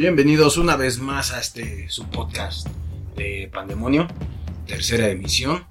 Bienvenidos 0.00 0.56
una 0.56 0.76
vez 0.76 0.98
más 0.98 1.30
a 1.30 1.40
este 1.40 1.86
su 1.90 2.06
podcast 2.06 2.66
de 3.16 3.50
Pandemonio, 3.52 4.08
tercera 4.66 5.10
emisión. 5.10 5.64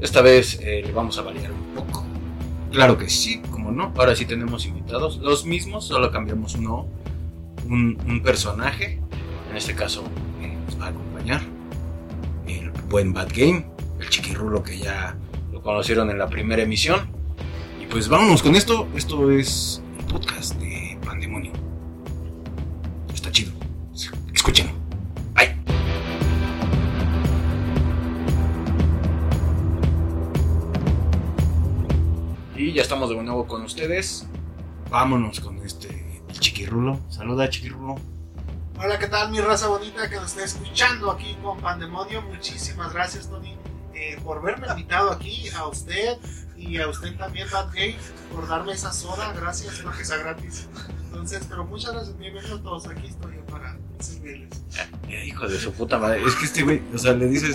Esta 0.00 0.22
vez 0.22 0.58
eh, 0.60 0.82
le 0.84 0.90
vamos 0.90 1.18
a 1.18 1.22
variar 1.22 1.52
un 1.52 1.72
poco. 1.72 2.04
Claro 2.72 2.98
que 2.98 3.08
sí, 3.08 3.40
como 3.52 3.70
no. 3.70 3.92
Ahora 3.96 4.16
sí 4.16 4.26
tenemos 4.26 4.66
invitados, 4.66 5.18
los 5.18 5.46
mismos, 5.46 5.86
solo 5.86 6.10
cambiamos 6.10 6.56
uno, 6.56 6.88
un, 7.66 7.96
un 8.04 8.22
personaje. 8.24 9.00
En 9.48 9.56
este 9.56 9.76
caso 9.76 10.02
eh, 10.42 10.52
nos 10.66 10.80
va 10.80 10.86
a 10.86 10.88
acompañar 10.88 11.40
el 12.48 12.72
buen 12.88 13.12
Bad 13.12 13.28
Game, 13.36 13.66
el 14.00 14.08
chiquirrulo 14.08 14.64
que 14.64 14.78
ya 14.78 15.16
lo 15.52 15.62
conocieron 15.62 16.10
en 16.10 16.18
la 16.18 16.26
primera 16.26 16.64
emisión. 16.64 17.08
Y 17.80 17.86
pues 17.86 18.08
vámonos 18.08 18.42
con 18.42 18.56
esto. 18.56 18.88
Esto 18.96 19.30
es 19.30 19.80
el 20.00 20.06
podcast 20.06 20.56
de 20.56 20.83
estamos 33.04 33.22
de 33.22 33.26
nuevo 33.26 33.46
con 33.46 33.62
ustedes. 33.62 34.26
Vámonos 34.88 35.40
con 35.40 35.58
este 35.58 36.22
el 36.26 36.40
chiquirrulo. 36.40 36.98
Saluda 37.10 37.50
chiquirrulo. 37.50 37.96
Hola, 38.78 38.98
¿qué 38.98 39.08
tal 39.08 39.30
mi 39.30 39.40
raza 39.42 39.68
bonita 39.68 40.08
que 40.08 40.16
nos 40.16 40.30
está 40.30 40.44
escuchando 40.44 41.10
aquí 41.10 41.36
con 41.42 41.60
Pandemonio? 41.60 42.22
Muchísimas 42.22 42.94
gracias, 42.94 43.28
Tony, 43.28 43.58
eh, 43.92 44.18
por 44.24 44.42
verme 44.42 44.68
invitado 44.68 45.10
aquí, 45.10 45.50
a 45.50 45.68
usted 45.68 46.16
y 46.56 46.78
a 46.78 46.88
usted 46.88 47.14
también, 47.18 47.46
Bad 47.52 47.74
Gay, 47.74 47.94
por 48.34 48.48
darme 48.48 48.72
esa 48.72 48.90
soda. 48.90 49.34
Gracias, 49.34 49.74
espero 49.74 49.92
que 49.96 50.04
sea 50.04 50.16
gratis. 50.16 50.66
Entonces, 51.06 51.44
pero 51.46 51.64
muchas 51.64 51.92
gracias, 51.92 52.16
bienvenidos 52.16 52.62
todos. 52.62 52.86
Aquí 52.88 53.06
estoy 53.06 53.36
para 53.50 53.76
servirles. 54.00 54.62
Eh, 55.08 55.26
hijo 55.26 55.46
de 55.46 55.58
su 55.58 55.72
puta 55.72 55.98
madre. 55.98 56.22
Es 56.26 56.34
que 56.36 56.46
este 56.46 56.62
güey, 56.62 56.80
o 56.94 56.96
sea, 56.96 57.12
le 57.12 57.26
dices. 57.26 57.54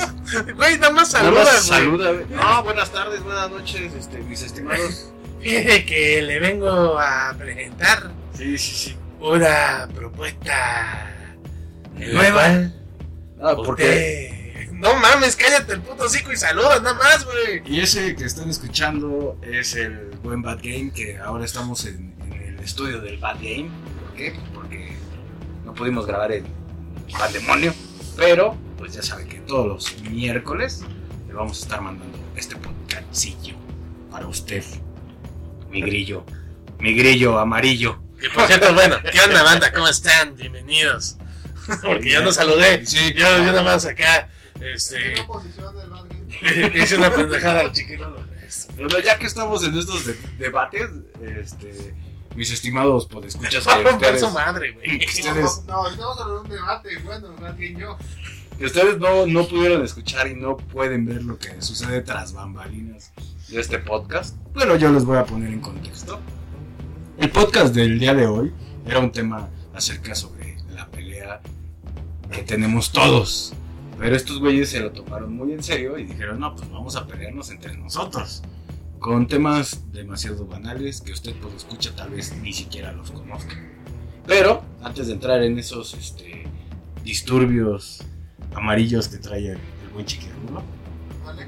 Güey, 0.55 0.77
nada 0.77 0.93
más 0.93 1.11
nada 1.11 1.25
saluda, 1.25 1.43
más 1.43 1.65
saluda, 1.65 2.11
güey. 2.11 2.25
No, 2.29 2.63
buenas 2.63 2.91
tardes, 2.91 3.23
buenas 3.23 3.49
noches, 3.49 3.93
este, 3.95 4.19
mis 4.19 4.43
estimados. 4.43 5.11
Fíjate 5.41 5.85
que 5.85 6.21
le 6.21 6.39
vengo 6.39 6.99
a 6.99 7.33
presentar 7.37 8.11
Sí, 8.33 8.57
sí, 8.57 8.75
sí. 8.75 8.97
una 9.19 9.87
propuesta 9.93 11.11
¿En 11.97 12.13
la 12.13 12.19
nueva. 12.21 12.71
Ah, 13.41 13.55
porque. 13.55 14.31
Usted- 14.63 14.71
No 14.73 14.95
mames, 14.95 15.35
cállate 15.35 15.73
el 15.73 15.81
puto 15.81 16.05
hocico 16.05 16.31
y 16.31 16.37
saluda 16.37 16.79
nada 16.79 16.93
más, 16.93 17.25
güey. 17.25 17.61
Y 17.65 17.81
ese 17.81 18.15
que 18.15 18.23
están 18.23 18.49
escuchando 18.49 19.37
es 19.41 19.75
el 19.75 20.11
buen 20.23 20.41
Bad 20.41 20.59
Game, 20.63 20.91
que 20.95 21.17
ahora 21.17 21.43
estamos 21.43 21.85
en, 21.85 22.13
en 22.21 22.33
el 22.33 22.59
estudio 22.59 23.01
del 23.01 23.17
Bad 23.17 23.35
Game. 23.41 23.69
¿Por 24.05 24.15
qué? 24.15 24.33
Porque 24.53 24.93
no 25.65 25.73
pudimos 25.73 26.05
grabar 26.05 26.31
el 26.31 26.45
Pandemonio, 27.17 27.73
pero 28.15 28.55
pues 28.77 28.93
ya 28.93 29.01
sabe 29.01 29.25
que 29.27 29.39
todos 29.39 29.67
los 29.67 30.01
miércoles 30.09 30.81
le 31.27 31.33
vamos 31.33 31.59
a 31.59 31.63
estar 31.63 31.81
mandando 31.81 32.17
este 32.37 32.55
podcastillo 32.55 33.55
para 34.09 34.27
usted, 34.27 34.63
mi 35.69 35.81
grillo, 35.81 36.25
mi 36.79 36.93
grillo 36.93 37.37
amarillo. 37.39 38.01
Que 38.19 38.29
por 38.29 38.45
cierto, 38.47 38.73
bueno, 38.73 38.97
¿qué 39.11 39.19
onda, 39.21 39.43
banda? 39.43 39.71
¿Cómo 39.71 39.87
están? 39.87 40.35
Bienvenidos. 40.35 41.17
Porque 41.81 42.09
yo 42.11 42.21
no 42.23 42.31
saludé. 42.31 42.85
Sí, 42.85 43.13
Yo, 43.13 43.25
yo 43.37 43.43
nada 43.45 43.61
más 43.63 43.85
acá, 43.85 44.29
este, 44.59 45.15
hice 46.75 46.97
una 46.97 47.11
pendejada 47.13 47.61
al 47.61 47.71
chiquito. 47.71 48.15
Pero 48.75 48.99
ya 48.99 49.17
que 49.19 49.27
estamos 49.27 49.63
en 49.63 49.77
estos 49.77 50.05
de- 50.05 50.17
debates, 50.37 50.89
este, 51.21 51.93
mis 52.35 52.49
estimados 52.51 53.05
podescuchas 53.05 53.65
que 53.65 53.73
romper 53.75 53.93
ustedes, 54.15 54.19
su 54.21 54.29
madre, 54.31 54.71
güey. 54.71 55.05
ustedes 55.05 55.63
No, 55.67 55.87
estamos 55.87 56.19
hablando 56.19 56.33
de 56.35 56.39
un 56.41 56.49
debate, 56.49 56.97
bueno, 57.03 57.33
más 57.39 57.55
bien 57.57 57.77
yo. 57.77 57.97
que 58.57 58.65
ustedes 58.65 58.97
no, 58.97 59.27
no 59.27 59.47
pudieron 59.47 59.83
escuchar 59.83 60.27
y 60.27 60.33
no 60.35 60.57
pueden 60.57 61.05
ver 61.05 61.21
lo 61.23 61.37
que 61.37 61.61
sucede 61.61 62.01
tras 62.01 62.33
bambalinas 62.33 63.11
de 63.51 63.61
este 63.61 63.79
podcast, 63.79 64.35
bueno, 64.53 64.75
yo 64.75 64.91
les 64.91 65.03
voy 65.03 65.17
a 65.17 65.25
poner 65.25 65.51
en 65.51 65.59
contexto. 65.59 66.19
El 67.17 67.31
podcast 67.31 67.73
del 67.73 67.97
día 67.97 68.13
de 68.13 68.27
hoy 68.27 68.53
era 68.85 68.99
un 68.99 69.11
tema 69.11 69.49
acerca 69.73 70.13
sobre 70.13 70.57
la 70.71 70.87
pelea 70.87 71.41
que 72.31 72.43
tenemos 72.43 72.91
todos. 72.91 73.53
Pero 73.97 74.15
estos 74.15 74.39
güeyes 74.39 74.69
se 74.69 74.79
lo 74.79 74.91
tomaron 74.91 75.35
muy 75.35 75.51
en 75.51 75.63
serio 75.63 75.97
y 75.97 76.03
dijeron, 76.03 76.39
no, 76.39 76.55
pues 76.55 76.69
vamos 76.69 76.95
a 76.95 77.07
pelearnos 77.07 77.49
entre 77.49 77.75
nosotros. 77.75 78.43
Con 78.99 79.27
temas 79.27 79.91
demasiado 79.91 80.45
banales 80.45 81.01
que 81.01 81.11
usted 81.11 81.33
pues 81.41 81.55
escucha 81.55 81.95
tal 81.95 82.11
vez 82.11 82.35
ni 82.41 82.53
siquiera 82.53 82.91
los 82.91 83.09
conozca. 83.09 83.55
Pero 84.27 84.61
antes 84.83 85.07
de 85.07 85.13
entrar 85.13 85.41
en 85.41 85.57
esos 85.57 85.95
este, 85.95 86.43
disturbios 87.03 88.03
amarillos 88.53 89.07
que 89.07 89.17
trae 89.17 89.47
el, 89.47 89.57
el 89.57 89.89
buen 89.93 90.05
chiquirrulo 90.05 90.61
Vale. 91.25 91.47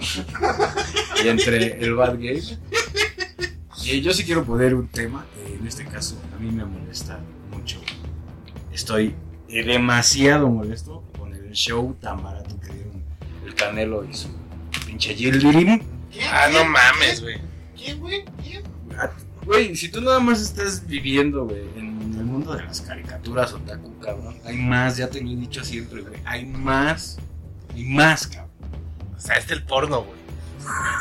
Y 1.24 1.28
entre 1.28 1.84
el 1.84 1.94
bad 1.94 2.14
game, 2.14 2.40
y 3.84 4.00
yo 4.00 4.12
sí 4.12 4.24
quiero 4.24 4.44
poner 4.44 4.74
un 4.74 4.88
tema, 4.88 5.26
eh, 5.36 5.56
en 5.60 5.66
este 5.66 5.84
caso 5.84 6.16
a 6.34 6.40
mí 6.40 6.50
me 6.50 6.64
molesta 6.64 7.18
mucho. 7.50 7.80
Estoy 8.72 9.14
eh, 9.48 9.64
demasiado 9.64 10.48
molesto 10.48 11.04
con 11.18 11.34
el 11.34 11.52
show 11.52 11.96
tan 12.00 12.22
barato 12.22 12.58
que 12.60 12.72
dieron 12.72 13.02
el 13.44 13.54
Canelo 13.54 14.04
y 14.04 14.14
su 14.14 14.28
pinche 14.86 15.14
Yildirim. 15.14 15.80
¿Quién? 16.10 16.26
Ah, 16.30 16.48
no 16.52 16.64
mames, 16.64 17.20
güey. 17.20 17.38
¿Quién, 17.76 18.00
güey? 18.00 18.24
¿Quién? 18.42 18.62
Güey, 19.44 19.74
si 19.74 19.88
tú 19.88 20.00
nada 20.00 20.20
más 20.20 20.40
estás 20.40 20.86
viviendo, 20.86 21.46
güey, 21.46 21.62
en 21.76 22.14
el 22.18 22.24
mundo 22.24 22.54
de 22.54 22.62
las 22.62 22.82
caricaturas 22.82 23.52
otaku, 23.52 23.98
cabrón, 23.98 24.36
hay 24.44 24.56
más, 24.56 24.98
ya 24.98 25.08
te 25.08 25.20
lo 25.20 25.30
he 25.30 25.36
dicho 25.36 25.64
siempre, 25.64 26.02
güey, 26.02 26.20
hay 26.24 26.44
más 26.44 27.18
y 27.74 27.84
más, 27.84 28.26
cabrón. 28.26 28.49
O 29.20 29.26
sea, 29.26 29.36
este 29.36 29.52
es 29.54 29.60
el 29.60 29.66
porno, 29.66 30.02
güey. 30.02 30.18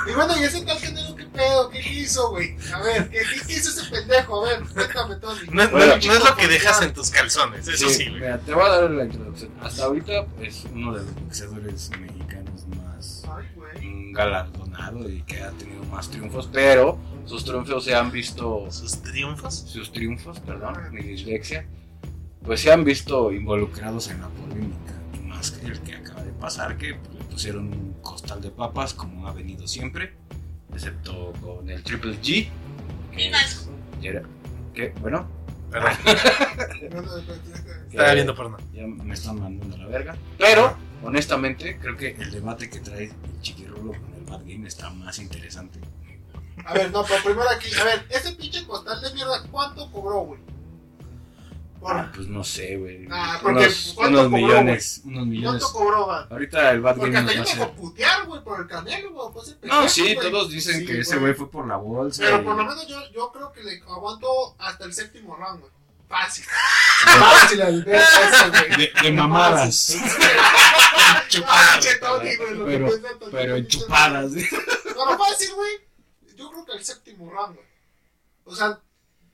Y 0.09 0.13
bueno, 0.15 0.33
¿y 0.39 0.43
ese 0.43 0.61
tal 0.65 0.79
Canelo 0.79 1.15
qué 1.15 1.25
pedo? 1.25 1.69
¿Qué 1.69 1.79
hizo, 1.79 2.29
güey? 2.31 2.55
A 2.73 2.79
ver, 2.81 3.09
¿qué, 3.09 3.19
qué 3.47 3.53
hizo 3.53 3.69
ese 3.69 3.89
pendejo? 3.91 4.45
A 4.45 4.49
ver, 4.49 4.63
cuéntame, 4.73 5.15
Tony. 5.17 5.39
No, 5.51 5.63
no- 5.65 5.69
Bueno, 5.71 5.95
no 5.97 6.13
es 6.13 6.23
lo 6.23 6.35
que 6.35 6.47
dejas 6.47 6.81
en 6.81 6.93
tus 6.93 7.09
calzones, 7.11 7.67
eso 7.67 7.89
sí, 7.89 8.05
güey. 8.09 8.21
Mira, 8.21 8.39
te 8.39 8.53
voy 8.53 8.63
a 8.65 8.69
dar 8.69 8.89
la 8.91 9.03
introducción. 9.05 9.51
Hasta 9.61 9.83
ahorita 9.85 10.25
es 10.41 10.65
uno 10.73 10.93
de 10.97 11.03
los 11.03 11.15
boxeadores 11.15 11.89
mexicanos 11.99 12.67
más 12.69 13.23
Ay, 13.29 14.11
galardonado 14.13 15.09
y 15.09 15.21
que 15.23 15.41
ha 15.43 15.51
tenido 15.51 15.83
más 15.85 16.09
triunfos, 16.09 16.49
pero 16.51 16.97
sus 17.25 17.43
triunfos 17.45 17.83
se 17.83 17.95
han 17.95 18.11
visto, 18.11 18.67
Sus 18.71 19.01
triunfos. 19.01 19.55
sus 19.67 19.91
triunfos, 19.91 20.39
perdón, 20.39 20.75
mi 20.91 21.01
dislexia, 21.03 21.65
pues 22.43 22.61
se 22.61 22.71
han 22.71 22.83
visto 22.83 23.31
involucrados 23.31 24.07
en 24.09 24.21
la 24.21 24.29
polémica, 24.29 24.93
y 25.13 25.19
más 25.27 25.51
que 25.51 25.67
el 25.67 25.79
que 25.81 25.95
acaba 25.95 26.23
de 26.23 26.31
pasar, 26.31 26.77
que 26.77 26.95
pues, 26.95 27.28
pusieron 27.39 27.67
un 27.71 27.93
costal 28.01 28.41
de 28.41 28.49
papas 28.51 28.93
como 28.93 29.25
ha 29.25 29.31
venido 29.31 29.65
siempre, 29.65 30.11
excepto 30.73 31.31
con 31.41 31.69
el 31.69 31.81
Triple 31.83 32.19
G, 32.21 32.49
que 33.15 33.29
es- 33.29 33.69
que, 34.73 34.89
bueno, 34.99 35.25
Perdón, 35.71 35.91
no. 36.03 36.11
estaba 37.91 38.13
viendo 38.13 38.35
porno. 38.35 38.57
ya 38.73 38.85
me 38.87 39.13
están 39.13 39.39
mandando 39.39 39.77
la 39.77 39.85
verga. 39.87 40.17
Pero, 40.37 40.75
honestamente, 41.01 41.79
creo 41.79 41.95
que 41.95 42.09
el 42.09 42.29
debate 42.29 42.69
que 42.69 42.79
trae 42.81 43.05
el 43.05 43.41
chiquirrulo 43.41 43.93
con 43.93 44.13
el 44.15 44.23
Bad 44.25 44.41
Game 44.45 44.67
está 44.67 44.89
más 44.89 45.17
interesante. 45.19 45.79
A 46.65 46.73
ver, 46.73 46.91
no, 46.91 47.05
pero 47.05 47.23
primero 47.23 47.49
aquí. 47.49 47.69
A 47.79 47.85
ver, 47.85 48.05
ese 48.09 48.33
pinche 48.33 48.65
costal 48.67 48.99
de 49.01 49.13
mierda, 49.13 49.43
¿cuánto 49.49 49.89
cobró, 49.91 50.21
güey? 50.25 50.41
Ah, 51.85 52.11
pues 52.13 52.27
no 52.27 52.43
sé, 52.43 52.77
güey. 52.77 53.07
Ah, 53.09 53.39
porque, 53.41 53.59
unos 53.65 53.93
¿cuánto 53.95 54.19
unos 54.19 54.31
cobró, 54.31 54.37
millones. 54.47 55.01
Unos 55.05 55.27
millones. 55.27 55.63
¿Cuánto 55.63 55.77
cobró, 55.79 56.05
güey? 56.05 56.19
Ahorita 56.29 56.71
el 56.71 56.81
Bad 56.81 56.95
Porque 56.97 57.11
Game 57.11 57.27
hasta 57.29 57.39
nos 57.39 57.53
yo 57.53 57.59
va 57.61 57.65
me 57.67 57.73
putear, 57.73 58.25
güey, 58.25 58.43
por 58.43 58.59
el 58.61 58.67
canelo, 58.67 59.11
güey. 59.11 59.27
Pues, 59.33 59.57
No, 59.63 59.87
sí, 59.89 60.13
güey. 60.15 60.31
todos 60.31 60.49
dicen 60.49 60.79
Sí, 60.79 60.85
que 60.85 60.99
ese 60.99 61.17
güey 61.17 61.33
fue 61.33 61.49
por 61.49 61.67
la 61.67 61.77
bolsa. 61.77 62.23
Pero 62.23 62.41
y- 62.41 62.43
por 62.43 62.55
lo 62.55 62.63
menos 62.65 62.87
yo, 62.87 62.99
yo 63.13 63.31
creo 63.31 63.51
que 63.51 63.63
le 63.63 63.81
aguanto 63.87 64.55
hasta 64.59 64.85
el 64.85 64.93
séptimo 64.93 65.35
round, 65.35 65.61
güey. 65.61 65.71
Fácil. 66.07 66.43
Fácil 67.05 67.61
al 67.61 67.83
ver 67.85 67.95
eso, 68.01 68.49
güey. 68.49 68.69
de, 68.77 68.91
de 69.03 69.11
mamadas. 69.11 69.95
Ah, 71.45 71.75
lo 71.75 72.19
que 72.21 72.37
Pero- 72.65 72.89
Pero 73.31 73.51
Tony, 73.53 73.59
enchupadas. 73.59 74.31
Pero 74.83 75.17
fácil, 75.17 75.53
güey. 75.53 75.71
Yo 76.35 76.49
creo 76.51 76.65
que 76.65 76.71
el 76.73 76.83
séptimo 76.83 77.29
round, 77.31 77.55
güey. 77.55 77.67
O 78.45 78.55
sea, 78.55 78.79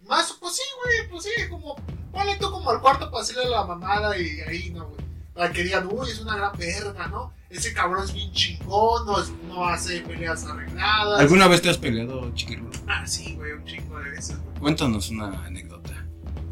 más, 0.01 0.33
pues 0.33 0.55
sí, 0.55 0.63
güey, 0.83 1.09
pues 1.09 1.23
sí, 1.23 1.31
como, 1.49 1.75
ponle 2.15 2.35
tú 2.37 2.49
como 2.49 2.71
al 2.71 2.81
cuarto 2.81 3.11
para 3.11 3.21
hacerle 3.23 3.49
la 3.49 3.63
mamada 3.65 4.17
y 4.17 4.39
ahí, 4.41 4.71
¿no, 4.71 4.85
güey? 4.87 5.05
Para 5.33 5.51
que 5.51 5.63
digan, 5.63 5.87
uy, 5.91 6.09
es 6.09 6.19
una 6.21 6.35
gran 6.37 6.57
verga, 6.57 7.07
¿no? 7.07 7.33
Ese 7.49 7.73
cabrón 7.73 8.03
es 8.05 8.13
bien 8.13 8.31
chingón, 8.31 9.05
no, 9.05 9.21
es- 9.21 9.31
no 9.47 9.65
hace 9.67 9.99
peleas 10.01 10.45
arregladas. 10.45 11.19
¿Alguna 11.19 11.47
vez 11.47 11.61
te 11.61 11.69
has 11.69 11.77
peleado, 11.77 12.31
chiquirrulo? 12.33 12.71
Ah, 12.87 13.05
sí, 13.05 13.35
güey, 13.35 13.51
un 13.51 13.65
chingo 13.65 13.99
de 13.99 14.09
veces, 14.11 14.37
güey. 14.41 14.55
Cuéntanos 14.59 15.09
una 15.09 15.27
anécdota. 15.45 15.91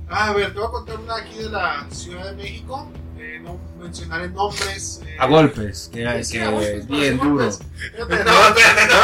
Ah, 0.10 0.28
a 0.28 0.34
ver, 0.34 0.54
te 0.54 0.60
voy 0.60 0.68
a 0.68 0.72
contar 0.72 1.00
una 1.00 1.16
aquí 1.16 1.38
de 1.38 1.50
la 1.50 1.88
Ciudad 1.90 2.26
de 2.32 2.36
México. 2.44 2.92
Eh, 3.24 3.40
no 3.42 3.58
mencionaré 3.80 4.28
nombres. 4.30 5.02
eh, 5.06 5.16
A 5.20 5.26
golpes, 5.28 5.90
que, 5.92 6.04
que 6.04 6.14
que 6.18 6.24
sí, 6.24 6.40
a 6.40 6.50
golpes, 6.50 6.88
bien 6.88 7.18
duro. 7.18 7.46
No, 7.98 8.48
espérate, 8.48 8.88
no. 8.88 9.00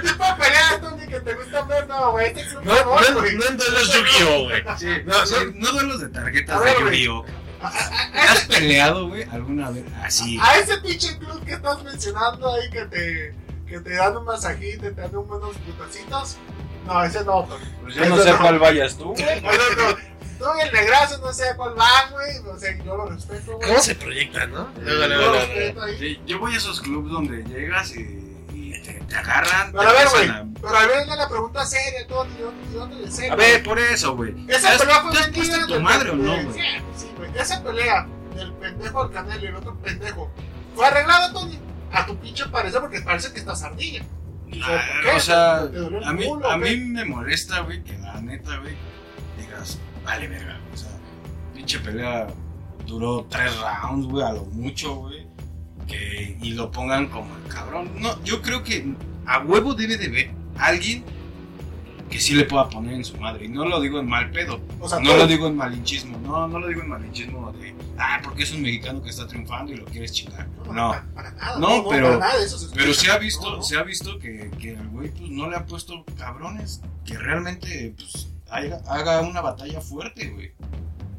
¿Qué 0.00 0.08
tipo 0.08 0.24
de 0.24 0.32
peleas, 0.38 0.80
Tony, 0.80 1.06
que 1.06 1.20
te 1.20 1.34
gusta 1.34 1.62
ver? 1.62 1.88
No, 1.88 2.12
güey, 2.12 2.26
este 2.26 2.44
No, 2.54 2.60
de 2.74 2.84
no, 2.84 3.00
no 3.00 3.26
en 3.26 3.56
los 3.56 3.92
Yu-Gi-Oh, 3.94 4.44
güey. 4.44 5.04
No, 5.04 5.14
no 5.54 5.72
duelos 5.72 6.00
de 6.00 6.08
tarjetas 6.08 6.60
A 6.60 6.64
de. 6.64 6.74
Yu-Gi-Oh! 6.80 7.24
¿Has 7.60 8.44
peleado, 8.46 9.08
güey, 9.08 9.24
alguna 9.32 9.70
vez? 9.70 9.84
Así. 10.02 10.38
A 10.40 10.58
ese 10.58 10.78
pinche 10.78 11.18
club 11.18 11.44
que 11.44 11.54
estás 11.54 11.82
mencionando 11.82 12.54
ahí 12.54 12.70
que 12.70 12.84
te, 12.86 13.34
que 13.66 13.80
te 13.80 13.94
dan 13.94 14.16
un 14.16 14.24
masajito, 14.24 14.82
te 14.82 14.90
dan 14.92 15.16
unos 15.16 15.56
putacitos. 15.56 16.36
No, 16.86 17.02
ese 17.04 17.24
no, 17.24 17.44
Tony. 17.44 17.64
Pues 17.82 17.94
yo 17.96 18.06
no 18.08 18.16
sé 18.22 18.32
cuál 18.34 18.58
vayas 18.60 18.96
tú, 18.96 19.06
güey. 19.14 19.24
No, 20.40 20.54
el 20.60 20.72
negrazo 20.72 21.18
no 21.18 21.32
sé 21.32 21.44
cuál 21.56 21.74
van, 21.74 22.10
güey. 22.12 22.42
No 22.44 22.58
sé, 22.58 22.80
yo 22.84 22.96
lo 22.96 23.06
respeto, 23.06 23.56
güey. 23.56 23.68
¿Cómo 23.68 23.80
se 23.82 23.94
proyecta, 23.94 24.46
no? 24.46 24.72
Yo 24.74 24.80
luego, 24.82 25.06
lo 25.06 25.16
luego. 25.16 25.32
respeto 25.34 25.82
ahí. 25.82 25.98
Sí, 25.98 26.20
Yo 26.26 26.38
voy 26.38 26.54
a 26.54 26.56
esos 26.56 26.80
clubs 26.80 27.10
donde 27.10 27.42
llegas 27.44 27.94
y, 27.96 28.36
y 28.52 28.82
te, 28.82 28.94
te 28.94 29.14
agarran. 29.16 29.72
Pero 29.72 29.82
te 29.84 29.88
a 29.88 29.92
ver, 29.92 30.08
güey. 30.08 30.54
Pero 30.60 30.76
a 30.76 30.86
ver, 30.86 31.06
la 31.08 31.28
pregunta 31.28 31.66
seria, 31.66 32.06
Tony. 32.06 32.30
¿de 32.34 32.42
dónde- 32.42 32.68
¿De 32.70 32.76
dónde 32.78 32.96
le 32.96 33.10
sé? 33.10 33.30
A, 33.30 33.36
ver, 33.36 33.62
por 33.62 33.78
eso, 33.78 34.14
güey. 34.16 34.34
Esa 34.48 34.72
¿Has- 34.72 34.78
pelea 34.78 35.00
fue 35.02 35.12
¿Te 35.12 35.18
has 35.18 35.24
vendida 35.26 35.44
puesto 35.48 35.66
tu 35.66 35.72
del- 35.74 35.82
madre 35.82 36.10
o 36.10 36.14
no, 36.16 36.32
güey? 36.44 36.52
Sí, 36.52 36.60
sí, 36.96 37.10
güey. 37.16 37.30
Esa 37.38 37.62
pelea 37.62 38.06
del 38.34 38.52
pendejo 38.54 39.02
al 39.02 39.10
Canelo 39.10 39.44
y 39.44 39.46
el 39.48 39.56
otro 39.56 39.74
pendejo 39.80 40.30
fue 40.74 40.86
arreglada, 40.86 41.32
Tony. 41.32 41.58
A 41.90 42.04
tu 42.06 42.16
pinche 42.18 42.46
parecer, 42.46 42.80
porque 42.80 43.00
parece 43.00 43.32
que 43.32 43.38
estás 43.40 43.62
ardilla. 43.62 44.04
Yo, 44.46 44.64
Ah, 44.66 45.16
o 45.16 45.20
sea, 45.20 45.68
¿Te 45.70 45.76
dolió 45.78 45.98
el 45.98 46.04
a 46.04 46.12
mí, 46.12 46.26
culo, 46.26 46.50
a 46.50 46.56
mí 46.56 46.76
me 46.76 47.04
molesta, 47.04 47.60
güey, 47.60 47.82
que 47.84 47.96
la 47.98 48.20
neta, 48.20 48.56
güey, 48.58 48.74
digas, 49.38 49.78
vale, 50.08 50.28
verga. 50.28 50.58
O 50.72 50.76
sea, 50.76 50.90
pinche 51.54 51.78
pelea 51.80 52.26
duró 52.86 53.26
tres 53.28 53.52
rounds, 53.60 54.06
güey, 54.06 54.24
a 54.24 54.32
lo 54.32 54.44
mucho, 54.46 54.94
güey. 54.96 55.26
Que, 55.86 56.36
y 56.42 56.52
lo 56.52 56.70
pongan 56.70 57.08
como 57.08 57.34
el 57.36 57.52
cabrón. 57.52 57.90
No, 57.98 58.22
yo 58.24 58.42
creo 58.42 58.62
que 58.62 58.94
a 59.26 59.40
huevo 59.40 59.74
debe 59.74 59.96
de 59.96 60.08
ver 60.08 60.30
alguien 60.56 61.04
que 62.10 62.18
sí 62.20 62.34
le 62.34 62.44
pueda 62.44 62.68
poner 62.70 62.94
en 62.94 63.04
su 63.04 63.16
madre. 63.18 63.44
Y 63.44 63.48
no 63.48 63.64
lo 63.66 63.80
digo 63.80 63.98
en 64.00 64.06
mal 64.08 64.30
pedo. 64.30 64.60
O 64.80 64.88
sea, 64.88 64.98
No 65.00 65.14
lo 65.16 65.26
digo 65.26 65.46
en 65.46 65.56
malinchismo. 65.56 66.18
No, 66.18 66.48
no 66.48 66.58
lo 66.58 66.66
digo 66.68 66.80
en 66.82 66.88
malinchismo 66.88 67.52
de, 67.52 67.74
ah, 67.98 68.20
porque 68.24 68.42
es 68.44 68.52
un 68.52 68.62
mexicano 68.62 69.02
que 69.02 69.10
está 69.10 69.26
triunfando 69.26 69.72
y 69.72 69.76
lo 69.76 69.84
quieres 69.86 70.12
chingar. 70.12 70.46
No. 70.66 70.90
Para, 70.90 71.04
para 71.14 71.30
nada. 71.32 71.58
No, 71.58 71.86
pero- 71.88 72.18
para 72.18 72.18
nada 72.30 72.42
eso 72.44 72.58
se 72.58 72.74
Pero 72.74 72.90
escucha. 72.90 73.10
se 73.10 73.16
ha 73.16 73.18
visto, 73.18 73.50
No, 73.50 73.56
no. 73.56 73.62
se 73.62 73.76
ha 73.78 73.82
visto 73.82 74.18
que, 74.18 74.50
que 74.58 74.70
el 74.72 74.88
güey 74.88 75.10
pues 75.10 75.30
no 75.30 75.48
le 75.50 75.56
ha 75.56 75.64
puesto 75.66 76.04
cabrones 76.18 76.80
que 77.04 77.16
realmente 77.18 77.94
pues 77.96 78.28
haga, 78.50 78.80
haga 78.88 79.20
una 79.20 79.40
batalla 79.40 79.80
fuerte, 79.80 80.26
güey. 80.28 80.52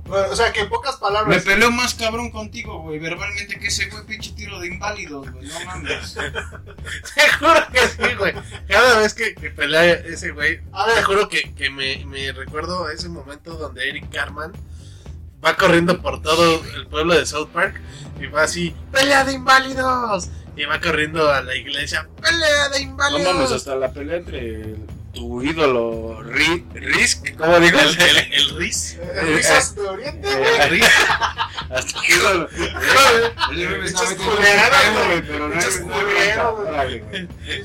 Bueno, 0.06 0.26
o 0.32 0.36
sea, 0.36 0.52
que 0.52 0.62
en 0.62 0.70
pocas 0.70 0.96
Me 0.96 1.02
palabras. 1.02 1.44
peleo 1.44 1.70
más 1.70 1.94
cabrón 1.94 2.32
contigo, 2.32 2.82
güey, 2.82 2.98
verbalmente 2.98 3.60
que 3.60 3.68
ese 3.68 3.86
güey 3.92 4.04
pinche 4.08 4.32
tiro 4.32 4.60
de 4.60 4.66
inválidos, 4.68 5.32
güey, 5.32 5.48
no 5.48 5.60
mames. 5.66 6.14
Te 7.16 7.30
juro 7.38 7.68
que 7.72 7.80
sí, 7.88 8.16
güey. 8.18 8.34
Cada 8.68 8.98
vez 9.00 9.14
que, 9.14 9.36
que 9.36 9.52
pelea 9.52 9.86
ese 9.94 10.32
güey, 10.32 10.62
A 10.74 10.88
te 10.96 11.04
juro 11.04 11.30
que, 11.30 11.54
que 11.54 11.70
me, 11.70 12.04
me 12.08 12.32
recuerdo 12.32 12.88
a 12.88 12.94
ese 12.94 13.08
momento 13.08 13.54
donde 13.54 13.88
Eric 13.88 14.10
Carman 14.12 14.52
va 15.46 15.56
corriendo 15.56 16.02
por 16.02 16.24
todo 16.24 16.60
el 16.76 16.88
pueblo 16.88 17.14
de 17.14 17.28
South 17.28 17.50
Park 17.54 17.80
y 18.20 18.26
va 18.26 18.44
así, 18.44 18.76
¡pelea 18.92 19.24
de 19.26 19.34
inválidos! 19.34 20.30
Y 20.58 20.66
va 20.66 20.82
corriendo 20.82 21.32
a 21.32 21.42
la 21.44 21.56
iglesia, 21.56 22.10
¡pelea 22.20 22.70
de 22.70 22.84
No 22.84 22.92
inválidos! 22.92 23.34
mames, 23.36 23.52
hasta 23.52 23.76
la 23.76 23.94
pelea 23.94 24.18
entre 24.18 24.76
tu 25.14 25.42
ídolo 25.42 26.22
Ri- 26.24 26.66
Risk, 26.74 27.36
¿cómo 27.38 27.60
digo? 27.60 27.80
el, 27.80 28.00
el, 28.02 28.18
el 28.34 28.58
Riz. 28.58 28.98
eh, 29.02 29.22
risas 29.36 29.76
de 29.76 29.82
Oriente, 29.82 30.28
Eh, 30.32 30.38
güey. 30.38 30.70
Riz. 30.70 30.86
Hasta 31.70 32.02
que 32.02 32.14
ídolo. 32.14 32.50
Güey. 32.50 32.70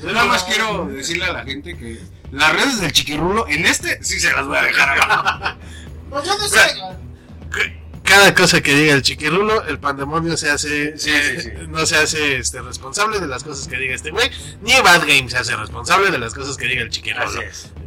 Yo 0.01 0.11
nada 0.11 0.25
más 0.25 0.43
quiero 0.43 0.87
decirle 0.87 1.25
a 1.25 1.33
la 1.33 1.43
gente 1.43 1.77
que 1.77 1.99
las 2.31 2.53
redes 2.53 2.81
del 2.81 2.91
chiquirrulo, 2.91 3.47
en 3.47 3.65
este 3.65 4.03
sí 4.03 4.19
se 4.19 4.31
las 4.33 4.45
voy 4.45 4.57
a 4.57 4.61
dejar 4.63 4.99
abajo. 4.99 5.57
Pues 6.09 6.25
yo 6.25 6.37
no 6.37 6.47
sé. 6.47 6.59
Cada 8.15 8.33
cosa 8.33 8.61
que 8.61 8.73
diga 8.73 8.93
el 8.93 9.01
chiquirulo, 9.01 9.65
el 9.65 9.77
pandemonio 9.77 10.37
se 10.37 10.49
hace, 10.49 10.97
Sí, 10.97 11.11
sí, 11.11 11.41
sí. 11.41 11.49
no 11.67 11.85
se 11.85 11.97
hace 11.97 12.37
este, 12.37 12.61
responsable 12.61 13.19
de 13.19 13.27
las 13.27 13.43
cosas 13.43 13.67
que 13.67 13.75
diga 13.75 13.93
este 13.93 14.11
güey, 14.11 14.31
ni 14.61 14.71
Bad 14.71 15.01
Game 15.01 15.29
se 15.29 15.37
hace 15.37 15.53
responsable 15.57 16.11
de 16.11 16.17
las 16.17 16.33
cosas 16.33 16.55
que 16.55 16.65
diga 16.65 16.81
el 16.81 16.89
chiquirulo. 16.89 17.41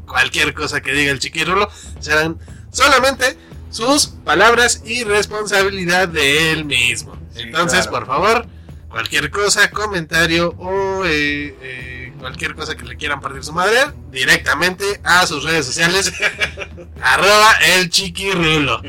Cualquier 0.07 0.53
cosa 0.53 0.83
que 0.83 0.93
diga 0.93 1.13
el 1.13 1.19
chiquirulo 1.19 1.71
serán 1.99 2.39
solamente 2.71 3.39
sus 3.71 4.09
palabras 4.09 4.83
y 4.85 5.03
responsabilidad 5.03 6.09
de 6.09 6.53
él 6.53 6.67
mismo. 6.67 7.17
Entonces, 7.35 7.87
claro. 7.87 8.05
por 8.05 8.15
favor, 8.15 8.47
cualquier 8.89 9.31
cosa, 9.31 9.71
comentario 9.71 10.55
o 10.59 11.05
eh, 11.05 11.57
eh, 11.61 12.13
cualquier 12.19 12.55
cosa 12.55 12.77
que 12.77 12.85
le 12.85 12.97
quieran 12.97 13.21
partir 13.21 13.45
su 13.45 13.53
madre, 13.53 13.79
directamente 14.11 15.01
a 15.05 15.27
sus 15.27 15.45
redes 15.45 15.67
sociales, 15.67 16.13
arroba 17.03 17.53
el 17.77 17.91
chiquirulo. 17.91 18.83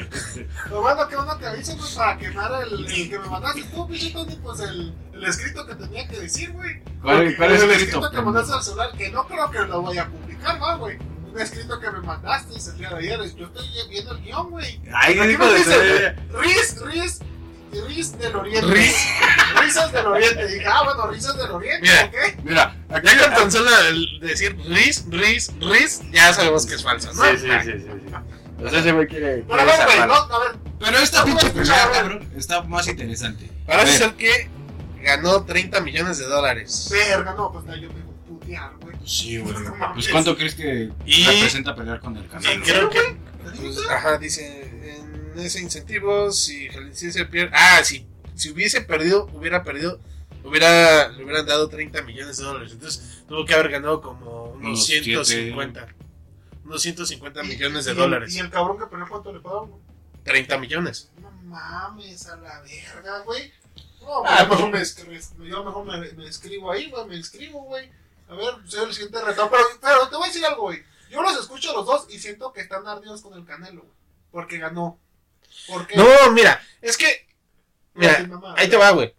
Lo 0.69 0.81
bueno 0.81 1.07
que 1.07 1.15
uno 1.15 1.37
te 1.37 1.47
avisa, 1.47 1.75
pues, 1.77 1.91
para 1.91 2.17
quemar 2.17 2.51
el, 2.63 2.85
el 2.85 3.09
que 3.09 3.19
me 3.19 3.27
mandaste 3.27 3.63
tú, 3.63 3.87
pinche 3.87 4.11
Tony, 4.11 4.35
pues 4.41 4.59
el, 4.61 4.93
el 5.13 5.23
escrito 5.23 5.65
que 5.65 5.75
tenía 5.75 6.07
que 6.07 6.19
decir, 6.19 6.51
güey. 6.51 6.81
¿Cuál, 7.01 7.27
es 7.27 7.37
el 7.37 7.43
el 7.43 7.51
escrito 7.71 7.71
escrito? 7.71 8.11
que 8.11 8.21
mandaste 8.21 8.53
al 8.53 8.63
celular, 8.63 8.91
que 8.97 9.09
no 9.09 9.27
creo 9.27 9.51
que 9.51 9.59
lo 9.59 9.81
voy 9.81 9.97
a 9.97 10.07
publicar, 10.07 10.59
¿no, 10.59 10.77
güey? 10.79 10.97
Un 11.31 11.39
escrito 11.39 11.79
que 11.79 11.91
me 11.91 11.99
mandaste 11.99 12.55
el 12.55 12.77
día 12.77 12.89
de 12.89 12.97
ayer. 12.97 13.35
Yo 13.35 13.45
estoy 13.45 13.67
viendo 13.89 14.11
el 14.13 14.23
guion, 14.23 14.49
güey. 14.49 14.81
Ay, 14.93 15.13
de 15.13 15.27
dice, 15.27 16.15
Riz, 16.31 16.81
Riz, 16.81 17.19
Riz 17.87 18.17
del 18.17 18.35
Oriente. 18.35 18.67
Riz. 18.73 18.95
Risas 19.61 19.91
del 19.93 20.05
Oriente. 20.07 20.47
Dije, 20.47 20.65
ah, 20.67 20.81
bueno, 20.85 21.07
risas 21.07 21.37
del 21.37 21.51
Oriente, 21.51 21.81
Mira. 21.87 22.05
¿ok? 22.05 22.43
Mira, 22.43 22.75
aquí 22.89 23.07
Ya 23.07 23.25
con 23.25 23.33
tan 23.35 23.51
solo 23.51 23.69
el 23.89 24.19
decir 24.21 24.57
Riz, 24.67 25.05
Riz, 25.09 25.51
Riz, 25.59 26.01
ya 26.11 26.33
sabemos 26.33 26.65
que 26.65 26.75
es 26.75 26.83
falso, 26.83 27.13
¿no? 27.13 27.23
Sí, 27.23 27.37
sí, 27.37 27.47
sí, 27.63 27.71
sí, 27.73 27.79
sí. 27.87 28.63
O 28.63 28.69
sea, 28.69 28.79
ese 28.79 28.91
güey 28.91 29.07
quiere. 29.07 29.43
Pero 29.47 29.57
quiere 29.57 29.71
zafar. 29.77 30.07
no, 30.07 30.13
a 30.15 30.39
ver. 30.39 30.55
Pero 30.79 30.97
esta 30.97 31.23
pinche 31.25 31.49
pelea, 31.51 31.89
cabrón, 31.93 32.29
está 32.35 32.61
más 32.63 32.87
interesante. 32.87 33.49
A 33.63 33.71
Parece 33.77 33.91
ver, 33.91 33.97
ser 33.99 34.13
que 34.15 34.49
ganó 35.01 35.43
30 35.45 35.79
millones 35.81 36.17
de 36.17 36.25
dólares. 36.25 36.89
Verga, 36.91 37.33
no, 37.35 37.51
pues 37.51 37.65
no, 37.65 37.75
yo 37.75 37.87
me 37.89 38.01
putear, 38.27 38.71
güey. 38.81 38.95
Sí, 39.05 39.37
güey. 39.37 39.55
Pues 39.93 40.09
¿cuánto 40.09 40.35
crees 40.35 40.55
que 40.55 40.89
Y- 41.05 41.25
representa 41.25 41.75
pelear 41.75 41.99
con 41.99 42.17
el 42.17 42.25
Y 42.25 42.27
Canelo? 42.27 42.63
creo 42.63 42.89
que. 42.89 42.99
¿Te 42.99 43.51
digo 43.51 43.73
pues, 43.73 43.89
ajá, 43.89 44.17
dice. 44.17 44.65
En 45.33 45.39
ese 45.39 45.59
incentivo, 45.61 46.31
si 46.31 46.69
Jalisciense 46.69 47.25
pierde. 47.25 47.51
Ah, 47.55 47.81
si, 47.83 48.05
si 48.35 48.49
hubiese 48.51 48.81
perdido, 48.81 49.29
hubiera 49.33 49.63
perdido. 49.63 49.99
Hubiera, 50.43 51.09
le 51.09 51.23
hubieran 51.23 51.45
dado 51.45 51.67
30 51.69 52.01
millones 52.03 52.37
de 52.37 52.43
dólares. 52.45 52.71
Entonces 52.71 53.23
tuvo 53.27 53.45
que 53.45 53.53
haber 53.53 53.69
ganado 53.69 54.01
como 54.01 54.45
unos 54.51 54.67
Unos 54.67 54.85
150. 54.85 55.87
Unos 56.65 56.81
150 56.81 57.43
millones 57.43 57.85
de 57.85 57.91
Y 57.91 57.95
dólares. 57.95 58.33
Y 58.35 58.39
el 58.39 58.49
cabrón 58.49 58.77
que 58.79 58.85
peleó, 58.85 59.07
¿cuánto 59.09 59.33
le 59.33 59.39
pagaron? 59.41 59.73
30 60.23 60.57
millones. 60.59 61.11
No 61.21 61.29
mames, 61.31 62.27
a 62.27 62.37
la 62.37 62.61
verga, 62.61 63.19
güey. 63.25 63.51
No, 64.01 64.23
Ah, 64.25 64.45
pues, 64.47 64.59
mejor 64.59 64.71
me 64.71 64.79
escri- 64.81 65.49
yo 65.49 65.63
mejor 65.63 65.85
me, 65.85 66.11
me 66.13 66.27
escribo 66.27 66.71
ahí, 66.71 66.89
güey, 66.89 67.05
me 67.07 67.15
inscribo, 67.17 67.63
güey. 67.63 67.89
A 68.29 68.35
ver, 68.35 68.53
soy 68.65 68.85
el 68.87 68.93
siguiente 68.93 69.21
reto. 69.23 69.49
Pero, 69.49 69.63
pero 69.81 70.07
te 70.09 70.15
voy 70.15 70.23
a 70.25 70.27
decir 70.27 70.45
algo, 70.45 70.61
güey. 70.63 70.83
Yo 71.11 71.21
los 71.21 71.37
escucho 71.39 71.71
a 71.71 71.73
los 71.73 71.85
dos 71.85 72.05
y 72.09 72.19
siento 72.19 72.53
que 72.53 72.61
están 72.61 72.87
ardidos 72.87 73.21
con 73.21 73.33
el 73.37 73.43
Canelo, 73.45 73.81
güey. 73.81 73.93
Porque 74.31 74.57
ganó. 74.59 74.99
¿Por 75.67 75.85
qué? 75.87 75.95
No, 75.97 76.05
mira, 76.33 76.61
es 76.81 76.97
que. 76.97 77.27
Mira, 77.93 78.25
mamá. 78.27 78.55
ahí 78.57 78.67
te 78.69 78.77
va, 78.77 78.91
güey. 78.91 79.13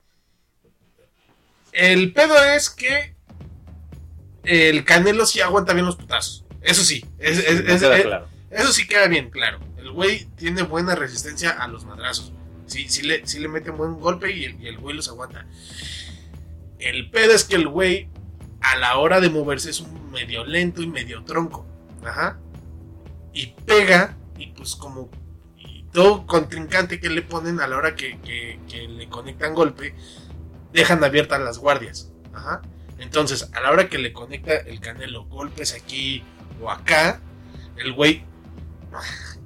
El 1.73 2.13
pedo 2.13 2.43
es 2.45 2.71
que. 2.71 3.15
El 4.45 4.85
Canelo 4.85 5.27
sí 5.27 5.41
aguanta 5.41 5.73
bien 5.75 5.87
los 5.87 5.97
putazos. 5.97 6.45
Eso 6.63 6.83
sí. 6.83 7.05
es- 7.19 7.39
es- 7.39 7.65
Me 7.65 7.75
es- 7.75 7.81
queda 7.81 7.97
es- 7.99 8.03
claro. 8.05 8.29
Eso 8.51 8.73
sí 8.73 8.87
queda 8.87 9.07
bien 9.07 9.31
claro. 9.31 9.61
El 9.79 9.91
güey 9.93 10.25
tiene 10.37 10.63
buena 10.63 10.95
resistencia 10.95 11.51
a 11.51 11.69
los 11.69 11.85
madrazos. 11.85 12.33
Sí, 12.67 12.89
sí, 12.89 13.03
le, 13.03 13.27
sí 13.27 13.39
le 13.39 13.49
mete 13.49 13.71
un 13.71 13.77
buen 13.79 14.01
golpe 14.01 14.33
y 14.33 14.45
el, 14.45 14.61
y 14.63 14.67
el 14.69 14.79
güey 14.79 14.97
los 14.97 15.09
aguanta. 15.09 15.47
El 16.79 17.11
pedo 17.11 17.33
es 17.35 17.45
que 17.45 17.57
el 17.57 17.69
güey, 17.69 18.09
a 18.61 18.77
la 18.77 18.97
hora 18.99 19.21
de 19.21 19.29
moverse, 19.31 19.71
es 19.71 19.81
un 19.81 20.11
medio 20.11 20.45
lento 20.45 20.83
y 20.83 20.87
medio 20.87 21.23
tronco. 21.25 21.67
Ajá. 22.05 22.39
Y 23.33 23.49
pega, 23.67 24.17
y 24.39 24.49
pues 24.49 24.75
como. 24.75 25.11
Todo 25.93 26.27
contrincante 26.27 27.01
que 27.01 27.09
le 27.09 27.23
ponen 27.23 27.61
a 27.61 27.67
la 27.67 27.77
hora 27.77 27.95
que, 27.97 28.19
que- 28.21 28.61
que 28.69 28.87
le 28.89 29.09
conectan 29.09 29.55
golpe, 29.55 29.95
dejan 30.73 31.03
abiertas 31.03 31.41
las 31.41 31.59
guardias. 31.59 32.13
Ajá. 32.33 32.63
Entonces, 32.99 33.49
a 33.55 33.61
la 33.61 33.71
hora 33.71 33.89
que 33.89 33.99
le 33.99 34.13
conecta 34.13 34.55
el 34.55 34.79
canelo 34.81 35.25
golpes 35.25 35.75
aquí 35.75 36.23
o 36.61 36.71
acá, 36.71 37.21
el 37.77 37.93
güey 37.93 38.25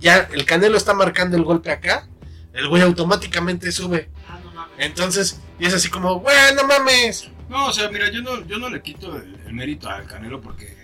ya 0.00 0.28
el 0.32 0.44
Canelo 0.44 0.76
está 0.76 0.92
marcando 0.94 1.36
el 1.36 1.44
golpe 1.44 1.70
acá, 1.70 2.08
el 2.52 2.68
güey 2.68 2.82
automáticamente 2.82 3.70
sube. 3.72 4.10
Ah, 4.28 4.38
no 4.42 4.50
mames. 4.52 4.74
Entonces, 4.78 5.40
y 5.58 5.66
es 5.66 5.74
así 5.74 5.88
como, 5.88 6.18
güey, 6.20 6.36
no 6.56 6.64
mames. 6.66 7.28
No, 7.48 7.66
o 7.66 7.72
sea, 7.72 7.88
mira, 7.90 8.10
yo 8.10 8.22
no, 8.22 8.44
yo 8.46 8.58
no 8.58 8.68
le 8.70 8.82
quito 8.82 9.16
el, 9.16 9.38
el 9.46 9.52
mérito 9.52 9.88
al 9.88 10.06
Canelo 10.06 10.40
porque 10.40 10.76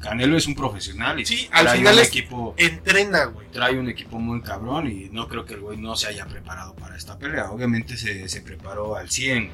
Canelo 0.00 0.36
es 0.36 0.46
un 0.46 0.54
profesional 0.54 1.18
y 1.20 1.26
Sí, 1.26 1.48
al 1.52 1.64
trae 1.66 1.78
final 1.78 1.94
un 1.94 2.00
es- 2.00 2.08
equipo 2.08 2.54
Entrena, 2.56 3.24
güey. 3.26 3.46
trae 3.50 3.78
un 3.78 3.88
equipo 3.88 4.18
muy 4.18 4.40
cabrón 4.42 4.90
y 4.90 5.08
no 5.10 5.28
creo 5.28 5.44
que 5.44 5.54
el 5.54 5.60
güey 5.60 5.78
no 5.78 5.96
se 5.96 6.08
haya 6.08 6.26
preparado 6.26 6.74
para 6.74 6.96
esta 6.96 7.18
pelea. 7.18 7.50
Obviamente 7.50 7.96
se, 7.96 8.28
se 8.28 8.40
preparó 8.40 8.96
al 8.96 9.10
100. 9.10 9.50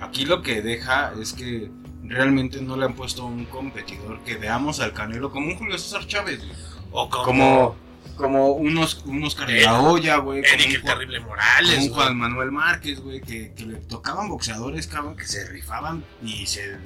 Aquí 0.00 0.24
lo 0.26 0.42
que 0.42 0.60
deja 0.62 1.12
es 1.20 1.32
que 1.32 1.70
realmente 2.04 2.60
no 2.60 2.76
le 2.76 2.84
han 2.84 2.94
puesto 2.94 3.24
un 3.26 3.46
competidor 3.46 4.20
que 4.24 4.36
veamos 4.36 4.80
al 4.80 4.92
Canelo 4.92 5.30
como 5.30 5.46
un 5.48 5.56
Julio 5.56 5.78
César 5.78 6.06
Chávez, 6.06 6.38
güey. 6.38 6.52
O 6.92 7.08
como, 7.08 7.24
como, 7.24 7.76
como 8.16 8.48
unos, 8.52 9.02
unos 9.06 9.34
Oscar 9.34 9.48
de 9.48 9.62
la 9.62 9.80
olla, 9.80 10.16
güey. 10.18 10.42
como 10.42 10.54
Eric 10.54 10.66
un 10.68 10.74
el 10.74 10.80
Juan- 10.82 10.94
Terrible 10.94 11.16
como 11.18 11.28
Morales, 11.30 11.70
un 11.78 11.88
güey. 11.88 11.90
Juan 11.94 12.16
Manuel 12.16 12.52
Márquez, 12.52 13.00
güey, 13.00 13.20
que, 13.20 13.52
que 13.54 13.66
le 13.66 13.76
tocaban 13.76 14.28
boxeadores, 14.28 14.86
cabrón, 14.86 15.16
que 15.16 15.26
se 15.26 15.46
rifaban 15.48 16.04
y 16.22 16.46
se... 16.46 16.76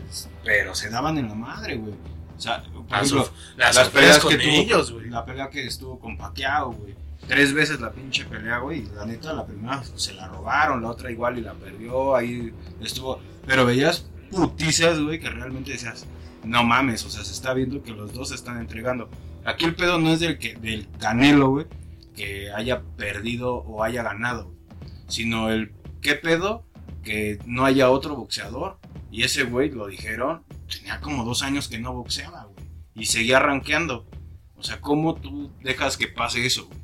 Pero 0.44 0.74
se 0.74 0.88
daban 0.90 1.18
en 1.18 1.28
la 1.28 1.34
madre, 1.34 1.76
güey. 1.76 1.94
O 2.40 2.42
sea, 2.42 2.62
por 2.62 2.90
Las, 2.90 3.12
ejemplo, 3.12 3.32
las, 3.58 3.76
las 3.76 3.88
peleas 3.90 4.18
con 4.18 4.30
que 4.30 4.38
tuvo, 4.38 4.50
ellos, 4.50 4.92
güey. 4.92 5.10
la 5.10 5.26
pelea 5.26 5.50
que 5.50 5.66
estuvo 5.66 5.98
con 6.00 6.16
Pacquiao, 6.16 6.72
güey. 6.72 6.94
Tres 7.28 7.52
veces 7.52 7.80
la 7.80 7.92
pinche 7.92 8.24
pelea, 8.24 8.58
güey. 8.60 8.86
La 8.94 9.04
neta, 9.04 9.34
la 9.34 9.44
primera 9.44 9.84
se 9.84 10.14
la 10.14 10.26
robaron, 10.26 10.80
la 10.80 10.88
otra 10.88 11.10
igual 11.10 11.36
y 11.36 11.42
la 11.42 11.52
perdió. 11.52 12.16
Ahí 12.16 12.50
estuvo. 12.80 13.20
Pero 13.46 13.66
veías 13.66 14.06
putizas, 14.30 14.98
güey, 14.98 15.20
que 15.20 15.28
realmente 15.28 15.72
decías, 15.72 16.06
no 16.42 16.64
mames, 16.64 17.04
o 17.04 17.10
sea, 17.10 17.24
se 17.24 17.32
está 17.32 17.52
viendo 17.52 17.82
que 17.82 17.92
los 17.92 18.14
dos 18.14 18.30
se 18.30 18.36
están 18.36 18.58
entregando. 18.58 19.10
Aquí 19.44 19.66
el 19.66 19.74
pedo 19.74 19.98
no 19.98 20.10
es 20.10 20.20
del, 20.20 20.38
que, 20.38 20.54
del 20.54 20.88
Canelo, 20.98 21.50
güey, 21.50 21.66
que 22.16 22.50
haya 22.52 22.80
perdido 22.96 23.56
o 23.56 23.84
haya 23.84 24.02
ganado, 24.02 24.50
sino 25.08 25.50
el 25.50 25.72
qué 26.00 26.14
pedo 26.14 26.64
que 27.04 27.38
no 27.44 27.66
haya 27.66 27.90
otro 27.90 28.16
boxeador. 28.16 28.78
Y 29.10 29.24
ese 29.24 29.44
güey, 29.44 29.70
lo 29.70 29.88
dijeron, 29.88 30.42
tenía 30.70 31.00
como 31.00 31.24
dos 31.24 31.42
años 31.42 31.68
que 31.68 31.78
no 31.78 31.92
boxeaba, 31.92 32.44
güey. 32.44 32.66
Y 32.94 33.06
seguía 33.06 33.38
rankeando. 33.38 34.06
O 34.56 34.62
sea, 34.62 34.80
¿cómo 34.80 35.14
tú 35.14 35.50
dejas 35.62 35.96
que 35.96 36.08
pase 36.08 36.44
eso, 36.44 36.66
güey? 36.66 36.78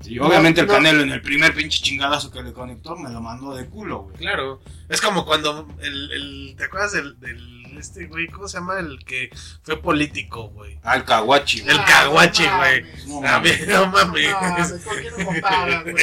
Sí, 0.00 0.18
obviamente 0.18 0.60
el 0.60 0.66
no. 0.66 0.74
Canelo 0.74 1.02
en 1.02 1.10
el 1.10 1.22
primer 1.22 1.54
pinche 1.54 1.82
chingadazo 1.82 2.30
que 2.30 2.42
le 2.42 2.52
conectó 2.52 2.96
me 2.96 3.10
lo 3.10 3.20
mandó 3.20 3.54
de 3.54 3.66
culo, 3.66 4.04
güey. 4.04 4.16
Claro. 4.16 4.60
Es 4.88 5.00
como 5.00 5.24
cuando 5.24 5.66
el, 5.80 6.12
el 6.12 6.54
¿te 6.56 6.64
acuerdas 6.64 6.92
del, 6.92 7.18
del 7.18 7.65
este 7.78 8.06
güey, 8.06 8.26
¿cómo 8.28 8.48
se 8.48 8.58
llama? 8.58 8.78
El 8.78 9.04
que 9.04 9.30
fue 9.62 9.80
político, 9.80 10.48
güey. 10.48 10.78
Al 10.82 11.04
Caguachi, 11.04 11.60
güey. 11.60 11.76
El 11.76 11.84
caguache, 11.84 12.48
no 12.48 12.56
güey. 12.58 12.84
No 13.06 13.20
mames. 13.20 13.66
no 13.68 13.86
mames. 13.86 14.26
No, 14.36 14.40
mames, 14.40 14.72
¿por 14.72 15.02
qué 15.02 15.10
no 15.10 15.24
compara, 15.24 15.82
güey? 15.82 15.96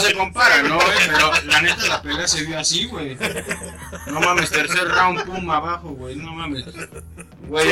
Se 0.00 0.14
compara, 0.14 0.62
¿no, 0.62 0.74
güey? 0.76 0.98
Pero 1.06 1.32
la 1.44 1.62
neta 1.62 1.86
la 1.86 2.02
pelea 2.02 2.28
se 2.28 2.44
vio 2.44 2.58
así, 2.58 2.86
güey. 2.86 3.16
No 4.06 4.20
mames, 4.20 4.50
tercer 4.50 4.88
round, 4.88 5.24
pum, 5.24 5.50
abajo, 5.50 5.90
güey. 5.90 6.16
No 6.16 6.32
mames. 6.32 6.64
Güey, 7.48 7.68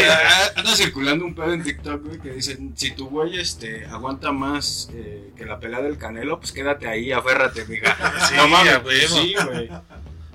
anda 0.54 0.74
circulando 0.74 1.26
un 1.26 1.34
pedo 1.34 1.52
en 1.52 1.62
TikTok, 1.62 2.02
güey, 2.02 2.18
que 2.18 2.30
dicen, 2.30 2.72
si 2.76 2.92
tu 2.92 3.08
güey 3.08 3.38
este, 3.38 3.84
aguanta 3.86 4.32
más 4.32 4.88
eh, 4.94 5.32
que 5.36 5.44
la 5.44 5.60
pelea 5.60 5.82
del 5.82 5.98
Canelo, 5.98 6.40
pues 6.40 6.52
quédate 6.52 6.88
ahí, 6.88 7.12
aférrate, 7.12 7.66
mija. 7.66 7.94
Sí, 8.26 8.34
no 8.36 8.48
mames, 8.48 8.74
a 8.74 8.78
huevo. 8.78 9.16
sí, 9.16 9.34
güey. 9.46 9.70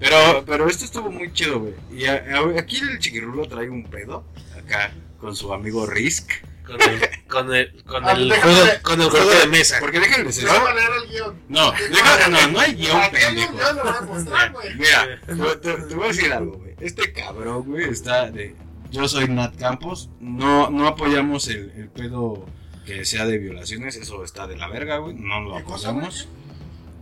Pero, 0.02 0.44
pero 0.46 0.68
esto 0.68 0.84
estuvo 0.84 1.10
muy 1.12 1.32
chido, 1.32 1.60
güey. 1.60 1.74
Y 1.94 2.06
a- 2.06 2.16
a- 2.16 2.60
aquí 2.60 2.80
el 2.80 3.00
chiquirulo 3.00 3.48
trae 3.48 3.70
un 3.70 3.84
pedo, 3.86 4.26
acá, 4.58 4.92
con 5.20 5.36
su 5.36 5.54
amigo 5.54 5.86
Risk. 5.86 6.30
Con 6.66 6.80
el, 6.82 7.02
con 7.28 7.54
el, 7.54 7.84
con 7.84 8.06
Ah, 8.06 8.12
el 8.14 8.30
déjame- 8.30 8.54
juego, 8.54 8.70
con 8.84 9.02
el 9.02 9.10
juego 9.10 9.30
de 9.32 9.48
mesa. 9.48 9.78
Porque 9.80 10.00
déjenme 10.00 10.26
decir, 10.26 10.46
leer 10.46 10.90
el 11.04 11.10
guion. 11.10 11.36
no, 11.50 11.72
déjame, 11.72 12.30
no, 12.42 12.48
no 12.54 12.60
hay 12.60 12.74
guion, 12.76 13.02
pendejo. 13.12 13.54
guion, 13.54 13.76
lo 13.78 13.84
voy 13.84 13.94
a 13.98 14.02
mostrar, 14.02 14.52
güey. 14.54 14.76
Mira, 14.76 15.20
te, 15.62 15.96
voy 15.96 16.06
a 16.06 16.08
decir 16.08 16.32
algo, 16.34 16.58
güey. 16.58 16.76
Este 16.80 17.12
cabrón, 17.14 17.64
güey, 17.64 17.90
está 17.90 18.30
de. 18.32 18.56
Yo 18.92 19.08
soy 19.08 19.28
Nat 19.28 19.56
Campos. 19.58 20.10
No, 20.20 20.70
no 20.70 20.88
apoyamos 20.88 21.48
el, 21.48 21.72
el 21.76 21.90
pedo 21.90 22.46
que 22.86 23.06
sea 23.06 23.26
de 23.26 23.38
violaciones. 23.38 23.96
Eso 23.96 24.24
está 24.24 24.48
de 24.48 24.56
la 24.58 24.68
verga, 24.68 24.98
güey. 24.98 25.16
No 25.16 25.42
lo 25.42 25.58
¿Qué 25.58 25.64
cosa, 25.64 25.90
apoyamos. 25.90 26.28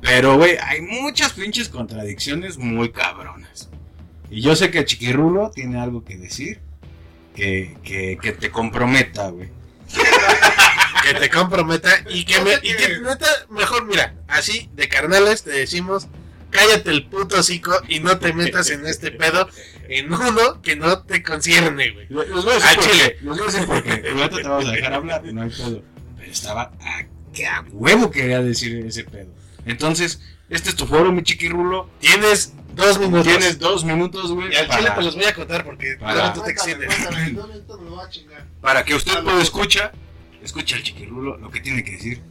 Pero, 0.01 0.37
güey, 0.37 0.57
hay 0.61 0.81
muchas 0.81 1.33
pinches 1.33 1.69
contradicciones 1.69 2.57
muy 2.57 2.91
cabronas. 2.91 3.69
Y 4.29 4.41
yo 4.41 4.55
sé 4.55 4.71
que 4.71 4.85
Chiquirulo 4.85 5.51
tiene 5.51 5.79
algo 5.79 6.03
que 6.03 6.17
decir 6.17 6.59
que, 7.35 7.77
que, 7.83 8.17
que 8.21 8.31
te 8.31 8.49
comprometa, 8.49 9.29
güey. 9.29 9.49
que 11.03 11.13
te 11.13 11.29
comprometa 11.29 11.89
y 12.09 12.25
que, 12.25 12.39
me, 12.41 12.53
y 12.61 12.75
que 12.75 12.99
neta, 13.03 13.27
mejor 13.49 13.85
mira, 13.85 14.15
así 14.27 14.69
de 14.73 14.87
carnales 14.87 15.43
te 15.43 15.51
decimos, 15.51 16.07
cállate 16.49 16.91
el 16.91 17.07
puto 17.07 17.39
hocico 17.39 17.71
y 17.87 17.99
no 17.99 18.19
te 18.19 18.33
metas 18.33 18.69
en 18.69 18.85
este 18.85 19.11
pedo 19.11 19.49
en 19.87 20.11
uno 20.13 20.61
que 20.61 20.75
no 20.75 21.01
te 21.03 21.23
concierne, 21.23 21.91
güey. 21.91 22.07
Los 22.09 22.45
voy 22.45 22.53
a 22.53 22.55
decir 22.55 22.79
chile. 22.79 23.17
Los 23.21 23.37
voy 23.37 23.47
a 23.47 23.51
decir 23.51 23.67
por 23.67 23.83
qué. 23.83 24.09
Ahorita 24.09 24.29
te 24.29 24.47
vamos 24.47 24.67
a 24.67 24.71
dejar 24.71 24.93
hablar, 24.93 25.23
no 25.25 25.41
hay 25.41 25.49
pedo. 25.49 25.83
Pero 26.17 26.31
estaba 26.31 26.71
a, 26.79 27.05
que 27.33 27.47
a 27.47 27.65
huevo 27.71 28.11
quería 28.11 28.41
decir 28.41 28.85
ese 28.85 29.03
pedo. 29.03 29.31
Entonces, 29.69 30.19
este 30.49 30.69
es 30.69 30.75
tu 30.75 30.87
foro, 30.87 31.11
mi 31.11 31.21
chiquirulo. 31.21 31.89
Tienes 31.99 32.53
dos 32.73 32.99
minutos. 32.99 33.27
Tienes 33.27 33.59
dos 33.59 33.85
minutos, 33.85 34.31
güey, 34.31 34.51
y 34.51 34.55
al 34.55 34.67
chile 34.67 34.83
para, 34.83 34.95
te 34.95 35.03
los 35.03 35.15
voy 35.15 35.25
a 35.25 35.33
contar 35.35 35.63
porque 35.63 35.95
Para- 35.99 36.33
tú 36.33 36.41
te 36.41 36.53
lo 37.33 38.01
para 38.61 38.83
que 38.83 38.95
usted 38.95 39.23
pueda 39.23 39.41
escuchar, 39.41 39.91
escucha 40.41 40.75
al 40.75 40.83
chiquirulo 40.83 41.37
lo 41.37 41.51
que 41.51 41.59
tiene 41.59 41.83
que 41.83 41.91
decir 41.91 42.21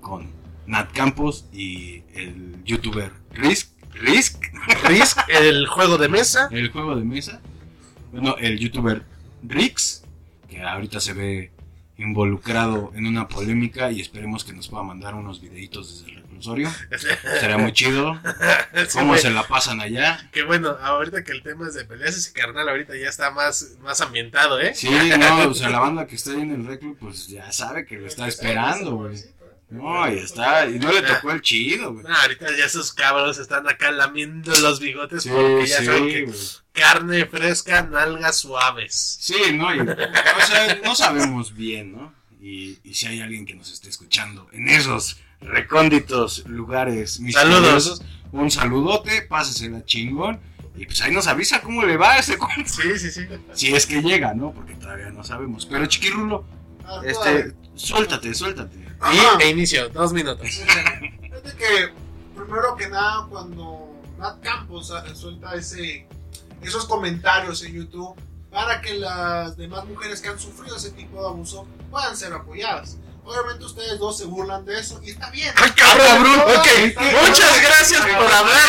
con 0.00 0.30
Nat 0.66 0.92
Campos 0.92 1.46
y 1.52 2.04
el 2.14 2.62
youtuber 2.64 3.10
Risk. 3.32 3.70
Risk, 3.94 4.44
Risk, 4.84 5.18
el 5.28 5.66
juego 5.66 5.98
de 5.98 6.08
mesa. 6.08 6.48
el 6.52 6.70
juego 6.70 6.94
de 6.94 7.04
mesa. 7.04 7.40
Bueno, 8.12 8.36
el 8.38 8.58
youtuber 8.58 9.04
Rix, 9.42 10.04
que 10.48 10.62
ahorita 10.62 11.00
se 11.00 11.14
ve 11.14 11.50
involucrado 11.98 12.92
en 12.94 13.06
una 13.06 13.26
polémica 13.26 13.90
y 13.90 14.00
esperemos 14.00 14.44
que 14.44 14.52
nos 14.52 14.68
pueda 14.68 14.82
mandar 14.84 15.14
unos 15.14 15.40
videitos 15.40 16.04
desde 16.04 16.18
el 16.18 16.25
reclusorio. 16.36 16.70
Será 17.40 17.58
muy 17.58 17.72
chido. 17.72 18.14
Sí, 18.88 18.98
¿Cómo 18.98 19.16
se 19.16 19.30
la 19.30 19.46
pasan 19.46 19.80
allá? 19.80 20.28
Que 20.32 20.42
bueno, 20.42 20.76
ahorita 20.80 21.24
que 21.24 21.32
el 21.32 21.42
tema 21.42 21.66
es 21.68 21.74
de 21.74 21.84
peleas, 21.84 22.16
ese 22.16 22.32
carnal 22.32 22.68
ahorita 22.68 22.94
ya 22.96 23.08
está 23.08 23.30
más, 23.30 23.76
más 23.80 24.00
ambientado, 24.00 24.60
¿eh? 24.60 24.74
Sí, 24.74 24.88
no, 25.18 25.48
o 25.48 25.54
sea, 25.54 25.70
la 25.70 25.80
banda 25.80 26.06
que 26.06 26.16
está 26.16 26.30
ahí 26.32 26.40
en 26.42 26.52
el 26.52 26.66
reclu, 26.66 26.96
pues 26.96 27.28
ya 27.28 27.50
sabe 27.52 27.86
que 27.86 27.96
lo 27.96 28.06
está 28.06 28.28
esperando, 28.28 28.96
güey. 28.96 29.16
No, 29.68 30.08
y 30.12 30.18
está, 30.18 30.64
y 30.66 30.78
no 30.78 30.92
le 30.92 31.02
tocó 31.02 31.32
el 31.32 31.40
chido, 31.42 31.92
güey. 31.92 32.04
No, 32.04 32.16
ahorita 32.16 32.46
ya 32.56 32.66
esos 32.66 32.92
cabros 32.92 33.38
están 33.38 33.68
acá 33.68 33.90
lamiendo 33.90 34.52
los 34.60 34.78
bigotes 34.78 35.24
Sí, 35.24 35.28
porque 35.28 35.66
ya 35.66 35.82
saben 35.84 36.06
que 36.06 36.32
carne 36.72 37.26
fresca, 37.26 37.82
nalgas 37.82 38.38
suaves. 38.38 39.16
Sí, 39.20 39.34
no, 39.54 39.74
y- 39.74 39.80
o 39.80 40.46
sea, 40.46 40.78
no 40.84 40.94
sabemos 40.94 41.52
bien, 41.54 41.92
¿no? 41.92 42.14
Y, 42.40 42.78
y 42.84 42.94
si 42.94 43.06
hay 43.08 43.20
alguien 43.20 43.44
que 43.44 43.54
nos 43.56 43.72
esté 43.72 43.88
escuchando 43.88 44.48
en 44.52 44.68
esos 44.68 45.18
recónditos 45.46 46.46
lugares 46.46 47.20
misteriosos, 47.20 48.02
un 48.32 48.50
saludote, 48.50 49.22
pásesela 49.22 49.84
chingón. 49.84 50.40
Y 50.76 50.84
pues 50.84 51.00
ahí 51.00 51.10
nos 51.12 51.26
avisa 51.26 51.62
cómo 51.62 51.82
le 51.84 51.96
va 51.96 52.12
a 52.12 52.18
ese 52.18 52.36
cuento. 52.36 52.70
Sí, 52.70 52.98
sí, 52.98 53.10
sí. 53.10 53.26
Si 53.54 53.74
es 53.74 53.86
que 53.86 54.02
llega, 54.02 54.34
¿no? 54.34 54.52
Porque 54.52 54.74
todavía 54.74 55.10
no 55.10 55.24
sabemos. 55.24 55.64
Pero 55.64 55.86
chiquirulo, 55.86 56.44
Ah, 56.88 57.00
este, 57.04 57.54
suéltate, 57.74 58.32
suéltate. 58.32 58.76
Ajá. 59.00 59.12
Y 59.40 59.42
e 59.42 59.50
inicio, 59.50 59.88
dos 59.88 60.12
minutos. 60.12 60.48
Fíjate 61.20 61.56
que, 61.56 61.92
primero 62.36 62.76
que 62.76 62.88
nada, 62.88 63.26
cuando 63.28 63.92
Nat 64.18 64.40
Campos 64.40 64.92
suelta 65.14 65.54
ese, 65.54 66.06
esos 66.62 66.84
comentarios 66.86 67.64
en 67.64 67.74
YouTube 67.74 68.14
para 68.50 68.80
que 68.80 68.94
las 68.94 69.56
demás 69.56 69.84
mujeres 69.86 70.20
que 70.20 70.28
han 70.28 70.38
sufrido 70.38 70.76
ese 70.76 70.92
tipo 70.92 71.20
de 71.20 71.26
abuso 71.26 71.66
puedan 71.90 72.16
ser 72.16 72.32
apoyadas. 72.32 72.98
Obviamente 73.26 73.64
ustedes 73.64 73.98
dos 73.98 74.16
se 74.16 74.24
burlan 74.24 74.64
de 74.64 74.78
eso 74.78 75.00
y 75.02 75.10
está 75.10 75.30
bien. 75.30 75.52
¡Ay, 75.56 75.70
cabrón! 75.72 76.26
Ok, 76.56 76.66
Está 76.66 77.00
bien. 77.02 77.16
muchas 77.26 77.60
gracias 77.62 78.00
por 78.02 78.32
hablar. 78.32 78.60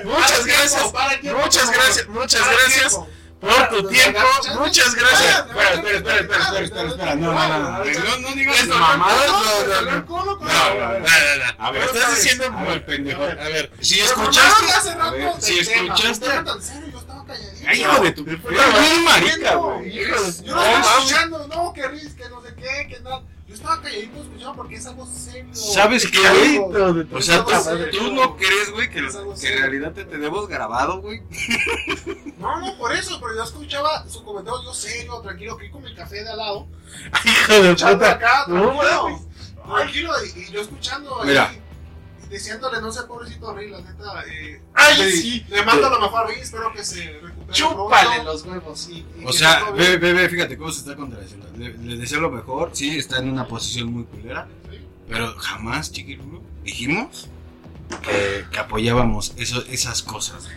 el 0.00 0.06
Muchas 0.06 0.44
gracias. 0.46 0.82
el 1.22 1.34
Muchas 1.34 1.70
gracias, 1.70 2.08
muchas 2.08 2.40
el 2.42 2.56
gracias 2.56 2.98
por 3.40 3.68
tu 3.70 3.88
tiempo. 3.88 4.20
Muchas 4.58 4.94
gracias. 4.94 5.38
Espera, 5.46 5.74
espera, 5.74 5.96
espera, 5.96 6.20
espera, 6.20 6.42
espera, 6.42 6.64
espera, 6.64 6.88
espera. 6.88 7.14
No, 7.14 7.32
no, 7.32 7.48
no, 7.48 7.58
no. 7.58 7.84
No, 7.84 8.18
no 8.18 8.34
digas 8.34 8.66
mamadas. 8.68 9.26
no, 9.26 9.32
No, 9.32 9.44
no, 9.44 9.66
no, 9.66 9.78
El 9.90 9.94
no. 10.00 10.06
culo 10.06 10.38
con 10.38 10.48
No, 10.48 10.66
el- 10.68 10.78
no, 10.78 10.98
no. 10.98 11.64
A 11.64 11.70
ver, 11.70 11.82
estás 11.82 12.16
diciendo. 12.16 12.44
ver, 12.66 12.84
pendejo. 12.86 13.22
A 13.22 13.26
ver, 13.26 13.70
Si 13.80 14.00
escuchaste, 14.00 14.64
si 15.40 15.58
escuchaste. 15.60 16.26
Ay, 17.66 17.80
hijo 17.80 18.00
de 18.02 18.12
tu 18.12 18.24
Pero 18.24 18.38
bien 18.42 19.04
marica, 19.04 19.54
güey. 19.54 19.92
Yo 19.92 20.08
no 20.54 20.62
estaba 20.62 20.96
escuchando, 20.98 21.48
no, 21.48 21.72
que 21.72 21.88
ris, 21.88 22.14
que 22.14 22.28
no 22.28 22.42
sé 22.42 22.54
qué, 22.54 22.86
que 22.88 23.00
nada. 23.00 23.22
Yo 23.54 23.58
estaba 23.58 23.80
calladito 23.80 24.20
escuchando 24.20 24.56
porque 24.56 24.74
es 24.74 24.86
algo 24.86 25.06
serio. 25.06 25.54
¿Sabes 25.54 26.10
qué, 26.10 26.18
güey? 26.18 26.58
O 27.12 27.22
sea, 27.22 27.44
tú, 27.44 28.12
no 28.12 28.36
crees, 28.36 28.72
güey, 28.72 28.90
que, 28.90 29.00
que 29.40 29.52
en 29.52 29.58
realidad 29.60 29.92
te 29.92 30.04
tenemos 30.04 30.48
grabado, 30.48 31.00
güey. 31.00 31.22
No, 32.36 32.60
no, 32.60 32.76
por 32.76 32.92
eso, 32.92 33.18
pero 33.20 33.36
yo 33.36 33.44
escuchaba 33.44 34.06
su 34.08 34.22
comentario, 34.24 34.62
yo 34.64 34.74
serio, 34.74 35.18
tranquilo, 35.20 35.54
aquí 35.54 35.70
con 35.70 35.82
mi 35.82 35.94
café 35.94 36.24
de 36.24 36.28
al 36.30 36.36
lado. 36.36 36.66
hijo 37.24 37.62
de 37.62 37.70
puta. 37.74 38.10
acá, 38.10 38.44
No, 38.48 38.76
tranquilo, 38.80 39.20
tranquilo, 39.64 40.12
y, 40.36 40.40
y 40.40 40.50
yo 40.50 40.60
escuchando 40.60 41.22
ahí. 41.22 41.28
Mira. 41.28 41.54
Diciéndole, 42.30 42.80
no 42.80 42.90
sé, 42.92 43.02
pobrecito 43.04 43.54
Rey, 43.54 43.70
la 43.70 43.80
neta. 43.80 44.24
Eh, 44.28 44.60
Ay, 44.74 44.98
le, 44.98 45.10
sí. 45.12 45.46
Le 45.48 45.64
mando 45.64 45.88
lo 45.90 46.00
mejor 46.00 46.24
a 46.24 46.26
Rey, 46.28 46.38
espero 46.40 46.72
que 46.72 46.84
se 46.84 47.04
recupere. 47.20 47.52
Chúpale 47.52 48.10
pronto. 48.16 48.32
los 48.32 48.42
huevos. 48.44 48.88
Y- 48.90 49.06
y 49.20 49.24
O 49.24 49.32
sea, 49.32 49.70
ve, 49.72 49.96
ve, 49.98 50.12
ve, 50.12 50.28
fíjate 50.28 50.56
cómo 50.56 50.70
se 50.72 50.80
está 50.80 50.96
contradiciendo. 50.96 51.46
Le, 51.56 51.76
le 51.76 51.96
deseo 51.96 52.20
lo 52.20 52.30
mejor, 52.30 52.70
sí, 52.72 52.96
está 52.98 53.18
en 53.18 53.30
una 53.30 53.46
posición 53.46 53.92
muy 53.92 54.04
culera, 54.04 54.48
pero 55.08 55.34
jamás, 55.36 55.92
chiquirulo, 55.92 56.42
dijimos 56.62 57.28
que, 58.02 58.44
que 58.50 58.58
apoyábamos 58.58 59.34
eso, 59.36 59.62
esas 59.70 60.02
cosas. 60.02 60.48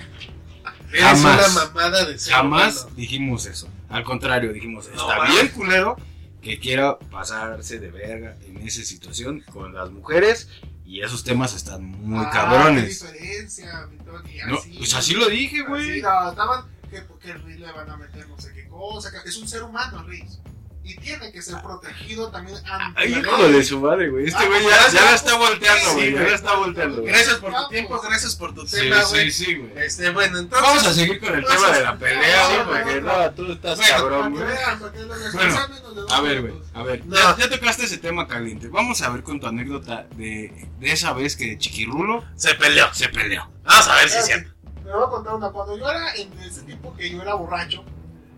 Jamás. 0.94 1.50
una 1.52 1.66
mamada 1.66 2.06
de 2.06 2.18
ser 2.18 2.34
Jamás 2.34 2.82
humano. 2.84 2.96
dijimos 2.96 3.46
eso. 3.46 3.68
Al 3.90 4.04
contrario, 4.04 4.54
dijimos, 4.54 4.90
No, 4.96 5.12
está 5.12 5.26
bien 5.32 5.50
culero 5.50 5.98
que 6.42 6.60
quiera 6.60 6.98
pasarse 6.98 7.80
de 7.80 7.92
verga 7.92 8.38
en 8.48 8.58
esa 8.66 8.84
situación 8.84 9.44
con 9.52 9.74
las 9.74 9.92
mujeres 9.92 10.48
y 10.88 11.02
esos 11.02 11.24
temas 11.24 11.54
están 11.54 11.84
muy 11.84 12.24
Ah, 12.26 12.30
cabrones. 12.32 13.00
qué 13.02 13.08
diferencia, 13.12 13.90
Tony, 14.06 14.38
No, 14.48 14.56
así. 14.58 14.76
pues 14.78 14.94
así 14.94 15.14
lo 15.14 15.28
dije, 15.28 15.62
güey. 15.64 16.02
no, 16.02 16.30
estaban 16.30 16.66
que, 16.90 17.06
que 17.20 17.34
Rey 17.34 17.58
le 17.58 17.72
van 17.74 17.90
a 17.90 17.98
meter 17.98 18.28
no 18.30 18.40
sé 18.40 18.54
qué 18.54 18.66
cosa. 18.70 19.12
que- 19.12 19.28
Es 19.28 19.36
un 19.38 19.48
ser 19.48 19.64
humano, 19.64 20.04
Rey. 20.04 20.24
Y 20.90 20.96
tiene 20.96 21.32
que 21.34 21.42
ser 21.42 21.62
protegido 21.62 22.30
también 22.32 22.58
ante 22.66 23.02
Ay, 23.02 23.10
la 23.10 23.20
hijo 23.20 23.38
ley. 23.44 23.52
de 23.52 23.64
su 23.66 23.80
madre, 23.82 24.10
güey. 24.10 24.28
Este 24.28 24.42
Ah, 24.42 24.48
güey 24.48 24.64
ya, 24.64 24.70
ya 24.70 24.92
ya 24.94 25.02
la 25.06 25.16
está 25.16 25.36
volteando, 25.36 25.90
Sí, 25.90 25.96
güey. 25.96 26.14
Ya 26.14 26.22
la 26.22 26.36
está 26.36 26.56
volteando. 26.56 27.02
güey. 27.02 27.08
Gracias 27.14 27.36
por 27.36 27.54
tu 27.54 27.68
tiempo, 27.68 28.00
gracias 28.02 28.36
por 28.36 28.56
tu 28.56 28.66
Sí, 28.68 28.78
tema, 28.78 29.02
sí, 29.04 29.10
güey. 29.14 29.32
sí, 29.32 29.56
güey. 29.56 29.72
Este, 29.86 30.10
bueno, 30.12 30.38
entonces. 30.40 30.68
Vamos 30.68 30.88
a 30.88 30.94
seguir 30.94 31.20
con 31.20 31.36
el 31.36 31.44
tema 31.46 31.72
de 31.72 31.84
la 31.84 31.98
pelea, 31.98 32.48
Sí, 32.48 32.54
güey, 32.56 32.84
porque 32.84 33.02
no, 33.02 33.32
tú 33.32 33.52
estás 33.52 33.78
Bueno, 33.78 33.96
cabrón, 33.98 34.34
güey. 34.34 34.46
Bueno, 35.34 35.58
A 36.10 36.22
ver, 36.22 36.42
güey, 36.42 36.54
a 36.74 36.84
ver. 36.84 37.06
No. 37.06 37.16
Ya, 37.16 37.36
ya 37.38 37.50
tocaste 37.50 37.84
ese 37.86 37.98
tema 37.98 38.28
caliente. 38.28 38.70
Vamos 38.70 39.02
a 39.02 39.10
ver 39.10 39.24
con 39.24 39.40
tu 39.40 39.48
anécdota 39.48 40.08
de, 40.16 40.68
de 40.80 40.92
esa 40.92 41.12
vez 41.14 41.36
que 41.36 41.58
Chiquirulo 41.58 42.24
Se 42.36 42.54
peleó. 42.56 42.94
se 42.94 43.10
peleó. 43.10 43.50
Vamos 43.64 43.88
a 43.90 43.96
ver 43.96 44.10
si 44.10 44.18
es 44.20 44.26
cierto. 44.26 44.52
Te 44.84 44.92
voy 44.94 45.04
a 45.06 45.10
contar 45.10 45.34
una. 45.36 45.50
Cuando 45.50 45.78
yo 45.78 45.90
era 45.90 46.14
en 46.16 46.32
ese 46.40 46.62
tiempo 46.62 46.96
que 46.96 47.10
yo 47.10 47.22
era 47.22 47.34
borracho, 47.34 47.84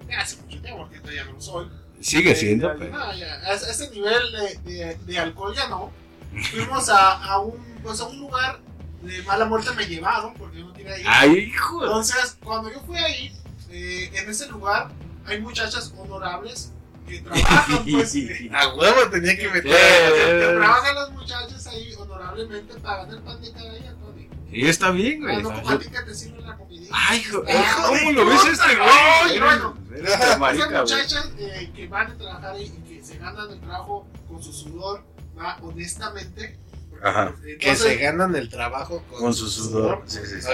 ya 0.10 0.22
hace 0.22 0.38
mucho 0.38 0.60
tiempo, 0.62 0.88
porque 0.90 1.16
ya 1.16 1.24
no 1.26 1.34
lo 1.34 1.42
soy. 1.42 1.68
Sigue 2.02 2.32
Eh, 2.32 2.36
siendo, 2.36 2.74
pero. 2.78 2.92
no, 2.98 3.14
ya, 3.16 3.34
a 3.36 3.54
ese 3.54 3.66
a 3.66 3.70
ese 3.72 3.90
nivel 3.92 4.32
de, 4.32 4.72
de, 4.72 4.96
de 4.96 5.20
alcohol 5.20 5.54
ya 5.56 5.68
no. 5.68 5.92
Fuimos 6.52 6.90
a, 6.90 7.24
a, 7.24 7.40
un, 7.40 7.58
pues 7.84 8.00
a 8.00 8.06
un 8.06 8.20
lugar 8.20 8.60
de 9.02 9.22
mala 9.24 9.46
muerte, 9.46 9.72
me 9.76 9.86
llevaron 9.86 10.34
porque 10.36 10.60
yo 10.60 10.66
no 10.68 10.74
quería 10.74 10.98
ir. 11.00 11.06
Ay, 11.08 11.38
hijo. 11.40 11.84
Entonces, 11.84 12.38
cuando 12.44 12.72
yo 12.72 12.80
fui 12.82 12.98
ahí, 12.98 13.34
eh, 13.70 14.12
en 14.14 14.30
ese 14.30 14.48
lugar 14.48 14.90
hay 15.26 15.42
muchachas 15.42 15.94
honorables 15.98 16.72
que 17.08 17.20
trabajan, 17.22 17.84
pues. 17.92 18.16
eh, 18.16 18.50
A 18.54 18.68
huevo 18.76 19.10
tenía 19.10 19.36
que 19.38 19.48
meter. 19.50 19.72
Eh, 19.74 20.56
trabajan 20.58 20.96
las 20.96 21.12
muchachas 21.12 21.68
ahí 21.68 21.94
honorablemente 21.94 22.76
pagan 22.76 23.10
el 23.12 23.22
pan 23.22 23.42
de 23.42 23.52
cada 23.52 23.74
día, 23.74 23.94
Tony. 24.00 24.30
Sí, 24.52 24.68
está 24.68 24.92
bien, 24.92 25.22
güey. 25.22 25.36
Ah, 25.38 25.42
no 25.42 25.50
a 25.50 25.80
ti 25.80 25.86
que 25.90 26.00
te 26.02 26.42
la. 26.42 26.49
Ay, 26.92 27.20
hijo, 27.20 27.44
¿cómo 27.44 28.12
lo 28.12 28.26
ves 28.26 28.42
este 28.46 28.76
güey, 28.76 29.40
bueno. 29.40 29.78
Esas 29.96 30.40
muchachas 30.40 31.32
eh, 31.38 31.72
que 31.76 31.88
van 31.88 32.12
a 32.12 32.18
trabajar 32.18 32.60
y 32.60 32.70
que 32.70 33.04
se 33.04 33.18
ganan 33.18 33.50
el 33.52 33.60
trabajo 33.60 34.08
con 34.28 34.42
su 34.44 34.54
sudor, 34.54 35.04
va 35.38 35.58
honestamente. 35.62 36.58
Ajá. 37.02 37.32
pues, 37.32 37.42
Que 37.42 37.52
entonces- 37.72 37.80
se 37.80 37.96
ganan 37.98 38.36
el 38.36 38.50
trabajo 38.50 39.04
con, 39.10 39.20
Con 39.20 39.34
su 39.34 39.50
sudor. 39.50 40.04
Sí, 40.06 40.20
sí, 40.26 40.42
sí. 40.42 40.48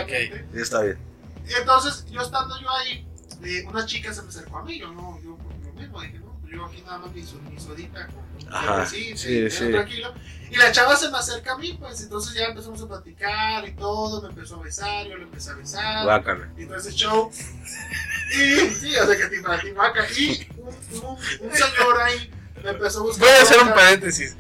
Sí, 0.54 0.62
está 0.62 0.82
bien. 0.82 0.98
Entonces, 1.60 2.06
yo 2.10 2.22
estando 2.22 2.60
yo 2.62 2.70
ahí, 2.72 3.08
eh, 3.44 3.66
una 3.68 3.86
chica 3.86 4.14
se 4.14 4.22
me 4.22 4.30
acercó 4.30 4.58
a 4.60 4.64
mí, 4.64 4.80
yo 4.80 4.92
no, 4.92 5.20
yo 5.24 5.36
por 5.38 5.54
lo 5.66 5.74
mismo 5.74 6.02
dije, 6.02 6.20
no, 6.20 6.25
yo 6.52 6.66
aquí 6.66 6.82
nada 6.86 7.00
más 7.00 7.12
mi, 7.12 7.22
mi 7.22 7.60
sudita 7.60 8.08
con 8.08 8.54
Ajá, 8.54 8.86
sí, 8.86 9.18
sí. 9.18 9.48
tranquilo. 9.72 10.14
Y 10.52 10.56
la 10.58 10.72
chava 10.72 10.96
se 10.96 11.10
me 11.10 11.18
acerca 11.18 11.54
a 11.54 11.58
mí, 11.58 11.74
pues 11.80 12.02
entonces 12.02 12.34
ya 12.36 12.46
empezamos 12.46 12.82
a 12.82 12.88
platicar 12.88 13.68
y 13.68 13.74
todo, 13.74 14.22
me 14.22 14.30
empezó 14.30 14.60
a 14.60 14.64
besar, 14.64 15.08
yo 15.08 15.18
le 15.18 15.24
empecé 15.24 15.52
a 15.52 15.56
besar. 15.56 16.04
Guácala. 16.06 16.50
Y 16.58 16.66
todo 16.66 16.78
ese 16.78 16.92
show. 16.92 17.32
Y 18.32 18.70
sí, 18.70 18.96
o 18.96 19.06
sea 19.06 19.18
que 19.18 19.26
te 19.26 19.38
Timaca. 19.40 20.12
Y 20.18 20.48
un, 20.58 20.68
un, 20.68 21.18
un 21.42 21.52
señor 21.56 22.02
ahí 22.04 22.32
me 22.64 22.70
empezó 22.70 23.00
a 23.00 23.04
buscar. 23.04 23.28
Voy 23.28 23.38
a 23.38 23.42
hacer 23.42 23.60
un 23.62 23.74
paréntesis. 23.74 24.36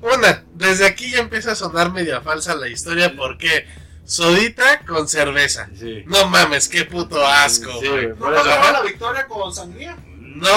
Una, 0.00 0.44
desde 0.54 0.86
aquí 0.86 1.10
ya 1.10 1.18
empieza 1.20 1.52
a 1.52 1.54
sonar 1.54 1.90
media 1.92 2.20
falsa 2.20 2.54
la 2.54 2.68
historia 2.68 3.14
porque 3.16 3.66
sodita 4.04 4.80
con 4.86 5.08
cerveza. 5.08 5.68
Sí. 5.78 6.04
No 6.06 6.28
mames, 6.28 6.68
qué 6.68 6.84
puto 6.84 7.26
asco. 7.26 7.70
Sí, 7.80 7.88
güey. 7.88 8.08
¿No 8.08 8.16
pasaba 8.18 8.72
la 8.72 8.82
victoria 8.82 9.26
con 9.26 9.54
sangría? 9.54 9.96
No, 10.34 10.48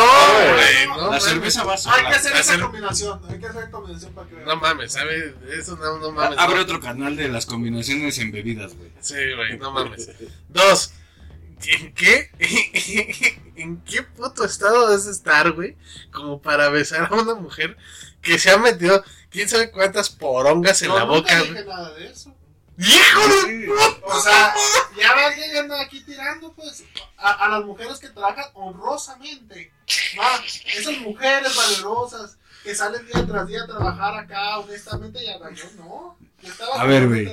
güey, 0.54 0.88
no 0.88 1.12
La 1.12 1.20
cerveza 1.20 1.64
va 1.64 1.74
Hay 1.74 1.78
sola. 1.80 2.10
que 2.10 2.16
hacer 2.16 2.36
esa 2.36 2.60
combinación. 2.60 3.22
Hay 3.30 3.40
que 3.40 3.46
hacer 3.48 3.70
combinación 3.70 4.14
para 4.14 4.28
que 4.28 4.36
vean. 4.36 4.48
No 4.48 4.56
mames, 4.58 4.92
¿sabes? 4.94 5.34
Eso 5.52 5.76
no, 5.78 6.00
no 6.00 6.12
mames. 6.12 6.40
Abre 6.40 6.56
no. 6.56 6.62
otro 6.64 6.80
canal 6.80 7.16
de 7.16 7.30
las 7.30 7.46
combinaciones 7.46 8.18
en 8.18 8.32
bebidas, 8.32 8.76
güey. 8.76 8.92
Sí, 9.00 9.16
güey, 9.36 9.58
no 9.60 9.72
mames. 9.72 10.10
Dos, 10.50 10.94
¿en 11.66 11.94
qué? 11.94 12.32
¿En 13.56 13.78
qué 13.82 14.04
puto 14.04 14.46
estado 14.46 14.90
debes 14.90 15.06
estar, 15.08 15.52
güey? 15.52 15.76
Como 16.12 16.42
para 16.42 16.70
besar 16.70 17.10
a 17.12 17.16
una 17.16 17.36
mujer 17.36 17.78
que 18.22 18.38
se 18.40 18.50
ha 18.52 18.58
metido 18.58 19.04
quién 19.30 19.48
sabe 19.48 19.72
cuántas 19.72 20.10
porongas 20.10 20.82
en 20.82 20.94
la 20.94 21.04
boca, 21.04 21.40
dije 21.42 21.54
güey. 21.54 21.66
nada 21.66 21.94
de 21.94 22.08
eso. 22.08 22.36
¡Hijo 22.78 23.48
de 23.48 23.66
puta! 23.68 24.16
O 24.16 24.20
sea, 24.22 24.54
ya 24.98 25.13
va 25.13 25.34
que 25.34 25.58
anda 25.58 25.82
aquí 25.82 26.02
tirando, 26.02 26.54
pues, 26.54 26.84
a, 27.18 27.32
a 27.46 27.50
las 27.50 27.66
mujeres 27.66 27.98
que 28.00 28.10
trabajan 28.10 28.46
honrosamente. 28.54 29.72
Va, 30.20 30.44
esas 30.76 30.98
mujeres 31.00 31.56
valerosas 31.56 32.38
que 32.63 32.76
salen 32.76 33.06
día 33.08 33.26
tras 33.26 33.48
día 33.48 33.63
a 33.63 33.68
trabajar 33.68 34.16
acá, 34.18 34.60
honestamente, 34.60 35.24
ya 35.26 35.38
va, 35.38 35.52
yo 35.54 35.66
no. 35.78 36.18
A 36.76 36.86
ver, 36.86 37.08
güey. 37.08 37.26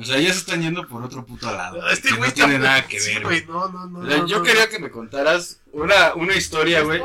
O 0.00 0.04
sea, 0.04 0.18
ya 0.18 0.32
se 0.32 0.38
están 0.38 0.62
yendo 0.62 0.88
por 0.88 1.02
otro 1.02 1.24
puto 1.26 1.52
lado. 1.52 1.86
Este 1.90 2.10
güey 2.14 2.30
no 2.30 2.34
tiene 2.34 2.54
está- 2.54 2.66
nada 2.66 2.86
que 2.88 2.98
Sí, 2.98 3.14
ver, 3.14 3.22
güey. 3.22 3.44
No, 3.46 3.68
no, 3.68 3.86
no. 3.86 3.98
O 4.00 4.06
sea, 4.08 4.16
no, 4.18 4.26
yo 4.26 4.38
no, 4.38 4.42
quería 4.44 4.64
no. 4.64 4.70
que 4.70 4.78
me 4.78 4.90
contaras 4.90 5.60
una, 5.72 6.14
una 6.14 6.34
historia, 6.34 6.80
güey. 6.82 7.02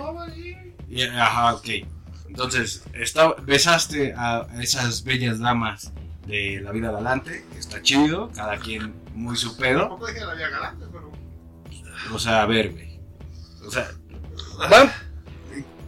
Y- 0.90 1.04
Ajá, 1.04 1.56
ok. 1.56 1.68
Entonces, 2.30 2.84
está, 2.94 3.34
besaste 3.42 4.14
a 4.18 4.48
esas 4.62 5.04
bellas 5.04 5.40
damas 5.40 5.92
de 6.28 6.62
la 6.64 6.72
vida 6.72 6.92
galante, 6.92 7.46
que 7.52 7.60
está 7.60 7.82
chido, 7.82 8.32
cada 8.36 8.58
quien 8.58 8.94
muy 9.14 9.36
su 9.36 9.58
pedo. 9.58 9.82
Tampoco 9.82 10.08
dije 10.08 10.20
que 10.20 10.26
la 10.26 10.32
había 10.34 10.50
galante, 10.50 10.86
pero. 10.92 11.12
O 12.14 12.20
sea, 12.20 12.42
a 12.44 12.46
ver, 12.46 12.72
güey. 12.72 13.00
O 13.66 13.72
sea, 13.72 13.90
van- 14.70 14.92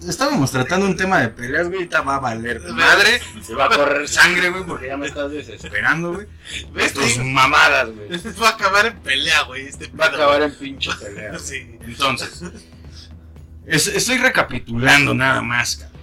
estábamos 0.07 0.51
tratando 0.51 0.85
un 0.85 0.95
tema 0.97 1.19
de 1.21 1.29
peleas, 1.29 1.67
güey, 1.67 1.77
ahorita 1.79 2.01
va 2.01 2.15
a 2.15 2.19
valer 2.19 2.61
de 2.61 2.71
madre, 2.73 3.21
se 3.41 3.53
va 3.55 3.65
a 3.65 3.69
correr 3.69 4.07
sangre, 4.07 4.49
güey, 4.49 4.63
porque 4.65 4.87
ya 4.87 4.97
me 4.97 5.07
estás 5.07 5.31
desesperando, 5.31 6.13
güey. 6.13 6.27
¿Ves? 6.73 6.93
Tus 6.93 7.17
mamadas, 7.19 7.89
güey. 7.89 8.09
Va 8.41 8.49
a 8.49 8.51
acabar 8.51 8.85
en 8.87 8.99
pelea, 8.99 9.43
güey. 9.43 9.67
Este 9.67 9.87
Va 9.87 10.05
a 10.05 10.09
acabar 10.09 10.41
en 10.41 10.53
pinche 10.55 10.91
pelea. 11.01 11.37
Sí. 11.39 11.77
Entonces, 11.81 12.43
es- 13.65 13.87
estoy 13.87 14.17
recapitulando 14.17 15.13
nada 15.13 15.41
más, 15.41 15.77
cabrón. 15.77 15.93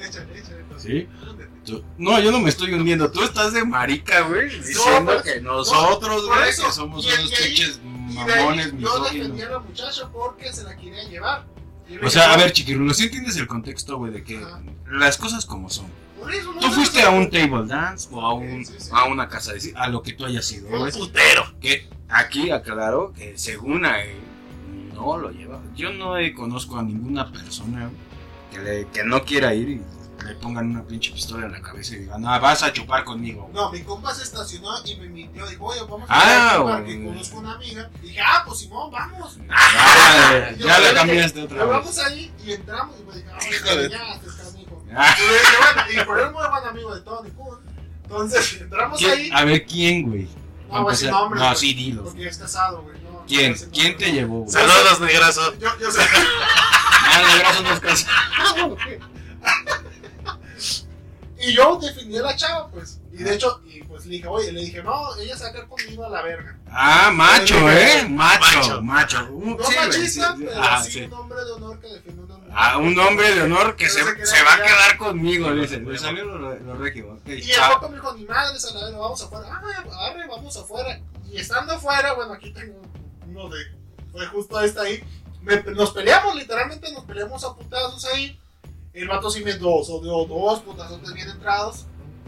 Échale, 0.00 0.38
échale. 0.38 0.60
entonces. 0.60 0.90
¿Sí? 0.90 1.08
Tú- 1.64 1.82
no, 1.98 2.20
yo 2.20 2.30
no 2.30 2.40
me 2.40 2.50
estoy 2.50 2.72
hundiendo. 2.74 3.10
Tú 3.10 3.22
estás 3.22 3.52
de 3.52 3.64
marica, 3.64 4.20
güey. 4.22 4.48
Diciendo 4.60 5.12
pues, 5.12 5.22
que 5.22 5.40
nosotros, 5.40 6.26
güey, 6.26 6.44
que 6.46 6.52
somos 6.52 7.04
unos 7.06 7.32
ahí 7.40 7.80
mamones, 8.14 8.66
yo 8.66 8.72
misóginos. 8.74 9.12
defendí 9.12 9.42
a 9.42 9.48
la 9.50 9.58
muchacha 9.60 10.08
porque 10.12 10.52
se 10.52 10.64
la 10.64 10.76
quería 10.76 11.04
llevar. 11.04 11.46
O 12.02 12.08
sea, 12.10 12.32
a 12.32 12.36
ver, 12.36 12.52
chiquirulo, 12.52 12.94
¿sí 12.94 13.04
entiendes 13.04 13.36
el 13.36 13.46
contexto, 13.46 13.98
güey, 13.98 14.12
de 14.12 14.22
que 14.24 14.38
Ajá. 14.38 14.62
las 14.90 15.16
cosas 15.18 15.44
como 15.46 15.68
son? 15.70 15.86
por 16.18 16.32
eso 16.32 16.54
no 16.54 16.60
Tú 16.60 16.70
fuiste 16.70 17.02
a 17.02 17.10
un 17.10 17.28
table 17.30 17.66
dance 17.66 18.08
o 18.10 18.18
a, 18.22 18.32
un, 18.32 18.64
Sí, 18.64 18.72
sí, 18.72 18.84
sí. 18.84 18.90
a 18.94 19.04
una 19.04 19.28
casa 19.28 19.52
de 19.52 19.72
a 19.76 19.88
lo 19.88 20.02
que 20.02 20.14
tú 20.14 20.24
hayas 20.24 20.50
ido, 20.52 20.70
Fue 20.70 20.78
güey. 20.78 20.92
un 20.92 20.98
Putero. 20.98 21.44
Que 21.60 21.86
aquí 22.08 22.50
aclaro 22.50 23.12
que 23.12 23.36
según 23.36 23.84
a 23.84 24.02
él 24.02 24.16
no 24.94 25.18
lo 25.18 25.30
lleva. 25.30 25.60
Yo 25.76 25.92
no 25.92 26.16
eh, 26.16 26.32
conozco 26.32 26.78
a 26.78 26.82
ninguna 26.82 27.30
persona 27.30 27.90
que, 28.50 28.58
le, 28.58 28.86
que 28.88 29.04
no 29.04 29.22
quiera 29.24 29.52
ir 29.54 29.68
y 29.68 29.82
le 30.24 30.34
pongan 30.36 30.70
una 30.70 30.82
pinche 30.84 31.12
pistola 31.12 31.46
en 31.46 31.52
la 31.52 31.60
cabeza 31.62 31.94
y 31.94 31.98
digan, 32.00 32.20
no, 32.22 32.40
vas 32.40 32.62
a 32.62 32.72
chupar 32.72 33.04
conmigo. 33.04 33.42
güey". 33.42 33.54
No, 33.54 33.70
mi 33.70 33.82
compa 33.82 34.14
se 34.14 34.22
estacionó 34.22 34.70
y 34.84 34.96
me 34.96 35.08
mintió. 35.08 35.46
Dijo, 35.46 35.64
oye, 35.66 35.80
vamos 35.82 36.06
Ah, 36.08 36.56
a 36.56 36.76
a 36.76 36.84
que 36.84 36.94
güey. 36.96 37.06
conozco 37.06 37.36
una 37.38 37.54
amiga. 37.54 37.90
Dije, 38.02 38.20
ah, 38.20 38.42
pues 38.46 38.58
Simón, 38.60 38.90
vamos. 38.90 39.38
Ah, 39.50 40.50
Yo 40.58 40.66
ya 40.66 40.78
le 40.78 40.84
la 40.84 40.88
dije, 40.90 40.94
cambiaste 40.94 41.42
otra 41.42 41.58
vez. 41.64 41.68
vamos 41.68 41.98
ahí 41.98 42.32
y 42.44 42.52
entramos. 42.52 42.96
Y 43.00 43.04
me 43.04 43.14
dije, 43.16 43.28
ah, 43.32 43.38
Hijo 43.50 43.76
de- 43.76 43.90
ya, 43.90 44.20
te 44.20 44.28
estás, 44.28 44.54
mijo. 44.54 44.82
Ah, 44.96 45.14
Y 45.18 45.22
le 45.26 45.32
dije, 45.32 45.56
bueno, 45.58 46.02
y 46.02 46.04
por 46.06 46.18
él 46.20 46.32
muy 46.32 46.42
buen 46.48 46.64
amigo 46.68 46.94
de 46.94 47.00
Tony 47.02 47.30
Kun. 47.30 47.58
Entonces, 48.04 48.52
entramos 48.60 48.98
¿quién- 48.98 49.10
ahí. 49.12 49.30
a 49.32 49.44
ver, 49.44 49.66
¿quién, 49.66 50.02
güey? 50.08 50.28
No, 50.70 50.88
decir 50.88 51.08
Empezar- 51.08 51.10
nombres. 51.22 51.40
No, 51.42 51.46
güey, 51.48 51.56
sí, 51.58 51.74
dilo. 51.74 52.04
Porque 52.04 52.26
es 52.28 52.38
casado, 52.38 52.82
güey. 52.82 52.96
No, 53.02 53.24
¿Quién? 53.26 53.54
¿Quién 53.72 53.96
te 53.96 54.12
llevó, 54.12 54.40
güey? 54.40 54.50
Saludos, 54.52 55.00
negrazo. 55.00 55.54
Yo, 55.58 55.68
yo 55.80 55.90
sé. 55.90 56.00
Ah, 56.02 57.22
gracias, 57.38 57.62
no 57.62 57.70
es 57.72 57.80
caso. 57.80 58.06
Y 61.38 61.52
yo 61.54 61.78
defendí 61.80 62.16
a 62.16 62.22
la 62.22 62.36
chava, 62.36 62.68
pues. 62.70 63.00
Y 63.12 63.18
de 63.22 63.34
hecho, 63.34 63.60
y 63.66 63.82
pues 63.82 64.06
le 64.06 64.12
dije, 64.12 64.26
oye, 64.28 64.52
le 64.52 64.60
dije, 64.60 64.82
no, 64.82 65.14
ella 65.16 65.36
se 65.36 65.44
va 65.44 65.50
a 65.50 65.52
quedar 65.52 65.66
conmigo 65.68 66.04
a 66.04 66.08
la 66.08 66.22
verga. 66.22 66.58
Ah, 66.70 67.10
macho, 67.12 67.70
¿eh? 67.70 68.06
Macho, 68.08 68.80
Macho. 68.82 69.28
No 69.30 69.56
sí, 69.64 69.74
machista, 69.76 70.32
sí, 70.32 70.38
sí. 70.38 70.44
pero 70.46 70.62
Ah, 70.62 70.82
sí, 70.82 70.90
sí. 70.92 71.00
un 71.02 71.12
hombre 71.12 71.44
de 71.44 71.52
honor 71.52 71.80
que 71.80 71.86
defiende 71.88 72.22
a 72.22 72.24
una 72.24 72.36
mujer. 72.36 72.52
Ah, 72.56 72.78
un 72.78 72.98
hombre 72.98 73.34
de 73.34 73.42
honor 73.42 73.76
que 73.76 73.88
se, 73.88 74.02
se 74.04 74.26
se 74.26 74.42
va 74.44 74.54
a 74.54 74.62
quedar 74.62 74.96
conmigo, 74.98 75.52
dice. 75.54 75.80
Le 75.80 75.98
salió 75.98 76.24
lo, 76.24 76.54
lo 76.58 76.74
regio. 76.76 77.18
Y 77.26 77.50
el 77.50 77.60
loco 77.70 77.88
me 77.88 77.96
dijo, 77.96 78.14
ni 78.14 78.24
madres, 78.26 78.64
a 78.64 78.74
la 78.74 78.84
verga, 78.84 78.98
vamos 78.98 79.22
afuera. 79.22 79.46
Ah, 79.50 80.06
arre, 80.10 80.26
vamos 80.28 80.56
afuera. 80.56 81.00
Y 81.30 81.38
estando 81.38 81.72
afuera, 81.74 82.12
bueno, 82.14 82.32
aquí 82.32 82.52
tengo 82.52 82.80
uno 83.26 83.48
de. 83.48 83.58
Fue 84.12 84.26
justo 84.28 84.60
este 84.60 84.80
ahí. 84.80 85.04
Me- 85.42 85.62
nos 85.74 85.90
peleamos, 85.90 86.34
literalmente 86.36 86.90
nos 86.92 87.04
peleamos 87.04 87.44
a 87.44 87.54
putazos 87.54 88.04
ahí. 88.06 88.40
El 88.94 89.08
vato 89.08 89.28
sí 89.28 89.42
me 89.44 89.54
dos, 89.54 89.90
o 89.90 90.00
dio 90.00 90.24
dos 90.24 90.60
putazotes 90.60 91.12
bien 91.12 91.28
entrados. 91.28 91.86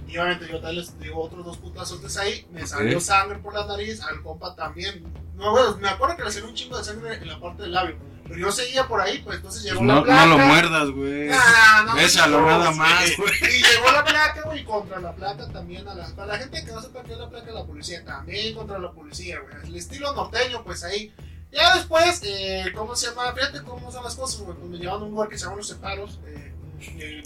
Y 0.09 0.19
obviamente 0.19 0.49
yo 0.51 0.61
tal 0.61 0.77
les 0.77 0.99
digo 0.99 1.23
otros 1.23 1.45
dos 1.45 1.57
putazotes 1.59 2.17
ahí. 2.17 2.47
Me 2.53 2.67
salió 2.67 3.01
sangre 3.01 3.39
por 3.39 3.55
la 3.55 3.67
nariz, 3.67 4.01
al 4.03 4.23
compa 4.23 4.55
también. 4.55 5.05
No, 5.37 5.53
bueno, 5.53 5.77
me 5.79 5.89
acuerdo 5.89 6.17
que 6.17 6.25
le 6.25 6.31
salió 6.31 6.49
un 6.49 6.55
chingo 6.55 6.77
de 6.77 6.85
sangre 6.85 7.15
en 7.15 7.29
la 7.29 7.41
parte 7.41 7.63
del 7.63 7.73
labio. 7.73 7.97
Pero 8.25 8.41
yo 8.41 8.51
seguía 8.51 8.89
por 8.89 9.01
ahí, 9.01 9.19
pues 9.19 9.37
entonces 9.37 9.63
pues 9.63 9.73
llegó 9.73 9.85
no, 9.85 9.97
la 9.97 10.03
placa. 10.03 10.27
no 10.27 10.37
lo 10.39 10.45
muerdas, 10.47 10.91
güey. 10.91 11.29
Ah, 11.33 11.85
no, 11.87 11.95
Bésalo 11.95 12.41
no, 12.41 12.47
nada 12.47 12.73
más, 12.73 13.17
güey. 13.17 13.33
Y 13.43 13.63
llegó 13.63 13.93
la 13.93 14.05
placa, 14.05 14.43
güey, 14.45 14.65
contra 14.65 15.01
la 15.01 15.15
placa 15.15 15.49
también. 15.53 15.87
A 15.87 15.95
la, 15.95 16.09
para 16.09 16.33
la 16.33 16.39
gente 16.39 16.65
que 16.65 16.73
no 16.73 16.83
sepa 16.83 17.05
qué 17.05 17.13
es 17.13 17.19
la 17.19 17.31
placa 17.31 17.53
la 17.53 17.65
policía, 17.65 18.05
también 18.05 18.55
contra 18.55 18.81
la 18.81 18.91
policía, 18.91 19.39
güey. 19.41 19.69
El 19.69 19.77
estilo 19.77 20.13
norteño, 20.13 20.65
pues 20.65 20.83
ahí. 20.83 21.13
Ya 21.53 21.77
después, 21.77 22.21
eh, 22.25 22.73
¿cómo 22.75 22.97
se 22.97 23.09
llama? 23.09 23.33
Fíjate 23.33 23.63
cómo 23.63 23.93
son 23.93 24.03
las 24.03 24.17
cosas, 24.17 24.41
güey. 24.41 24.57
Pues 24.59 24.71
me 24.71 24.79
llevaron 24.79 25.03
a 25.03 25.05
un 25.05 25.11
lugar 25.13 25.29
que 25.29 25.39
se 25.39 25.45
llama 25.45 25.57
Los 25.59 25.69
Separos. 25.69 26.19
Eh, 26.27 26.53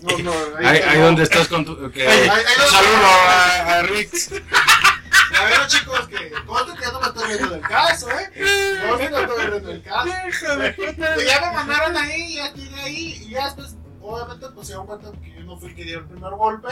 no, 0.02 0.18
no, 0.18 0.32
Ahí, 0.58 0.78
ahí 0.78 0.98
no. 0.98 1.04
donde 1.06 1.22
estás 1.24 1.48
con 1.48 1.64
tu. 1.64 1.90
que- 1.90 2.06
Ahí- 2.06 2.20
ahí- 2.20 2.28
ahí 2.30 2.64
un 2.64 2.70
saludo 2.70 3.06
a, 3.06 3.78
a 3.78 3.82
Rix. 3.82 4.30
A 5.40 5.44
ver, 5.44 5.66
chicos, 5.68 6.08
que 6.08 6.32
conste 6.44 6.74
que 6.76 6.82
ya 6.84 6.92
no 6.92 7.00
me 7.00 7.06
estoy 7.06 7.28
viendo 7.28 7.48
del 7.50 7.60
caso, 7.62 8.08
¿eh? 8.10 8.30
No 8.84 8.96
me 8.98 9.04
estoy 9.04 9.46
viendo 9.48 9.60
del 9.60 9.82
caso. 9.82 10.08
Y 10.08 11.24
ya 11.26 11.40
me 11.40 11.52
mandaron 11.54 11.96
ahí, 11.96 12.34
ya 12.34 12.52
llegué 12.52 12.80
ahí, 12.80 13.22
y 13.26 13.30
ya 13.30 13.44
después, 13.46 13.74
obviamente, 14.02 14.46
pues 14.54 14.66
se 14.66 14.72
dieron 14.72 14.86
cuenta 14.86 15.10
que 15.22 15.32
yo 15.34 15.40
no 15.44 15.56
fui 15.56 15.68
el 15.70 15.74
que 15.76 15.84
dio 15.84 15.98
el 16.00 16.04
primer 16.06 16.32
golpe. 16.32 16.68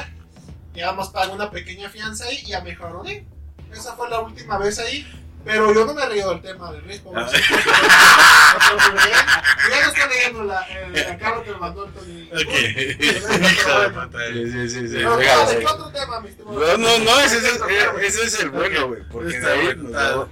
Ya 0.75 0.93
más 0.93 1.09
pagué 1.09 1.33
una 1.33 1.51
pequeña 1.51 1.89
fianza 1.89 2.25
ahí 2.25 2.41
y 2.43 2.47
ya 2.49 2.61
me 2.61 2.75
joroné. 2.75 3.27
Esa 3.73 3.95
fue 3.97 4.11
la 4.11 4.21
última 4.21 4.59
vez 4.59 4.79
ahí. 4.81 5.07
Pero 5.45 5.73
yo 5.73 5.87
no 5.87 5.95
me 5.95 6.07
río 6.07 6.29
del 6.31 6.43
tema 6.43 6.73
del 6.73 6.83
riesgo. 6.83 7.13
Ya 7.15 7.21
no 9.83 9.93
estoy 9.93 10.09
leyendo 10.15 10.45
la, 10.45 10.63
el, 10.63 10.93
la 10.93 11.19
carta 11.19 11.43
que 11.45 11.51
me 11.53 11.59
mandó 11.59 11.85
el 11.87 11.93
Tony. 11.93 12.29
Ok. 12.33 12.39
Hijo 13.53 13.81
de 13.81 13.91
puta. 13.91 14.19
Sí, 14.33 14.51
sí, 14.51 14.69
sí. 14.69 14.89
sí. 14.89 14.95
Pero, 14.95 15.17
Déjalo, 15.17 15.47
¿de 15.47 15.53
qué 15.55 15.59
déjalo. 15.61 15.75
otro 15.87 15.91
tema, 16.01 16.21
mi 16.21 16.29
estimado? 16.29 16.59
No, 16.61 16.77
no, 16.79 16.99
no, 17.05 17.21
ese, 17.21 17.39
es- 17.39 17.45
Échale, 17.57 18.07
ese 18.07 18.23
es 18.25 18.41
el 18.41 18.51
bueno, 18.51 18.89
güey. 18.89 19.03
Porque 19.11 19.39
de 19.41 19.53
ahí 19.53 19.75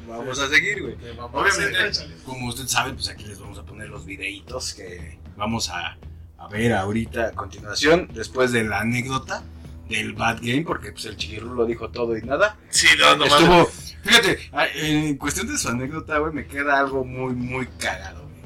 vamos- 0.06 0.38
a 0.38 0.48
seguir, 0.48 0.82
güey. 0.82 0.96
Obviamente. 1.32 2.06
Como 2.24 2.48
usted 2.48 2.66
sabe, 2.66 2.92
pues 2.94 3.08
aquí 3.08 3.24
les 3.24 3.38
vamos 3.38 3.58
a 3.58 3.62
poner 3.62 3.88
los 3.88 4.04
videitos 4.04 4.74
que 4.74 5.18
vamos 5.36 5.70
a, 5.70 5.96
a 6.38 6.48
ver 6.48 6.72
ahorita 6.74 7.28
a 7.28 7.32
continuación, 7.32 8.08
después 8.12 8.52
de 8.52 8.64
la 8.64 8.80
anécdota 8.80 9.42
del 9.88 10.12
Bad 10.14 10.38
Game, 10.42 10.62
porque 10.62 10.92
pues 10.92 11.05
el 11.07 11.16
chiquirro 11.16 11.55
lo 11.55 11.64
dijo 11.66 11.90
todo 11.90 12.16
y 12.16 12.22
nada. 12.22 12.57
Sí, 12.70 12.87
no, 12.99 13.16
no 13.16 13.25
Estuvo, 13.27 13.66
fíjate, 14.03 14.38
ah, 14.53 14.66
en 14.75 15.16
cuestión 15.16 15.46
de 15.46 15.57
su 15.59 15.68
anécdota, 15.68 16.18
güey, 16.18 16.33
me 16.33 16.46
queda 16.46 16.79
algo 16.81 17.05
muy, 17.05 17.35
muy 17.35 17.66
cagado, 17.79 18.22
güey. 18.22 18.42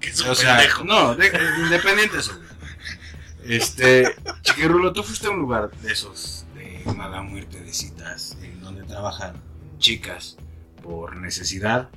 Que 0.00 0.10
es 0.10 0.20
un 0.20 0.28
O 0.30 0.34
sea, 0.34 0.56
pendejo. 0.56 0.84
no, 0.84 1.14
de- 1.16 1.30
de- 1.30 1.60
independiente 1.64 2.14
de 2.14 2.20
eso, 2.20 2.36
güey. 2.36 3.56
Este, 3.56 4.14
Chiquirulo, 4.42 4.92
tú 4.92 5.02
fuiste 5.02 5.26
a 5.26 5.30
un 5.30 5.38
lugar 5.40 5.70
de 5.82 5.92
esos, 5.92 6.46
de 6.54 6.82
mala 6.94 7.20
muerte 7.22 7.60
de 7.60 7.72
citas, 7.74 8.38
en 8.42 8.60
donde 8.62 8.84
trabajan 8.84 9.34
chicas 9.78 10.36
por 10.82 11.16
necesidad, 11.16 11.90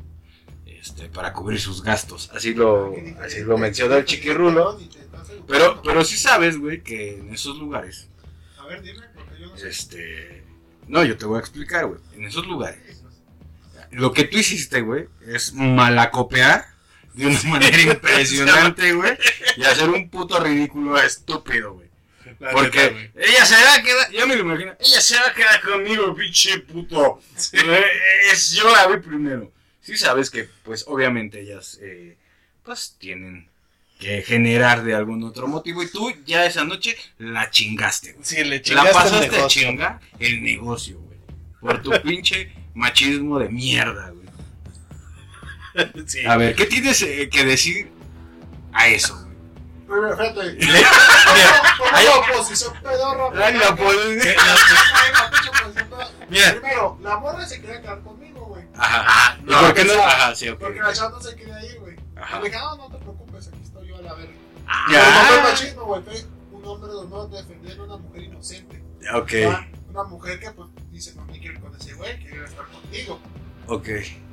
este, 0.65 1.07
para 1.07 1.31
cubrir 1.33 1.59
sus 1.61 1.83
gastos. 1.83 2.29
Así 2.33 2.53
lo, 2.53 2.93
así 3.23 3.41
lo 3.41 3.57
mencionó 3.57 3.95
el 3.95 4.05
Chiquirulo. 4.05 4.77
Pero, 5.47 5.81
pero 5.81 6.03
sí 6.03 6.17
sabes, 6.17 6.57
güey, 6.59 6.81
que 6.83 7.17
en 7.19 7.33
esos 7.33 7.57
lugares, 7.57 8.09
ver, 8.67 8.81
dime, 8.81 9.03
porque 9.13 9.39
yo 9.39 9.47
no 9.47 9.57
sé. 9.57 9.69
este, 9.69 10.43
no, 10.87 11.03
yo 11.03 11.17
te 11.17 11.25
voy 11.25 11.37
a 11.37 11.39
explicar, 11.39 11.85
güey. 11.85 11.99
En 12.13 12.25
esos 12.25 12.45
lugares, 12.45 13.03
lo 13.91 14.13
que 14.13 14.25
tú 14.25 14.37
hiciste, 14.37 14.81
güey, 14.81 15.07
es 15.25 15.53
malacopear 15.53 16.65
de 17.13 17.27
una 17.27 17.41
manera 17.43 17.81
impresionante, 17.93 18.93
güey, 18.93 19.17
y 19.57 19.63
hacer 19.63 19.89
un 19.89 20.09
puto 20.09 20.39
ridículo 20.39 20.99
estúpido, 20.99 21.73
güey. 21.73 21.87
Porque 22.51 23.11
ella 23.15 23.45
se 23.45 23.55
va 23.55 23.75
a 23.75 23.81
quedar, 23.83 24.11
ya 24.11 24.25
me 24.25 24.35
lo 24.35 24.41
imagino, 24.41 24.75
ella 24.79 25.01
se 25.01 25.15
va 25.15 25.29
a 25.29 25.33
quedar 25.33 25.61
conmigo, 25.61 26.13
pinche 26.13 26.59
puto. 26.59 27.19
Eh, 27.53 27.83
es, 28.31 28.51
yo 28.51 28.69
la 28.69 28.87
vi 28.87 28.97
primero. 28.97 29.51
Sí 29.81 29.97
sabes 29.97 30.29
que, 30.29 30.47
pues, 30.63 30.83
obviamente 30.87 31.41
ellas, 31.41 31.79
eh, 31.81 32.17
pues, 32.63 32.95
tienen 32.99 33.49
que 33.99 34.21
generar 34.21 34.83
de 34.83 34.93
algún 34.95 35.23
otro 35.23 35.47
motivo 35.47 35.81
y 35.83 35.89
tú 35.91 36.11
ya 36.25 36.45
esa 36.45 36.63
noche 36.63 36.95
la 37.17 37.49
chingaste, 37.49 38.13
güey. 38.13 38.23
Sí, 38.25 38.43
le 38.43 38.57
La 38.57 38.61
chingaste 38.61 38.89
el 38.89 38.93
pasaste 38.95 39.17
a 39.27 39.31
negocio. 39.31 39.61
chingar 39.63 39.99
el 40.19 40.43
negocio, 40.43 40.99
güey. 40.99 41.17
Por 41.59 41.81
tu 41.81 41.91
pinche 42.03 42.53
machismo 42.75 43.39
de 43.39 43.49
mierda, 43.49 44.11
güey. 44.11 44.27
Sí. 46.07 46.25
A 46.25 46.37
ver, 46.37 46.55
¿qué 46.55 46.65
tienes 46.65 47.01
eh, 47.03 47.29
que 47.31 47.45
decir 47.45 47.91
a 48.73 48.87
eso, 48.87 49.15
güey? 49.87 50.11
Fíjate. 50.17 50.53
Mira, 50.65 50.89
hay- 51.93 52.05
la 52.05 52.15
oposición 52.17 52.73
pedorra. 52.81 53.33
La 53.35 53.51
la 53.51 53.69
oposición. 53.69 54.35
Mira. 56.29 56.51
Primero, 56.59 56.97
la 57.01 57.17
morra 57.17 57.45
se 57.45 57.61
quería 57.61 57.81
quedar 57.81 58.01
conmigo, 58.01 58.45
güey. 58.47 58.63
Ajá. 58.75 59.03
Ah, 59.07 59.37
¿Y 59.39 59.43
no, 59.49 59.59
por 59.61 59.73
qué 59.75 59.85
no? 59.85 59.93
Ajá, 60.03 60.35
sí, 60.35 60.49
ok. 60.49 60.59
Porque 60.59 60.79
la 60.79 60.93
chava 60.93 61.09
no 61.11 61.21
se 61.21 61.35
quería 61.35 61.63
ir, 61.65 61.79
güey. 61.79 61.95
Ah, 62.17 62.41
no 62.77 62.89
te 62.89 62.97
Ya. 64.91 64.99
Pero 64.99 65.11
no 65.11 65.27
fue 65.27 65.41
machismo, 65.51 65.85
güey. 65.85 66.01
Un 66.51 66.65
hombre 66.65 66.91
de 66.91 66.97
honor 66.97 67.29
defendiendo 67.29 67.83
a 67.83 67.85
una 67.87 67.97
mujer 67.97 68.23
inocente. 68.23 68.83
Ok, 69.13 69.31
¿va? 69.47 69.67
Una 69.89 70.03
mujer 70.03 70.39
que, 70.39 70.51
pues, 70.51 70.69
dice, 70.91 71.15
no 71.15 71.25
me 71.25 71.39
quiero 71.39 71.59
con 71.61 71.75
ese 71.75 71.93
güey, 71.93 72.19
quiero 72.19 72.45
estar 72.45 72.65
contigo. 72.67 73.19
ok. 73.67 73.87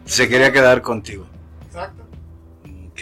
Se 0.04 0.28
quería 0.28 0.52
quedar 0.52 0.82
contigo. 0.82 1.26
Exacto. 1.66 2.02
Ok. 2.62 3.00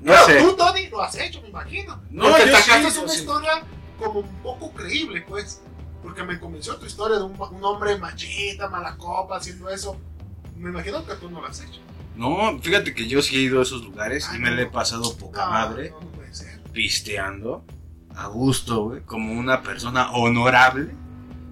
No 0.00 0.12
Pero 0.12 0.26
sé. 0.26 0.38
tú, 0.40 0.56
Tony, 0.56 0.86
lo 0.88 1.02
has 1.02 1.16
hecho, 1.16 1.40
me 1.42 1.48
imagino. 1.48 2.00
No, 2.10 2.30
Porque 2.30 2.48
yo 2.50 2.56
sí, 2.58 2.70
yo 2.70 3.02
una 3.02 3.12
sí. 3.12 3.18
historia 3.20 3.50
como 3.98 4.20
un 4.20 4.28
poco 4.42 4.72
creíble, 4.72 5.22
pues. 5.26 5.62
Porque 6.02 6.22
me 6.22 6.38
convenció 6.38 6.76
tu 6.76 6.86
historia 6.86 7.16
de 7.16 7.24
un, 7.24 7.32
un 7.40 7.64
hombre 7.64 7.96
machista, 7.98 8.68
mala 8.68 8.96
copa, 8.96 9.38
haciendo 9.38 9.68
eso. 9.68 9.96
Me 10.56 10.70
imagino 10.70 11.04
que 11.04 11.14
tú 11.16 11.28
no 11.30 11.40
lo 11.40 11.46
has 11.48 11.60
hecho. 11.60 11.80
No, 12.14 12.58
fíjate 12.62 12.94
que 12.94 13.08
yo 13.08 13.20
sí 13.22 13.36
he 13.36 13.40
ido 13.40 13.58
a 13.58 13.62
esos 13.62 13.82
lugares 13.82 14.28
y 14.30 14.34
Ay, 14.36 14.38
me 14.40 14.50
no. 14.50 14.56
le 14.56 14.62
he 14.62 14.66
pasado 14.66 15.16
poca 15.16 15.44
No, 15.46 15.50
madre 15.50 15.90
No. 15.90 16.22
Pisteando 16.76 17.64
a 18.14 18.26
gusto, 18.26 18.84
güey, 18.84 19.00
como 19.00 19.32
una 19.32 19.62
persona 19.62 20.12
honorable 20.12 20.90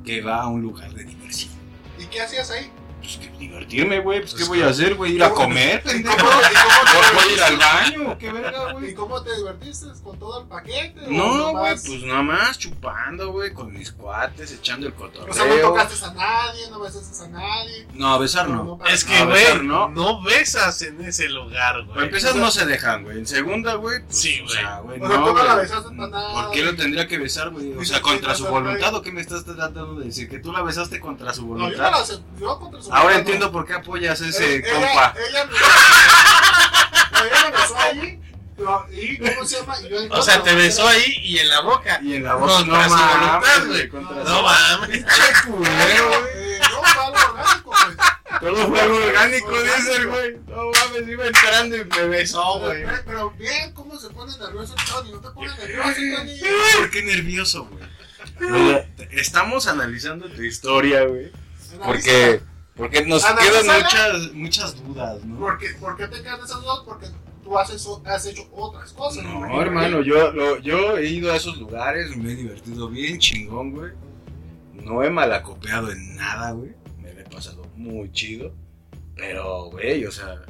que 0.05 0.21
va 0.21 0.43
a 0.43 0.49
un 0.49 0.61
lugar 0.61 0.93
de 0.93 1.03
diversión. 1.03 1.51
¿Y 1.99 2.05
qué 2.09 2.21
hacías 2.21 2.51
ahí? 2.51 2.71
Pues 3.05 3.19
que 3.19 3.29
divertirme, 3.39 4.01
güey, 4.01 4.21
pues, 4.21 4.33
¿qué 4.33 4.39
Pues, 4.39 4.49
voy 4.49 4.63
a 4.63 4.69
hacer, 4.69 4.95
güey? 4.95 5.13
¿Ir 5.13 5.23
a 5.25 5.31
comer, 5.31 5.83
¿Y 5.85 5.89
pendejo? 5.89 6.17
cómo, 6.17 6.31
y 6.31 6.55
cómo 6.55 6.91
te 6.91 7.15
¿Voy 7.15 7.25
a 7.29 7.33
ir 7.35 7.43
al 7.43 7.55
divertiste? 7.59 7.99
baño? 7.99 8.19
¿Qué 8.19 8.33
verga, 8.33 8.69
¿Y 8.71 8.73
güey? 8.73 8.95
cómo 8.95 9.23
te 9.23 9.37
divertiste? 9.37 9.87
¿Con 10.03 10.19
todo 10.19 10.41
el 10.41 10.49
paquete? 10.49 11.01
No, 11.09 11.51
güey, 11.53 11.75
pues 11.75 12.03
nada 12.05 12.23
más 12.23 12.59
chupando, 12.59 13.31
güey, 13.33 13.53
con 13.53 13.73
mis 13.75 13.93
cuates, 13.93 14.53
echando 14.53 14.87
el 14.87 14.95
O 14.95 14.97
sea, 14.97 15.11
no 15.11 15.23
cotorreo. 15.51 15.69
tocaste 15.69 16.05
a 16.07 16.13
nadie, 16.15 16.71
no 16.71 16.81
besaste 16.81 17.25
a 17.25 17.29
nadie. 17.29 17.87
No, 17.93 18.15
a 18.15 18.19
besar 18.19 18.49
no. 18.49 18.79
Es 18.89 19.05
que, 19.05 19.23
güey, 19.25 19.63
no. 19.63 19.89
¿no? 19.91 20.23
besas 20.23 20.81
en 20.83 21.05
ese 21.05 21.29
lugar, 21.29 21.83
güey. 21.83 21.95
Para 21.95 22.07
empezar 22.07 22.37
no 22.37 22.51
se 22.51 22.65
dejan, 22.65 23.03
güey. 23.05 23.19
En 23.19 23.27
segunda, 23.27 23.75
güey, 23.75 24.03
pues, 24.05 24.17
Sí, 24.19 24.41
o 24.41 24.45
güey. 24.45 24.57
sea, 24.57 24.81
güey, 24.81 25.01
O 25.01 25.07
sea, 25.09 25.17
no, 25.19 25.35
la 25.45 25.55
besaste 25.57 25.95
para 25.95 26.09
nada, 26.09 26.33
¿Por 26.43 26.51
qué 26.53 26.63
lo 26.63 26.75
tendría 26.75 27.07
que 27.07 27.19
besar, 27.19 27.51
güey? 27.51 27.75
O 27.75 27.85
sea, 27.85 28.01
contra 28.01 28.35
su 28.35 28.47
voluntad. 28.47 28.95
¿o 28.95 29.03
qué 29.03 29.13
me 29.13 29.21
estás 29.21 29.45
tratando 29.45 29.95
de 29.97 30.07
decir? 30.07 30.29
¿Que 30.29 30.39
tú 30.39 30.53
la 30.53 30.63
besaste 30.63 31.01
contra 31.01 31.35
su 31.35 31.43
No, 31.43 31.49
yo 31.49 31.55
voluntad? 31.65 31.91
no. 31.91 32.39
Yo 32.41 32.59
contra 32.59 32.81
su 32.83 32.94
Ahora 32.95 33.17
entiendo 33.17 33.47
no. 33.47 33.53
por 33.53 33.67
qué 33.67 33.75
apoyas 33.75 34.21
a 34.23 34.29
ese 34.29 34.57
ella- 34.57 34.73
compa. 34.73 35.15
Ella, 35.29 35.45
me 35.47 35.53
no, 35.53 37.25
ella 37.25 37.45
me 37.45 37.51
besó 37.51 37.77
ahí. 37.79 38.21
pero- 38.57 38.87
¿Y 38.93 39.19
cómo 39.19 39.45
se 39.47 39.57
llama? 39.61 39.81
Yo 39.81 39.97
O 40.11 40.23
sea, 40.23 40.43
te 40.43 40.55
besó 40.55 40.87
ahí 40.89 41.17
y 41.23 41.39
en 41.39 41.49
la 41.49 41.61
boca. 41.61 41.99
Y 42.03 42.15
en 42.15 42.25
la 42.25 42.31
No, 42.33 42.39
voz, 42.41 42.67
no, 42.67 42.73
contra 42.73 42.89
su 42.89 42.95
mames, 42.95 43.19
voluntad, 43.21 43.59
güey. 43.67 43.69
güey. 43.69 43.89
contra 43.89 44.17
No 44.25 44.37
su- 44.37 44.43
mames. 44.43 44.89
Pinche 44.91 45.23
culero, 45.47 46.09
güey. 46.09 46.45
Eh, 46.55 46.61
no, 46.71 46.83
fue 46.85 47.05
algo 47.05 47.17
orgánico, 47.33 47.71
güey. 47.71 47.97
Todo 48.41 48.69
fue 48.69 48.81
algo 48.81 48.97
orgánico, 48.97 49.63
dice 49.63 49.97
el 49.97 50.07
güey. 50.07 50.37
No 50.47 50.71
mames, 50.71 51.09
iba 51.09 51.27
entrando 51.27 51.77
y 51.77 51.85
me 51.85 52.03
besó, 52.07 52.59
güey. 52.61 52.85
Pero, 53.05 53.31
bien, 53.33 53.73
¿cómo 53.73 53.99
se 53.99 54.09
pone 54.11 54.33
nervioso 54.39 54.75
el 54.79 54.85
Tony? 54.85 55.13
¿No 55.13 55.21
te 55.21 55.31
pones 55.31 55.59
nervioso, 55.59 55.93
Tony? 56.17 56.41
¿Por 56.79 56.91
qué 56.91 57.03
nervioso, 57.03 57.65
güey? 57.65 57.85
Güey, 58.51 58.87
Estamos 59.13 59.67
analizando 59.67 60.29
tu 60.29 60.43
historia, 60.43 61.05
güey. 61.05 61.33
Porque, 61.85 62.41
porque 62.77 63.05
nos 63.07 63.25
quedan 63.25 63.67
muchas, 63.83 64.33
muchas 64.33 64.85
dudas, 64.85 65.25
¿no? 65.25 65.39
¿Por 65.39 65.59
qué, 65.59 65.69
¿Por 65.81 65.97
qué 65.97 66.07
te 66.09 66.23
quedan 66.23 66.41
esas 66.45 66.61
dudas? 66.63 66.81
Porque 66.85 67.07
tú 67.43 67.57
has 67.59 67.71
hecho, 67.71 68.03
has 68.07 68.27
hecho 68.27 68.49
otras 68.53 68.93
cosas. 68.93 69.23
No, 69.25 69.39
imagino. 69.39 69.63
hermano, 69.63 70.01
yo, 70.03 70.33
lo- 70.33 70.59
yo 70.59 70.97
he 70.97 71.07
ido 71.07 71.33
a 71.33 71.37
esos 71.37 71.59
lugares, 71.59 72.17
me 72.17 72.33
he 72.33 72.37
divertido 72.37 72.89
bien 72.89 73.19
chingón, 73.19 73.73
güey. 73.73 73.93
no 74.75 75.03
he 75.03 75.09
malacopeado 75.11 75.91
en 75.93 76.17
nada, 76.17 76.51
güey. 76.53 76.73
Me 77.01 77.11
he 77.11 77.25
pasado 77.25 77.63
muy 77.77 78.11
chido. 78.13 78.53
Pero, 79.17 79.71
güey, 79.71 80.05
o 80.05 80.11
sea, 80.11 80.43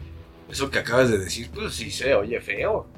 eso 0.48 0.70
que 0.70 0.78
acabas 0.78 1.10
de 1.10 1.18
decir, 1.18 1.50
pues 1.54 1.74
sí 1.74 1.90
se 1.90 2.14
oye 2.14 2.40
feo. 2.40 2.88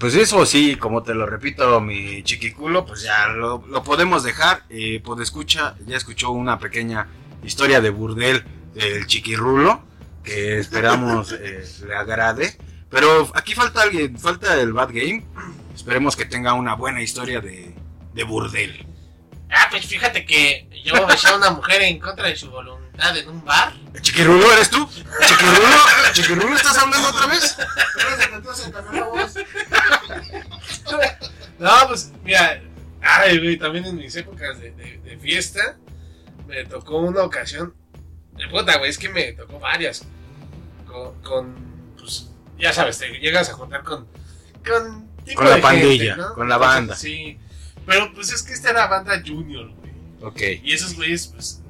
Pues 0.00 0.14
eso 0.14 0.46
sí, 0.46 0.76
como 0.76 1.02
te 1.02 1.12
lo 1.14 1.26
repito, 1.26 1.78
mi 1.82 2.22
chiquiculo, 2.22 2.86
pues 2.86 3.02
ya 3.02 3.28
lo, 3.28 3.62
lo 3.68 3.84
podemos 3.84 4.22
dejar. 4.22 4.62
Eh, 4.70 5.02
pues 5.04 5.20
escucha, 5.20 5.76
ya 5.86 5.98
escuchó 5.98 6.30
una 6.30 6.58
pequeña 6.58 7.06
historia 7.44 7.82
de 7.82 7.90
burdel 7.90 8.42
del 8.72 9.06
chiquirrulo, 9.06 9.82
que 10.24 10.58
esperamos 10.58 11.32
eh, 11.38 11.62
le 11.86 11.94
agrade. 11.94 12.56
Pero 12.88 13.30
aquí 13.34 13.54
falta 13.54 13.82
alguien, 13.82 14.18
falta 14.18 14.58
el 14.58 14.72
Bad 14.72 14.88
Game. 14.88 15.22
Esperemos 15.74 16.16
que 16.16 16.24
tenga 16.24 16.54
una 16.54 16.74
buena 16.74 17.02
historia 17.02 17.42
de, 17.42 17.74
de 18.14 18.24
burdel. 18.24 18.86
Ah, 19.50 19.66
pues 19.70 19.84
fíjate 19.84 20.24
que 20.24 20.82
yo 20.82 21.06
besé 21.06 21.28
a 21.28 21.36
una 21.36 21.50
mujer 21.50 21.82
en 21.82 21.98
contra 21.98 22.26
de 22.26 22.36
su 22.36 22.50
voluntad 22.50 22.79
en 23.08 23.28
un 23.28 23.44
bar. 23.44 23.72
¿Chiquirrulo 24.00 24.52
eres 24.52 24.70
tú? 24.70 24.86
¿Chiquirrulo? 25.26 25.76
¿Chiquirrulo 26.12 26.56
estás 26.56 26.78
hablando 26.78 27.08
otra 27.08 27.26
vez? 27.26 27.56
No, 31.58 31.70
pues 31.88 32.12
mira, 32.24 32.62
ay, 33.02 33.38
güey, 33.38 33.56
también 33.58 33.84
en 33.86 33.96
mis 33.96 34.14
épocas 34.16 34.58
de, 34.60 34.70
de- 34.72 34.98
de 34.98 35.18
fiesta 35.18 35.76
me 36.46 36.64
tocó 36.64 36.98
una 36.98 37.22
ocasión. 37.22 37.74
De 38.36 38.48
puta, 38.48 38.78
güey, 38.78 38.90
es 38.90 38.98
que 38.98 39.08
me 39.08 39.32
tocó 39.32 39.58
varias. 39.58 40.02
Con, 40.86 41.20
con, 41.22 41.54
pues, 41.98 42.28
ya 42.58 42.72
sabes, 42.72 42.98
te 42.98 43.08
llegas 43.18 43.48
a 43.50 43.52
juntar 43.54 43.82
con. 43.84 44.06
Con, 44.66 45.08
tipo 45.24 45.38
Con 45.40 45.48
la 45.50 45.56
de 45.56 45.62
pandilla, 45.62 46.16
¿no? 46.16 46.34
con 46.34 46.48
la 46.48 46.54
Entonces, 46.56 46.76
banda. 46.76 46.96
Sí. 46.96 47.38
Pero 47.86 48.12
pues 48.14 48.32
es 48.32 48.42
que 48.42 48.52
esta 48.54 48.70
era 48.70 48.86
banda 48.86 49.20
junior, 49.26 49.68
güey. 49.70 49.92
Ok. 50.22 50.40
Y 50.64 50.72
esos 50.72 50.94
güeyes, 50.94 51.26
pues. 51.28 51.60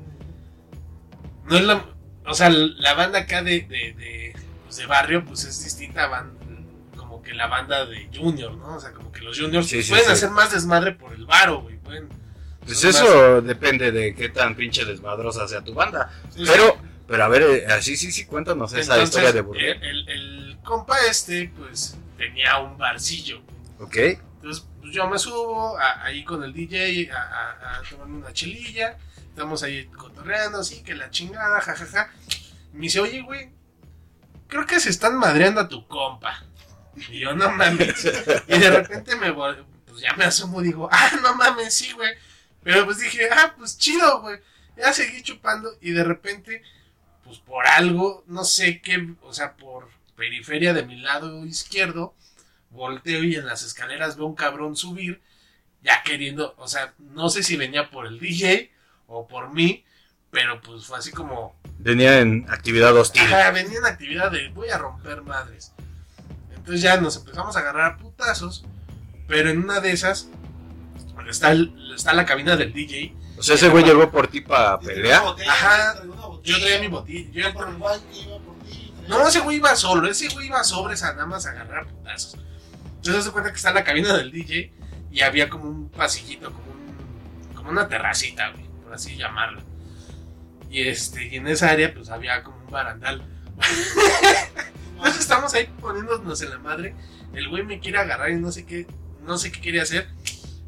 No 1.50 1.56
es 1.56 1.62
la. 1.64 1.84
O 2.26 2.34
sea, 2.34 2.48
la 2.48 2.94
banda 2.94 3.20
acá 3.20 3.42
de, 3.42 3.60
de, 3.62 3.92
de, 3.94 4.32
pues, 4.64 4.76
de 4.76 4.86
barrio, 4.86 5.24
pues 5.24 5.44
es 5.44 5.62
distinta 5.64 6.04
a 6.04 6.30
como 6.96 7.22
que 7.22 7.34
la 7.34 7.48
banda 7.48 7.84
de 7.86 8.08
Junior, 8.14 8.54
¿no? 8.56 8.76
O 8.76 8.80
sea, 8.80 8.92
como 8.92 9.10
que 9.10 9.20
los 9.20 9.38
Juniors 9.38 9.66
Sí, 9.66 9.76
pues, 9.76 9.86
sí, 9.86 9.90
pueden 9.92 10.06
sí. 10.06 10.12
hacer 10.12 10.30
más 10.30 10.52
desmadre 10.52 10.92
por 10.92 11.12
el 11.12 11.26
varo, 11.26 11.60
güey. 11.62 11.76
Pueden. 11.78 12.08
Pues 12.64 12.84
eso 12.84 13.40
depende 13.42 13.90
de 13.90 14.14
qué 14.14 14.28
tan 14.28 14.54
pinche 14.54 14.84
desmadrosa 14.84 15.48
sea 15.48 15.62
tu 15.62 15.74
banda. 15.74 16.10
Pero, 16.36 16.76
pero 17.08 17.24
a 17.24 17.28
ver, 17.28 17.42
eh, 17.42 17.66
así 17.66 17.96
sí, 17.96 18.12
sí, 18.12 18.26
cuéntanos 18.26 18.72
esa 18.74 19.02
historia 19.02 19.32
de 19.32 19.38
el, 19.38 19.44
burdel. 19.44 19.82
el, 19.82 20.08
el 20.08 20.58
compa 20.62 20.96
este, 21.08 21.50
pues, 21.58 21.96
tenía 22.16 22.58
un 22.58 22.76
barcillo. 22.78 23.40
Ok. 23.80 23.96
Entonces, 23.96 24.66
pues 24.80 24.92
yo 24.92 25.08
me 25.08 25.18
subo 25.18 25.76
a- 25.78 26.04
ahí 26.04 26.22
con 26.22 26.44
el 26.44 26.52
DJ 26.52 27.10
a, 27.10 27.16
a, 27.16 27.78
a 27.78 27.82
tomarme 27.90 28.18
una 28.18 28.32
chelilla. 28.32 28.96
Estamos 29.30 29.62
ahí 29.62 29.86
cotorreando, 29.86 30.58
así 30.58 30.82
que 30.82 30.94
la 30.94 31.10
chingada, 31.10 31.60
jajaja. 31.60 32.12
Me 32.72 32.82
dice, 32.82 33.00
oye, 33.00 33.22
güey, 33.22 33.50
creo 34.48 34.66
que 34.66 34.80
se 34.80 34.90
están 34.90 35.16
madreando 35.16 35.62
a 35.62 35.68
tu 35.68 35.86
compa. 35.86 36.44
Y 37.10 37.20
yo, 37.20 37.34
no 37.34 37.50
mames. 37.50 38.04
Y 38.48 38.58
de 38.58 38.70
repente 38.70 39.16
me 39.16 39.32
pues 39.32 40.02
ya 40.02 40.14
me 40.14 40.24
asomo 40.24 40.60
y 40.60 40.66
digo, 40.66 40.88
ah, 40.92 41.10
no 41.22 41.34
mames, 41.34 41.74
sí, 41.74 41.92
güey. 41.92 42.12
Pero 42.62 42.84
pues 42.84 42.98
dije, 42.98 43.28
ah, 43.32 43.54
pues 43.56 43.78
chido, 43.78 44.20
güey. 44.20 44.38
Ya 44.76 44.92
seguí 44.92 45.22
chupando 45.22 45.70
y 45.80 45.92
de 45.92 46.04
repente, 46.04 46.62
pues 47.24 47.38
por 47.38 47.66
algo, 47.66 48.24
no 48.26 48.44
sé 48.44 48.80
qué, 48.80 49.14
o 49.22 49.32
sea, 49.32 49.56
por 49.56 49.88
periferia 50.16 50.74
de 50.74 50.84
mi 50.84 50.96
lado 50.96 51.44
izquierdo, 51.46 52.14
volteo 52.70 53.24
y 53.24 53.36
en 53.36 53.46
las 53.46 53.62
escaleras 53.62 54.16
veo 54.16 54.26
un 54.26 54.34
cabrón 54.34 54.76
subir, 54.76 55.22
ya 55.82 56.02
queriendo, 56.02 56.54
o 56.58 56.68
sea, 56.68 56.94
no 56.98 57.28
sé 57.28 57.42
si 57.42 57.56
venía 57.56 57.90
por 57.90 58.06
el 58.06 58.18
DJ 58.20 58.70
o 59.10 59.26
por 59.26 59.52
mí, 59.52 59.84
pero 60.30 60.60
pues 60.62 60.86
fue 60.86 60.98
así 60.98 61.10
como, 61.10 61.54
Venía 61.78 62.20
en 62.20 62.46
actividad 62.50 62.94
hostil. 62.96 63.22
Ajá, 63.22 63.50
venía 63.50 63.78
en 63.78 63.86
actividad 63.86 64.30
de 64.30 64.48
voy 64.50 64.68
a 64.70 64.78
romper 64.78 65.22
madres. 65.22 65.72
Entonces 66.54 66.82
ya 66.82 66.98
nos 67.00 67.16
empezamos 67.16 67.56
a 67.56 67.60
agarrar 67.60 67.92
a 67.92 67.96
putazos, 67.96 68.64
pero 69.26 69.50
en 69.50 69.58
una 69.64 69.80
de 69.80 69.92
esas 69.92 70.28
está, 71.28 71.52
el- 71.52 71.92
está 71.94 72.12
la 72.12 72.24
cabina 72.26 72.56
del 72.56 72.72
DJ. 72.72 73.14
O 73.38 73.42
sea, 73.42 73.54
ese 73.54 73.68
güey 73.70 73.82
llegó 73.84 74.10
por 74.10 74.28
ti 74.28 74.40
para 74.42 74.78
pelear. 74.78 75.22
Ajá. 75.48 76.02
Yo 76.44 76.58
traía 76.60 76.78
mi 76.80 76.88
botella. 76.88 77.30
Yo 77.32 77.42
Yo 77.42 77.52
por 77.54 77.68
el 77.68 77.76
guay 77.76 78.00
iba 78.12 78.38
por 78.38 78.58
ti. 78.64 78.94
No, 79.08 79.26
ese 79.26 79.40
güey 79.40 79.56
iba 79.56 79.74
solo, 79.76 80.08
ese 80.08 80.28
güey 80.28 80.46
iba 80.46 80.62
sobres 80.62 81.02
a 81.02 81.12
nada 81.14 81.26
más 81.26 81.46
a 81.46 81.50
agarrar 81.50 81.84
a 81.84 81.88
putazos. 81.88 82.36
Entonces 82.96 83.24
se 83.24 83.30
cuenta 83.30 83.50
que 83.50 83.56
está 83.56 83.72
la 83.72 83.82
cabina 83.84 84.14
del 84.16 84.30
DJ 84.30 84.72
y 85.10 85.22
había 85.22 85.48
como 85.48 85.64
un 85.64 85.88
pasillito, 85.88 86.52
como, 86.52 86.66
un- 86.72 87.54
como 87.54 87.70
una 87.70 87.88
terracita, 87.88 88.50
güey, 88.50 88.66
así 88.92 89.16
llamarlo. 89.16 89.62
Y 90.70 90.82
este, 90.82 91.26
y 91.26 91.36
en 91.36 91.48
esa 91.48 91.70
área 91.70 91.92
pues 91.92 92.10
había 92.10 92.42
como 92.42 92.56
un 92.64 92.70
barandal. 92.70 93.22
Entonces 94.96 95.20
estamos 95.20 95.52
ahí 95.54 95.68
poniéndonos 95.80 96.40
en 96.42 96.50
la 96.50 96.58
madre. 96.58 96.94
El 97.34 97.48
güey 97.48 97.64
me 97.64 97.80
quiere 97.80 97.98
agarrar 97.98 98.30
y 98.30 98.36
no 98.36 98.52
sé 98.52 98.64
qué, 98.64 98.86
no 99.24 99.36
sé 99.36 99.50
qué 99.50 99.60
quiere 99.60 99.80
hacer. 99.80 100.08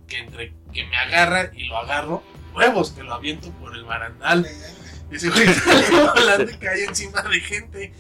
Que 0.09 0.19
entre 0.19 0.55
que 0.73 0.85
me 0.87 0.97
agarra 0.97 1.51
y 1.55 1.65
lo 1.67 1.79
agarro, 1.79 2.23
huevos, 2.55 2.91
que 2.91 3.05
lo 3.05 3.15
aviento 3.15 3.51
por 3.53 3.77
el 3.77 3.85
barandal. 3.85 4.47
Y 5.11 5.17
ese 5.17 5.31
güey 5.31 5.47
sale 5.47 5.89
volando 6.15 6.51
y 6.51 6.57
cae 6.57 6.85
encima 6.85 7.23
de 7.23 7.41
gente. 7.41 7.93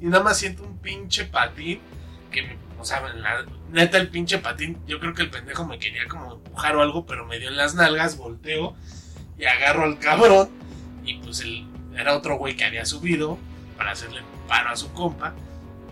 Y 0.00 0.06
nada 0.06 0.22
más 0.22 0.38
siento 0.38 0.64
un 0.64 0.78
pinche 0.78 1.24
patín. 1.24 1.80
Que 2.30 2.42
me, 2.42 2.58
o 2.78 2.84
sea, 2.84 3.02
neta, 3.70 3.96
el 3.96 4.08
pinche 4.08 4.38
patín. 4.38 4.78
Yo 4.86 5.00
creo 5.00 5.14
que 5.14 5.22
el 5.22 5.30
pendejo 5.30 5.64
me 5.64 5.78
quería 5.78 6.06
como 6.08 6.34
empujar 6.34 6.76
o 6.76 6.82
algo, 6.82 7.06
pero 7.06 7.24
me 7.24 7.38
dio 7.38 7.48
en 7.48 7.56
las 7.56 7.74
nalgas, 7.74 8.18
volteo 8.18 8.76
y 9.42 9.46
agarro 9.46 9.84
al 9.84 9.98
cabrón. 9.98 10.48
Y 11.04 11.14
pues 11.18 11.40
el, 11.40 11.66
era 11.96 12.16
otro 12.16 12.36
güey 12.38 12.56
que 12.56 12.64
había 12.64 12.86
subido 12.86 13.38
para 13.76 13.90
hacerle 13.90 14.20
paro 14.48 14.70
a 14.70 14.76
su 14.76 14.92
compa. 14.92 15.34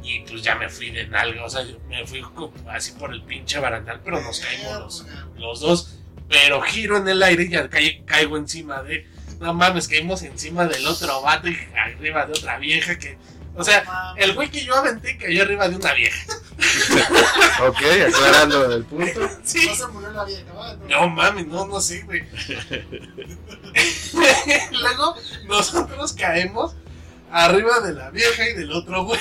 Y 0.03 0.21
pues 0.21 0.43
ya 0.43 0.55
me 0.55 0.69
fui 0.69 0.91
de 0.91 1.07
nalga, 1.09 1.45
o 1.45 1.51
sea, 1.51 1.63
yo 1.63 1.77
me 1.89 2.07
fui 2.07 2.23
así 2.71 2.93
por 2.93 3.13
el 3.13 3.23
pinche 3.23 3.59
barandal, 3.59 4.01
pero 4.05 4.21
nos 4.23 4.41
caímos 4.41 4.79
los, 4.79 5.07
los 5.37 5.61
dos. 5.61 5.97
Pero 6.29 6.63
giro 6.63 6.97
en 6.97 7.09
el 7.09 7.23
aire 7.23 7.43
y 7.45 7.49
ya 7.51 7.69
ca- 7.69 7.79
caigo 8.07 8.37
encima 8.37 8.83
de. 8.83 9.07
No 9.41 9.53
mames, 9.53 9.89
caímos 9.89 10.23
encima 10.23 10.67
del 10.67 10.87
otro 10.87 11.21
vato 11.23 11.49
y 11.49 11.57
arriba 11.77 12.25
de 12.27 12.33
otra 12.33 12.59
vieja 12.59 12.99
que. 12.99 13.19
O 13.57 13.65
sea, 13.65 14.15
el 14.17 14.35
güey 14.35 14.51
que 14.51 14.65
yo 14.65 14.75
aventé 14.75 15.17
cayó 15.19 15.43
arriba 15.43 15.69
de 15.69 15.77
una 15.77 15.93
vieja. 15.95 16.35
Ok, 17.67 17.79
aclarando 18.07 18.75
el 18.75 18.85
punto. 18.85 19.21
Sí. 19.45 19.67
No 19.67 19.75
se 19.75 19.87
murió 19.89 20.11
la 20.13 20.25
vieja, 20.25 20.53
¿va? 20.53 20.77
No 20.89 21.09
mames, 21.09 21.47
no, 21.47 21.67
no 21.67 21.81
sé, 21.81 22.03
güey. 22.03 22.23
Luego 24.73 25.17
nosotros 25.47 26.13
caemos 26.13 26.75
arriba 27.31 27.81
de 27.81 27.95
la 27.95 28.11
vieja 28.11 28.49
y 28.49 28.55
del 28.55 28.73
otro 28.73 29.05
güey. 29.05 29.21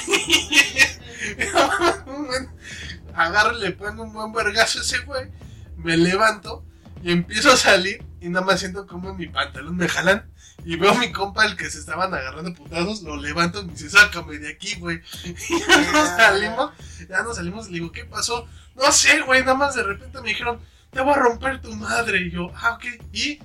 Agarro 3.13 3.57
y 3.57 3.61
le 3.61 3.71
pongo 3.71 4.03
un 4.03 4.13
buen 4.13 4.31
vergazo 4.33 4.79
a 4.79 4.81
ese 4.81 4.99
güey. 4.99 5.29
Me 5.77 5.97
levanto 5.97 6.63
y 7.03 7.11
empiezo 7.11 7.51
a 7.51 7.57
salir 7.57 8.03
y 8.21 8.29
nada 8.29 8.45
más 8.45 8.59
siento 8.59 8.87
como 8.87 9.09
en 9.09 9.17
mi 9.17 9.27
pantalón 9.27 9.77
me 9.77 9.87
jalan. 9.87 10.28
Y 10.65 10.75
veo 10.75 10.91
a 10.91 10.95
mi 10.95 11.11
compa, 11.11 11.45
el 11.45 11.55
que 11.55 11.69
se 11.69 11.79
estaban 11.79 12.13
agarrando 12.13 12.53
putazos, 12.53 13.01
lo 13.03 13.15
levanto 13.17 13.61
y 13.61 13.65
me 13.65 13.71
dice, 13.73 13.89
sácame 13.89 14.37
de 14.39 14.49
aquí, 14.49 14.75
güey. 14.75 15.01
Y 15.23 15.59
ya 15.59 15.91
nos 15.91 16.09
salimos, 16.09 16.71
ya 17.09 17.23
nos 17.23 17.35
salimos 17.37 17.67
y 17.67 17.71
le 17.71 17.79
digo, 17.79 17.91
¿qué 17.91 18.05
pasó? 18.05 18.47
No 18.75 18.91
sé, 18.91 19.21
güey, 19.21 19.41
nada 19.41 19.55
más 19.55 19.75
de 19.75 19.83
repente 19.83 20.21
me 20.21 20.29
dijeron, 20.29 20.59
te 20.91 21.01
voy 21.01 21.13
a 21.13 21.17
romper 21.17 21.61
tu 21.61 21.73
madre. 21.75 22.19
Y 22.21 22.31
yo, 22.31 22.51
ah, 22.55 22.73
ok. 22.73 22.85
Y, 23.13 23.39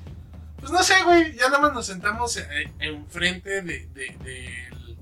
pues 0.60 0.72
no 0.72 0.82
sé, 0.82 0.94
güey, 1.04 1.34
ya 1.36 1.46
nada 1.48 1.60
más 1.60 1.72
nos 1.72 1.86
sentamos 1.86 2.36
eh, 2.36 2.72
enfrente 2.80 3.62
de, 3.62 3.86
de- 3.94 4.16
del, 4.22 4.96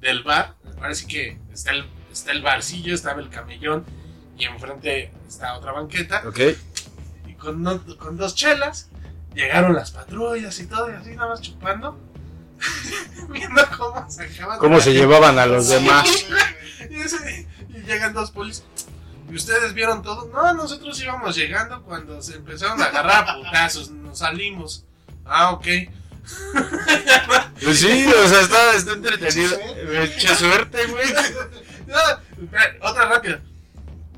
del 0.00 0.22
bar. 0.22 0.54
Ahora 0.76 0.94
sí 0.94 1.06
que 1.06 1.38
está 1.52 1.70
el, 1.72 1.84
está 2.12 2.32
el 2.32 2.42
barcillo, 2.42 2.94
estaba 2.94 3.20
el 3.20 3.30
camellón 3.30 3.84
y 4.38 4.44
enfrente 4.44 5.12
está 5.28 5.54
otra 5.54 5.72
banqueta. 5.72 6.22
Ok. 6.26 6.40
Y 7.26 7.34
con, 7.34 7.64
con 7.96 8.16
dos 8.16 8.34
chelas 8.34 8.90
llegaron 9.34 9.74
las 9.74 9.90
patrullas 9.90 10.58
y 10.60 10.66
todo, 10.66 10.90
y 10.90 10.94
así 10.94 11.10
nada 11.16 11.28
más 11.30 11.40
chupando. 11.40 11.98
Viendo 13.28 13.62
cómo 13.76 14.08
sacaban. 14.10 14.58
¿Cómo 14.58 14.80
se 14.80 14.92
llevaban 14.92 15.38
a 15.38 15.46
los 15.46 15.68
demás? 15.68 16.08
Y, 16.90 16.96
ese- 17.00 17.48
y 17.70 17.80
llegan 17.82 18.12
dos 18.12 18.30
polis. 18.30 18.62
¿Y 19.30 19.34
ustedes 19.34 19.72
vieron 19.72 20.02
todo? 20.02 20.28
No, 20.32 20.52
nosotros 20.52 21.00
íbamos 21.02 21.34
llegando 21.34 21.82
cuando 21.82 22.20
se 22.22 22.36
empezaron 22.36 22.80
a 22.80 22.84
agarrar 22.86 23.28
a 23.28 23.34
putazos. 23.36 23.90
Nos 23.90 24.18
salimos. 24.18 24.84
Ah, 25.24 25.50
ok. 25.52 25.66
Pues 27.62 27.80
sí, 27.80 28.06
o 28.06 28.28
sea, 28.28 28.40
está, 28.42 28.74
está 28.74 28.92
entretenido. 28.92 29.56
Echa 30.02 30.34
suerte, 30.36 30.86
güey. 30.86 31.06
No, 31.86 32.88
otra 32.88 33.06
rápida. 33.06 33.40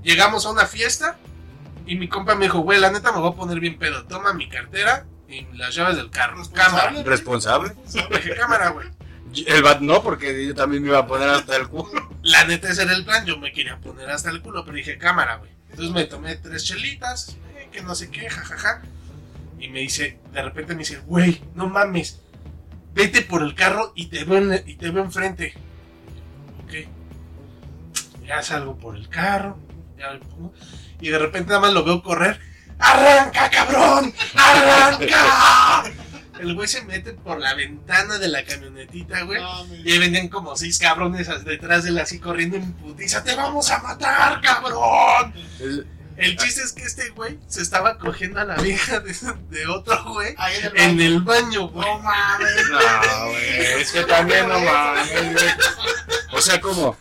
Llegamos 0.02 0.44
a 0.46 0.50
una 0.50 0.66
fiesta 0.66 1.16
y 1.86 1.96
mi 1.96 2.08
compa 2.08 2.34
me 2.34 2.46
dijo, 2.46 2.58
güey, 2.60 2.80
la 2.80 2.90
neta 2.90 3.12
me 3.12 3.20
voy 3.20 3.30
a 3.32 3.36
poner 3.36 3.60
bien 3.60 3.78
pedo. 3.78 4.04
Toma 4.06 4.32
mi 4.32 4.48
cartera 4.48 5.06
y 5.28 5.46
las 5.56 5.74
llaves 5.74 5.96
del 5.96 6.10
carro. 6.10 6.42
Cámara. 6.52 7.02
Responsable. 7.04 7.72
Dije, 8.10 8.34
cámara, 8.36 8.70
güey. 8.70 8.88
El 9.46 9.62
bat 9.62 9.80
no, 9.80 10.02
porque 10.02 10.46
yo 10.46 10.54
también 10.54 10.82
me 10.82 10.88
iba 10.88 10.98
a 10.98 11.06
poner 11.06 11.28
hasta 11.28 11.56
el 11.56 11.68
culo. 11.68 12.08
La 12.22 12.44
neta 12.44 12.70
ese 12.70 12.82
era 12.82 12.94
el 12.94 13.04
plan, 13.04 13.24
yo 13.26 13.38
me 13.38 13.52
quería 13.52 13.78
poner 13.78 14.10
hasta 14.10 14.30
el 14.30 14.40
culo, 14.40 14.64
pero 14.64 14.76
dije 14.76 14.96
cámara, 14.98 15.36
güey. 15.36 15.50
Entonces 15.70 15.92
me 15.94 16.04
tomé 16.04 16.36
tres 16.36 16.64
chelitas, 16.64 17.36
eh, 17.56 17.68
que 17.70 17.82
no 17.82 17.94
sé 17.94 18.10
qué, 18.10 18.28
jajaja. 18.30 18.82
Y 19.58 19.68
me 19.68 19.80
dice, 19.80 20.18
de 20.32 20.42
repente 20.42 20.72
me 20.74 20.80
dice, 20.80 20.98
güey, 21.06 21.42
no 21.54 21.68
mames, 21.68 22.20
vete 22.94 23.22
por 23.22 23.42
el 23.42 23.54
carro 23.54 23.92
y 23.94 24.06
te 24.06 24.24
veo, 24.24 24.38
en- 24.38 24.62
y 24.66 24.74
te 24.76 24.90
veo 24.90 25.04
enfrente. 25.04 25.52
Ok. 26.64 26.72
Ya 28.26 28.42
salgo 28.42 28.76
por 28.78 28.96
el 28.96 29.08
carro, 29.08 29.58
ya 29.98 30.12
me 30.12 30.18
pongo, 30.20 30.52
y 31.00 31.08
de 31.08 31.18
repente 31.18 31.48
nada 31.48 31.60
más 31.60 31.72
lo 31.72 31.84
veo 31.84 32.02
correr. 32.02 32.40
¡Arranca, 32.78 33.48
cabrón! 33.50 34.12
¡Arranca! 34.34 35.90
El 36.38 36.54
güey 36.54 36.68
se 36.68 36.82
mete 36.82 37.14
por 37.14 37.40
la 37.40 37.54
ventana 37.54 38.18
de 38.18 38.28
la 38.28 38.44
camionetita, 38.44 39.22
güey. 39.22 39.40
Y 39.84 39.92
ahí 39.92 39.98
venían 39.98 40.28
como 40.28 40.54
seis 40.54 40.78
cabrones 40.78 41.28
detrás 41.44 41.84
de 41.84 41.90
él 41.90 41.98
así 41.98 42.18
corriendo 42.18 42.56
en 42.56 42.72
putiza. 42.74 43.24
¡Te 43.24 43.34
vamos 43.34 43.70
a 43.70 43.78
matar, 43.80 44.40
cabrón! 44.42 45.32
El 46.18 46.36
chiste 46.36 46.62
es 46.62 46.72
que 46.72 46.82
este 46.82 47.10
güey 47.10 47.38
se 47.46 47.60
estaba 47.62 47.98
cogiendo 47.98 48.40
a 48.40 48.44
la 48.44 48.56
vieja 48.56 49.00
de, 49.00 49.14
de 49.50 49.66
otro 49.66 50.02
güey 50.12 50.34
en 50.74 51.00
el 51.00 51.20
baño. 51.20 51.68
güey. 51.68 51.86
No 51.86 51.98
mames. 52.00 52.68
No, 52.70 53.28
güey, 53.28 53.80
es 53.80 53.92
que 53.92 54.02
también 54.04 54.48
no 54.48 54.60
mames, 54.60 55.32
güey. 55.32 55.46
O 56.32 56.40
sea, 56.40 56.60
como 56.60 56.96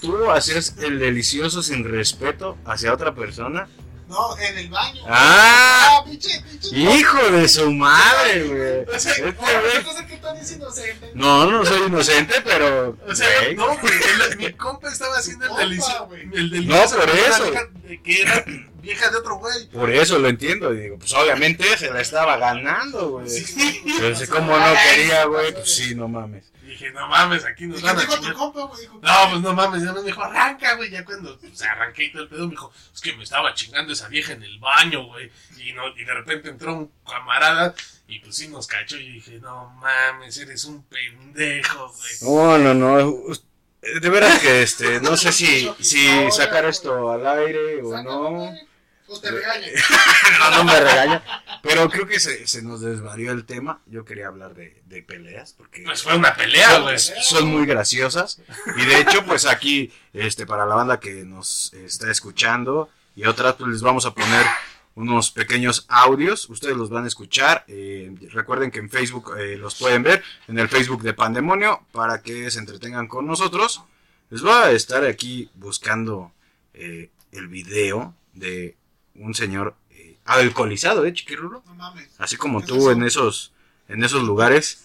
tú 0.00 0.30
hacías 0.30 0.74
el 0.82 0.98
delicioso 0.98 1.62
sin 1.62 1.84
respeto 1.84 2.56
hacia 2.64 2.92
otra 2.92 3.14
persona. 3.14 3.68
No, 4.08 4.36
en 4.38 4.58
el 4.58 4.68
baño. 4.68 5.02
Ah, 5.08 5.98
Ah, 6.00 6.04
pinche, 6.04 6.30
pinche. 6.50 6.76
hijo 6.76 7.30
de 7.30 7.48
su 7.48 7.70
madre, 7.70 8.42
güey. 8.48 8.96
O 8.96 8.98
sea, 8.98 9.12
Este 9.12 9.22
güey- 9.36 10.06
que 10.08 10.54
inocente. 10.54 11.10
No, 11.14 11.48
no 11.48 11.64
soy 11.64 11.86
inocente, 11.86 12.34
pero. 12.44 12.96
O 13.06 13.14
sea, 13.14 13.28
güey. 13.42 13.54
no, 13.54 13.66
güey. 13.78 13.92
el- 14.30 14.36
Mi 14.38 14.52
compa 14.54 14.88
estaba 14.88 15.16
haciendo 15.16 15.46
el 15.46 15.56
delicioso. 15.56 16.06
güey. 16.06 16.22
El 16.32 16.50
delicioso 16.50 16.96
No, 16.96 17.00
por 17.02 17.10
eso. 17.10 17.44
vieja 17.50 17.66
de 17.84 18.02
que 18.02 18.22
era 18.22 18.44
vieja 18.82 19.10
de 19.10 19.16
otro 19.16 19.36
güey. 19.36 19.68
Por 19.68 19.90
eso 19.90 20.18
lo 20.18 20.28
entiendo. 20.28 20.74
Y 20.74 20.80
digo, 20.80 20.98
pues 20.98 21.12
obviamente 21.14 21.64
se 21.78 21.90
la 21.92 22.00
estaba 22.00 22.36
ganando, 22.36 23.10
güey. 23.10 23.28
Sí. 23.30 23.80
Pero 23.98 24.16
si 24.16 24.26
como 24.26 24.56
no 24.58 24.74
quería, 24.92 25.24
güey, 25.26 25.52
pues 25.52 25.72
sí, 25.72 25.94
no 25.94 26.08
mames. 26.08 26.46
Dije, 26.70 26.92
no 26.92 27.08
mames, 27.08 27.44
aquí 27.44 27.64
¿Y 27.64 27.66
nos 27.66 27.82
van 27.82 27.98
a 27.98 28.00
dijo 28.00 28.20
tu 28.20 28.32
compa, 28.32 28.62
güey? 28.62 28.80
Dijo, 28.80 29.00
No, 29.02 29.30
pues 29.30 29.42
no 29.42 29.52
mames, 29.52 29.82
ya 29.82 29.92
me 29.92 30.02
dijo, 30.02 30.22
arranca, 30.22 30.76
güey. 30.76 30.88
Ya 30.90 31.04
cuando 31.04 31.38
se 31.52 31.66
arranqué 31.66 32.04
y 32.04 32.12
todo 32.12 32.22
el 32.22 32.28
pedo, 32.28 32.44
me 32.46 32.50
dijo, 32.52 32.72
es 32.94 33.00
que 33.00 33.12
me 33.16 33.24
estaba 33.24 33.52
chingando 33.54 33.92
esa 33.92 34.08
vieja 34.08 34.32
en 34.32 34.42
el 34.44 34.58
baño, 34.60 35.04
güey. 35.06 35.30
Y, 35.58 35.72
no, 35.72 35.88
y 35.88 36.04
de 36.04 36.14
repente 36.14 36.48
entró 36.48 36.74
un 36.74 36.92
camarada 37.04 37.74
y 38.06 38.20
pues 38.20 38.36
sí 38.36 38.48
nos 38.48 38.66
cachó. 38.68 38.96
Y 38.96 39.10
dije, 39.12 39.40
no 39.40 39.68
mames, 39.80 40.38
eres 40.38 40.64
un 40.64 40.84
pendejo, 40.84 41.88
güey. 41.88 42.12
No, 42.22 42.58
no, 42.58 42.74
no. 42.74 43.34
De 43.82 44.08
veras 44.10 44.38
que 44.40 44.62
este, 44.62 45.00
no 45.00 45.16
sé 45.16 45.32
si, 45.32 45.70
si 45.80 46.30
sacar 46.30 46.64
esto 46.66 47.10
al 47.10 47.26
aire 47.26 47.82
o 47.82 47.90
"Sácalo, 47.90 48.30
no. 48.30 48.69
Güey". 49.10 49.20
Pues 49.20 49.20
te 49.20 49.30
regaña. 49.30 49.66
No, 50.38 50.50
no 50.58 50.64
me 50.64 50.80
regaña. 50.80 51.22
Pero 51.62 51.88
creo 51.90 52.06
que 52.06 52.18
se, 52.20 52.46
se 52.46 52.62
nos 52.62 52.80
desvarió 52.80 53.32
el 53.32 53.44
tema. 53.44 53.80
Yo 53.86 54.04
quería 54.04 54.28
hablar 54.28 54.54
de, 54.54 54.80
de 54.86 55.02
peleas 55.02 55.52
porque 55.52 55.82
Pues 55.82 56.02
fue 56.02 56.16
una 56.16 56.34
pelea, 56.34 56.70
son, 56.70 56.82
güey. 56.84 56.98
son 56.98 57.48
muy 57.48 57.66
graciosas. 57.66 58.40
Y 58.76 58.84
de 58.86 59.00
hecho, 59.00 59.24
pues 59.26 59.44
aquí, 59.46 59.92
este, 60.12 60.46
para 60.46 60.64
la 60.66 60.74
banda 60.74 61.00
que 61.00 61.24
nos 61.24 61.72
está 61.74 62.10
escuchando 62.10 62.88
y 63.16 63.24
otras, 63.24 63.54
pues 63.56 63.70
les 63.70 63.82
vamos 63.82 64.06
a 64.06 64.14
poner 64.14 64.46
unos 64.94 65.30
pequeños 65.30 65.84
audios. 65.88 66.48
Ustedes 66.48 66.76
los 66.76 66.88
van 66.90 67.04
a 67.04 67.08
escuchar. 67.08 67.64
Eh, 67.68 68.12
recuerden 68.32 68.70
que 68.70 68.78
en 68.78 68.88
Facebook 68.90 69.36
eh, 69.38 69.56
los 69.56 69.74
pueden 69.74 70.02
ver, 70.02 70.22
en 70.48 70.58
el 70.58 70.68
Facebook 70.68 71.02
de 71.02 71.12
Pandemonio, 71.14 71.84
para 71.92 72.22
que 72.22 72.50
se 72.50 72.58
entretengan 72.58 73.06
con 73.08 73.26
nosotros. 73.26 73.82
Les 74.30 74.40
voy 74.42 74.52
a 74.52 74.70
estar 74.70 75.04
aquí 75.04 75.50
buscando 75.54 76.32
eh, 76.72 77.10
el 77.32 77.48
video 77.48 78.14
de 78.32 78.76
un 79.20 79.34
señor 79.34 79.74
eh, 79.90 80.16
alcoholizado, 80.24 81.04
¿eh, 81.04 81.12
Chiquirulo? 81.12 81.62
No 81.66 81.74
mames. 81.74 82.08
Así 82.18 82.36
como 82.36 82.58
¿Qué 82.58 82.64
es 82.64 82.68
tú 82.68 82.76
eso? 82.76 82.90
en 82.92 83.02
esos, 83.04 83.52
en 83.88 84.02
esos 84.02 84.22
lugares. 84.22 84.84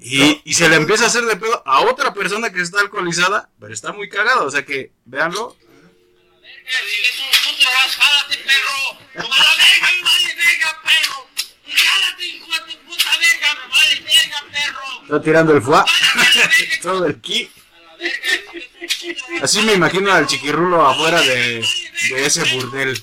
Y, 0.00 0.42
y 0.44 0.54
se 0.54 0.68
le 0.68 0.76
empieza 0.76 1.04
a 1.04 1.06
hacer 1.06 1.24
de 1.24 1.36
pedo 1.36 1.62
a 1.66 1.80
otra 1.80 2.12
persona 2.12 2.52
que 2.52 2.60
está 2.60 2.80
alcoholizada, 2.80 3.48
pero 3.58 3.72
está 3.72 3.92
muy 3.92 4.08
cagado. 4.08 4.44
O 4.44 4.50
sea 4.50 4.64
que, 4.64 4.92
véanlo. 5.04 5.56
Está 15.02 15.22
tirando 15.22 15.54
el 15.54 15.62
fuá, 15.62 15.84
todo 16.82 17.06
el 17.06 17.20
ki. 17.20 17.50
Así 19.42 19.62
me 19.62 19.74
imagino 19.74 20.12
al 20.12 20.26
chiquirrulo 20.26 20.86
afuera 20.86 21.20
de, 21.20 21.64
de 22.10 22.26
ese 22.26 22.44
burdel. 22.54 23.00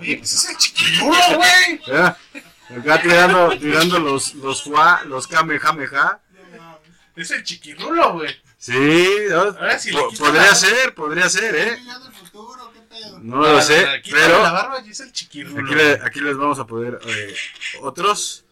Oye, 0.00 0.16
pues 0.18 0.32
es 0.32 0.50
el 0.50 0.56
chiquirulo, 0.56 1.18
güey. 1.36 1.80
Acá 2.78 3.02
tirando, 3.02 3.58
tirando 3.58 3.98
los, 3.98 4.34
los 4.34 4.62
fuá, 4.62 5.02
los 5.06 5.26
kamehameha. 5.26 6.20
Es 7.16 7.30
el 7.30 7.44
chiquirulo, 7.44 8.14
güey. 8.14 8.34
Sí, 8.58 9.08
¿no? 9.28 9.40
Ahora 9.42 9.78
sí 9.78 9.92
Po- 9.92 10.10
podría 10.18 10.42
la- 10.42 10.54
ser, 10.54 10.94
podría 10.94 11.28
ser, 11.28 11.54
¿Estoy 11.54 11.74
¿eh? 11.74 11.82
No 13.20 13.36
lo 13.42 13.60
sé, 13.60 13.86
Quítale 14.02 14.22
pero 14.24 14.42
la 14.42 14.52
barba 14.52 14.80
y 14.84 14.90
es 14.90 15.00
el 15.00 15.12
chiquirulo. 15.12 15.62
aquí, 15.64 15.74
le- 15.74 16.00
aquí 16.04 16.20
les 16.20 16.36
vamos 16.36 16.58
a 16.58 16.66
poner 16.66 16.98
eh, 17.06 17.34
otros. 17.82 18.43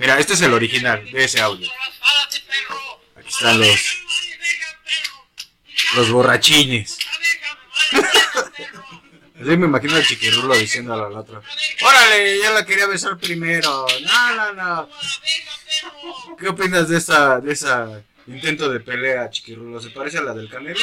Mira, 0.00 0.18
este 0.18 0.32
es 0.32 0.40
el 0.40 0.54
original 0.54 1.04
de 1.12 1.24
ese 1.24 1.42
audio. 1.42 1.70
Aquí 3.16 3.28
están 3.28 3.60
los, 3.60 3.78
los 5.94 6.10
borrachines. 6.10 6.96
Así 9.34 9.56
me 9.58 9.66
imagino 9.66 9.96
al 9.96 10.06
chiquirrulo 10.06 10.56
diciéndole 10.56 11.04
al 11.04 11.12
otro. 11.12 11.42
Órale, 11.82 12.38
ya 12.38 12.50
la 12.50 12.64
quería 12.64 12.86
besar 12.86 13.18
primero. 13.18 13.86
No, 14.00 14.34
no, 14.36 14.52
no. 14.54 14.88
¿Qué 16.38 16.48
opinas 16.48 16.88
de 16.88 16.96
esa, 16.96 17.38
de 17.38 17.52
esa 17.52 18.02
intento 18.26 18.70
de 18.70 18.80
pelea, 18.80 19.28
chiquirrulo? 19.28 19.82
¿Se 19.82 19.90
parece 19.90 20.16
a 20.16 20.22
la 20.22 20.32
del 20.32 20.48
Canelo? 20.48 20.80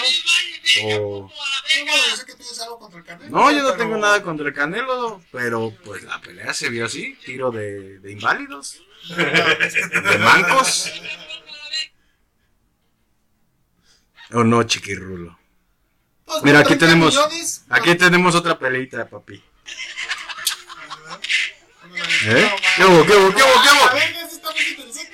O... 0.83 1.31
No, 1.85 1.95
yo 2.09 2.15
sé 2.15 2.25
que 2.25 2.33
tienes 2.35 2.59
algo 2.61 2.79
contra 2.79 2.99
el 2.99 3.05
Canelo. 3.05 3.29
No, 3.37 3.51
yo 3.51 3.57
no 3.61 3.63
pero- 3.71 3.77
tengo 3.77 3.97
nada 3.97 4.21
contra 4.23 4.47
el 4.47 4.53
Canelo, 4.53 5.21
pero 5.31 5.73
pues 5.85 6.03
la 6.03 6.19
pelea 6.21 6.53
se 6.53 6.69
vio 6.69 6.85
así, 6.85 7.15
tiro 7.25 7.51
de, 7.51 7.99
de 7.99 8.11
inválidos, 8.11 8.79
de 9.15 10.17
mancos. 10.19 10.91
¿O 14.33 14.43
no, 14.43 14.63
chiquirrulo? 14.63 15.37
Pues, 16.25 16.43
Mira, 16.43 16.59
aquí 16.59 16.75
30 16.75 16.85
tenemos- 16.85 17.13
millones, 17.15 17.63
Aquí 17.69 17.95
tenemos 17.95 18.35
otra 18.35 18.59
peleita, 18.59 19.07
papi. 19.07 19.41
no, 21.89 22.37
¿Eh? 22.37 22.51
no, 22.51 22.55
¿Qué 22.75 22.83
hubo, 22.85 23.05
qué 23.05 23.13
hubo, 23.15 23.33
qué 23.33 23.43
hubo, 23.43 23.61
qué 23.63 23.69
hubo? 23.71 23.87
A 23.89 23.93
ver, 23.93 24.11
eso 24.11 24.35
está 24.35 24.51
muy 24.51 24.61
interesante. 24.67 25.13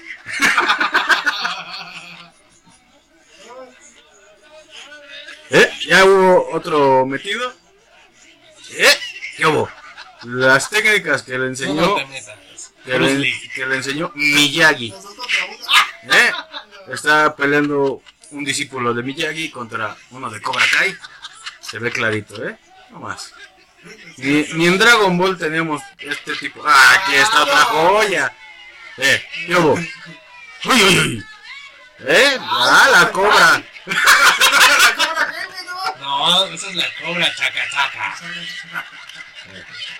¿Eh? 5.53 5.71
¿Ya 5.87 6.03
hubo 6.03 6.49
otro 6.51 7.05
metido? 7.05 7.53
¿Eh? 8.71 8.99
¿Qué 9.37 9.45
hubo? 9.45 9.69
Las 10.23 10.67
técnicas 10.67 11.21
que 11.21 11.37
le 11.37 11.45
enseñó, 11.45 11.81
no 11.81 11.95
te 11.95 12.05
metas. 12.07 12.71
que 12.83 12.97
le, 12.97 13.13
Lee. 13.19 13.49
que 13.53 13.65
le 13.67 13.75
enseñó 13.75 14.11
Miyagi. 14.15 14.91
¿Eh? 16.11 16.31
Está 16.91 17.35
peleando 17.35 18.01
un 18.31 18.43
discípulo 18.43 18.95
de 18.95 19.03
Miyagi 19.03 19.51
contra 19.51 19.95
uno 20.09 20.27
de 20.31 20.41
Cobra 20.41 20.65
Kai. 20.71 20.97
Se 21.61 21.77
ve 21.77 21.91
clarito, 21.91 22.43
¿eh? 22.43 22.57
No 22.89 23.01
más. 23.01 23.31
Ni, 24.17 24.43
ni 24.53 24.65
en 24.65 24.79
Dragon 24.79 25.15
Ball 25.19 25.37
tenemos 25.37 25.83
este 25.99 26.35
tipo. 26.35 26.63
¡Ah, 26.65 26.93
aquí 26.95 27.15
está 27.15 27.43
otra 27.43 27.63
joya! 27.65 28.35
¿Eh? 28.97 29.23
¿Qué 29.45 29.55
hubo? 29.55 29.73
¡Uy, 29.73 30.83
uy, 30.83 30.99
uy! 30.99 31.25
¿Eh? 32.07 32.37
¡Ah, 32.39 32.89
la 32.91 33.11
cobra! 33.11 33.63
¿no? 36.17 36.45
Esa 36.47 36.69
es 36.69 36.75
la 36.75 36.85
cobra 37.01 37.35
chaca 37.35 37.69
chaca. 37.71 38.15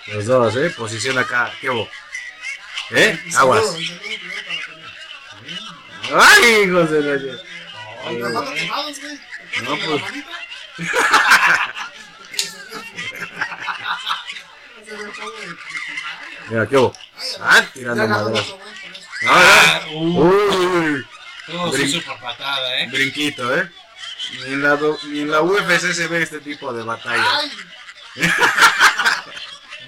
Los 0.06 0.26
dos, 0.26 0.56
¿eh? 0.56 0.70
Posición 0.70 1.18
acá. 1.18 1.52
¿Qué 1.60 1.70
hubo? 1.70 1.88
¿Eh? 2.90 3.18
Aguas. 3.36 3.64
¡Ay, 6.12 6.64
hijos 6.64 6.90
de 6.90 7.00
la... 7.00 7.16
Güey. 8.04 8.18
No, 9.62 9.76
¿Te 9.76 9.84
pues. 9.86 10.02
Mira, 16.50 16.66
¿qué 16.66 16.76
hubo? 16.76 16.92
Ay, 17.40 17.62
Ah, 17.62 17.66
tirando. 17.72 18.06
No, 18.06 18.28
no. 18.28 18.40
Ah, 19.26 19.80
uh, 19.92 20.20
Uy, 20.20 21.06
todo 21.46 21.70
por 22.04 22.20
patada, 22.20 22.80
eh. 22.80 22.88
brinquito, 22.90 23.56
¿eh? 23.56 23.70
Ni 24.46 24.52
en, 24.52 24.62
la, 24.62 24.76
do- 24.76 24.98
ni 25.04 25.20
en 25.20 25.30
la 25.30 25.40
UFC 25.42 25.92
se 25.92 26.06
ve 26.08 26.22
este 26.22 26.40
tipo 26.40 26.72
de 26.72 26.82
batalla. 26.82 27.24
Ay, 27.38 27.50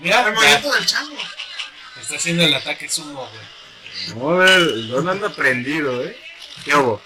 Mira, 0.00 0.26
el 0.28 0.34
movimiento 0.34 0.72
del 0.72 0.86
chango. 0.86 1.16
está 2.00 2.16
haciendo 2.16 2.44
el 2.44 2.54
ataque 2.54 2.88
sumo, 2.88 3.28
güey. 3.28 4.20
Joder, 4.20 4.86
¿dónde 4.88 5.10
anda 5.12 5.28
prendido, 5.30 6.02
eh? 6.04 6.16
¿Qué 6.64 6.74
hubo? 6.76 7.02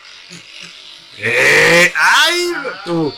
¡Eh! 1.19 1.93
¡Ay! 1.97 2.53
Tú. 2.85 3.15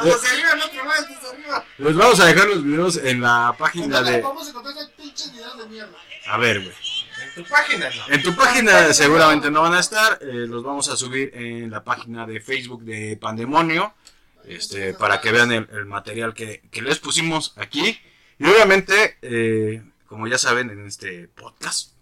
Arriba, 0.00 0.54
no 0.56 0.64
arriba. 0.64 1.64
Les 1.78 1.94
vamos 1.96 2.20
a 2.20 2.24
dejar 2.26 2.46
los 2.48 2.64
videos 2.64 2.96
en 2.96 3.20
la 3.20 3.54
página 3.58 3.96
¿Dónde 3.98 4.12
de. 4.12 4.20
vamos 4.22 4.46
a 4.46 4.50
encontrar 4.50 4.74
esas 4.76 4.90
pinches 4.90 5.32
videos 5.32 5.58
de 5.58 5.66
mierda? 5.66 5.98
A 6.28 6.36
ver, 6.38 6.60
güey. 6.62 6.74
En 7.36 7.44
tu 7.44 7.50
página, 7.50 7.90
no. 7.90 8.14
En 8.14 8.22
tu 8.22 8.34
página 8.36 8.92
seguramente 8.92 9.50
no 9.50 9.62
van 9.62 9.74
a 9.74 9.80
estar. 9.80 10.18
eh, 10.22 10.46
los 10.48 10.62
vamos 10.62 10.88
a 10.88 10.96
subir 10.96 11.30
en 11.34 11.70
la 11.70 11.82
página 11.84 12.26
de 12.26 12.40
Facebook 12.40 12.82
de 12.84 13.16
Pandemonio. 13.16 13.94
Este, 14.44 14.94
para 14.94 15.20
que 15.20 15.32
vean 15.32 15.52
el, 15.52 15.68
el 15.72 15.84
material 15.86 16.34
que, 16.34 16.62
que 16.70 16.82
les 16.82 16.98
pusimos 16.98 17.52
aquí. 17.56 17.98
Y 18.38 18.44
obviamente, 18.46 19.18
eh, 19.22 19.82
como 20.06 20.26
ya 20.26 20.38
saben, 20.38 20.70
en 20.70 20.86
este 20.86 21.28
podcast, 21.28 21.92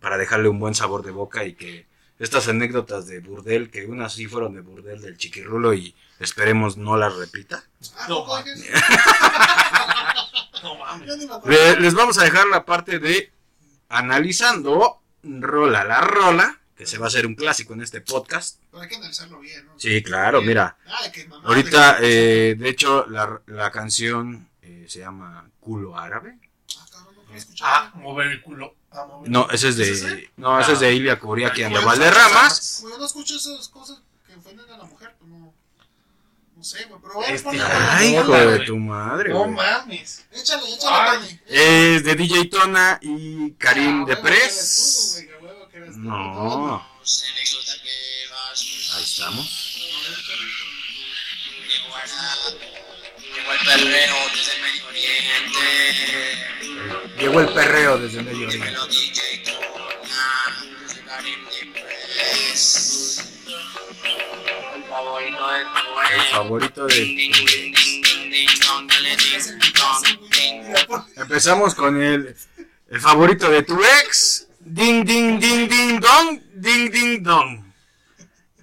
para 0.00 0.16
dejarle 0.18 0.48
un 0.48 0.58
buen 0.58 0.74
sabor 0.74 1.04
de 1.04 1.10
boca 1.10 1.44
y 1.44 1.54
que 1.54 1.86
estas 2.18 2.48
anécdotas 2.48 3.06
de 3.06 3.20
burdel, 3.20 3.70
que 3.70 3.84
unas 3.84 4.14
sí 4.14 4.26
fueron 4.26 4.54
de 4.54 4.60
burdel 4.62 5.00
del 5.02 5.16
chiquirrulo 5.18 5.74
y 5.74 5.94
esperemos 6.18 6.76
no 6.76 6.96
las 6.96 7.14
repita. 7.14 7.62
No. 8.08 8.24
No 10.62 10.76
mames. 10.76 11.80
Les 11.80 11.94
vamos 11.94 12.18
a 12.18 12.22
dejar 12.24 12.46
la 12.46 12.64
parte 12.64 13.00
de 13.00 13.32
analizando 13.92 15.00
rola 15.22 15.84
la 15.84 16.00
rola, 16.00 16.58
que 16.76 16.86
se 16.86 16.98
va 16.98 17.06
a 17.06 17.08
hacer 17.08 17.26
un 17.26 17.34
clásico 17.34 17.74
en 17.74 17.82
este 17.82 18.00
podcast. 18.00 18.58
Pero 18.70 18.82
hay 18.82 18.88
que 18.88 18.96
analizarlo 18.96 19.38
bien, 19.38 19.66
¿no? 19.66 19.78
Sí, 19.78 20.02
claro, 20.02 20.42
mira. 20.42 20.76
Ah, 20.86 21.02
de 21.08 21.28
Ahorita, 21.44 22.00
de- 22.00 22.50
eh, 22.50 22.54
de 22.56 22.68
hecho, 22.68 23.06
la, 23.08 23.40
la 23.46 23.70
canción 23.70 24.48
eh, 24.62 24.86
se 24.88 25.00
llama 25.00 25.48
Culo 25.60 25.96
Árabe. 25.96 26.38
Ah, 26.78 27.06
no 27.28 27.34
escuchar. 27.36 27.68
Ah, 27.70 27.92
mover 27.94 28.26
el 28.28 28.42
culo. 28.42 28.74
Ah, 28.90 29.04
mover 29.06 29.26
el 29.26 29.32
No, 29.32 29.42
culo. 29.44 29.54
ese 29.54 29.68
es 29.68 29.78
¿Es 29.78 29.88
ese? 29.88 30.16
de, 30.16 30.30
no, 30.38 30.58
ese 30.58 30.72
es 30.72 30.80
de 30.80 30.92
Ilia 30.94 31.18
Kuriaki 31.20 31.62
and 31.62 31.74
the 31.74 31.80
Bueno, 31.84 31.86
Valderramas. 32.00 32.84
No 32.98 33.04
escucho 33.06 33.36
esas 33.36 33.68
cosas 33.68 34.02
que 34.26 34.34
ofenden 34.34 34.68
a 34.70 34.78
la 34.78 34.84
mujer, 34.84 35.14
pues 35.18 35.30
no. 35.30 35.54
No 36.56 36.62
sé, 36.64 36.84
güey, 36.84 37.00
pero 37.02 37.24
Este- 37.24 37.60
Ay, 37.60 38.14
hijo 38.16 38.32
de 38.36 38.58
tu 38.60 38.76
madre, 38.76 39.30
No 39.30 39.40
güey. 39.44 39.50
mames. 39.52 40.24
Échale, 40.30 40.62
Ay. 40.66 40.74
échale, 40.74 41.18
Tony. 41.18 41.40
Es 41.48 42.04
de 42.04 42.14
DJ 42.14 42.44
Tona 42.46 42.98
y 43.02 43.50
Karim 43.52 44.02
Ah, 44.04 44.06
de 44.06 44.16
Press. 44.18 45.26
tú, 45.28 45.38
güey, 45.40 45.54
que 45.70 45.76
eres. 45.78 45.96
No, 45.96 46.76
ahí 48.94 49.02
estamos. 49.02 49.78
Llegó 53.34 53.52
el 53.52 53.58
perreo 53.64 54.16
desde 54.34 54.52
el 54.54 54.60
Medio 54.62 54.86
Oriente. 54.88 55.66
Llegó 57.18 57.40
el 57.40 57.48
perreo 57.48 57.98
desde 57.98 58.18
el 58.18 58.24
Medio 58.24 58.46
Oriente. 58.48 58.74
El 64.74 64.84
favorito 64.84 65.48
de 65.48 65.64
tu 65.64 66.00
El 66.00 66.20
ex. 66.20 66.30
favorito 66.30 66.86
de 66.86 66.94
tu 66.94 67.00
ex. 67.54 68.02
Empezamos 71.16 71.74
con 71.74 72.00
el, 72.02 72.34
el 72.88 73.00
favorito 73.00 73.50
de 73.50 73.62
tu 73.62 73.78
ex. 74.00 74.48
Ding, 74.60 75.04
ding, 75.04 75.38
ding, 75.38 75.68
ding, 75.68 76.00
dong. 76.00 76.40
Ding, 76.54 76.90
ding, 76.90 77.22
dong. 77.22 77.62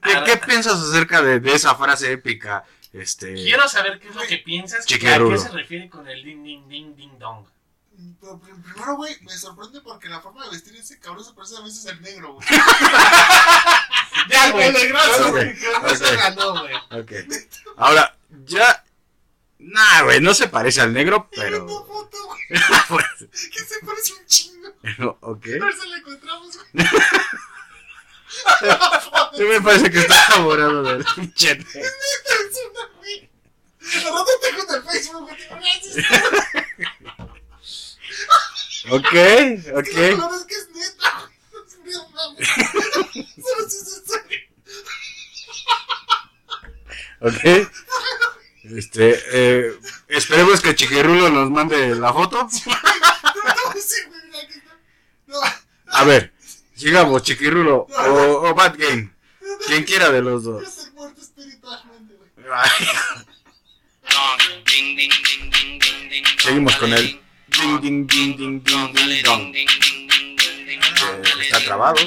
¿Qué, 0.02 0.18
qué 0.26 0.38
piensas 0.38 0.82
acerca 0.82 1.22
de, 1.22 1.40
de 1.40 1.54
esa 1.54 1.76
frase 1.76 2.12
épica? 2.14 2.64
Este, 2.94 3.34
Quiero 3.36 3.68
saber 3.68 4.00
qué 4.00 4.08
es 4.10 4.16
lo 4.16 4.22
que 4.22 4.38
piensas. 4.38 4.86
¿A 4.86 4.98
qué 4.98 5.38
se 5.38 5.50
refiere 5.50 5.90
con 5.90 6.08
el 6.08 6.24
ding, 6.24 6.44
ding, 6.44 6.68
ding, 6.68 6.96
ding, 6.96 7.20
dong? 7.20 7.46
Primero, 8.20 8.96
güey, 8.96 9.18
me 9.22 9.32
sorprende 9.38 9.82
porque 9.82 10.08
la 10.10 10.22
forma 10.22 10.44
de 10.46 10.52
vestir 10.52 10.74
de 10.74 10.80
ese 10.80 11.00
cabrón 11.00 11.24
se 11.26 11.34
parece 11.34 11.58
a 11.58 11.62
veces 11.62 11.86
al 11.88 12.02
negro, 12.02 12.34
güey. 12.34 12.48
Ya, 14.30 14.52
güey. 14.52 14.72
Güey. 14.72 14.92
ok. 14.92 15.96
Se 15.96 16.16
ganó, 16.16 16.60
güey. 16.62 16.76
Ok. 16.92 17.12
Ahora, 17.78 18.16
ya. 18.46 18.84
Nah, 19.60 20.04
güey, 20.04 20.22
no 20.22 20.34
se 20.34 20.48
parece 20.48 20.82
al 20.82 20.94
negro, 20.94 21.30
Pero... 21.36 21.64
una 21.66 21.86
foto, 21.86 22.18
güey, 22.26 22.40
Pues, 22.88 23.06
que 23.52 23.60
se 23.60 23.80
parece 23.86 24.14
un 24.14 24.26
chingo. 24.26 25.18
ok. 25.22 25.46
A 25.62 25.66
ver 25.66 25.74
si 25.74 25.90
la 25.90 25.98
encontramos, 25.98 26.58
güey. 26.74 26.88
Sí 29.36 29.44
me 29.44 29.62
parece 29.62 29.90
que 29.90 30.00
está 30.00 30.26
enamorado 30.28 30.84
del 30.84 31.06
pinche. 31.16 31.52
Es 31.52 31.94
una, 32.70 32.88
güey. 32.98 33.30
Rato 33.80 34.26
te 34.42 34.50
en 34.50 34.76
el 34.76 34.84
Facebook, 34.84 35.22
güey. 35.22 35.38
gracias. 35.50 36.06
Ok, 38.92 39.14
La 39.14 39.80
ok. 39.80 39.96
verdad 39.96 40.36
es 40.36 40.46
que 40.46 40.56
es 40.56 40.70
neta. 40.74 41.30
Solo 43.42 43.70
si 43.70 43.78
es 43.78 43.98
en 43.98 44.06
serio. 44.06 44.40
Ok. 47.22 47.70
Este, 48.64 49.20
eh, 49.32 49.74
esperemos 50.08 50.62
que 50.62 50.76
Chiquirulo 50.76 51.30
nos 51.30 51.50
mande 51.50 51.96
la 51.96 52.14
foto. 52.14 52.44
No, 52.44 52.50
sí, 52.50 53.96
güey, 54.08 54.22
mira, 54.26 54.40
aquí 54.44 54.54
está. 54.60 54.78
No, 55.28 55.40
A 55.88 56.04
ver, 56.04 56.34
sigamos, 56.76 57.24
Chiquirulo 57.24 57.88
o, 57.90 58.50
o 58.50 58.54
Bad 58.54 58.76
Game. 58.78 59.12
Quien 59.66 59.84
quiera 59.84 60.12
de 60.12 60.22
los 60.22 60.44
dos. 60.44 60.64
es 60.68 60.86
el 60.86 60.94
muerto 60.94 61.22
espiritualmente, 61.22 62.14
güey. 62.16 62.30
Dong, 64.10 64.40
ding, 64.66 64.96
ding, 64.98 65.12
ding, 65.12 65.52
ding, 65.52 65.80
ding, 65.80 66.10
ding, 66.10 66.24
dong, 66.24 66.40
Seguimos 66.42 66.76
con 66.78 66.94
el 66.94 67.22
ding, 67.60 67.82
ding, 67.82 68.08
ding, 68.08 68.38
ding, 68.38 68.64
ding, 68.64 68.94
ding, 68.94 69.24
dong. 69.24 69.56
Eh, 69.56 69.66
está 71.42 71.60
trabado. 71.66 71.98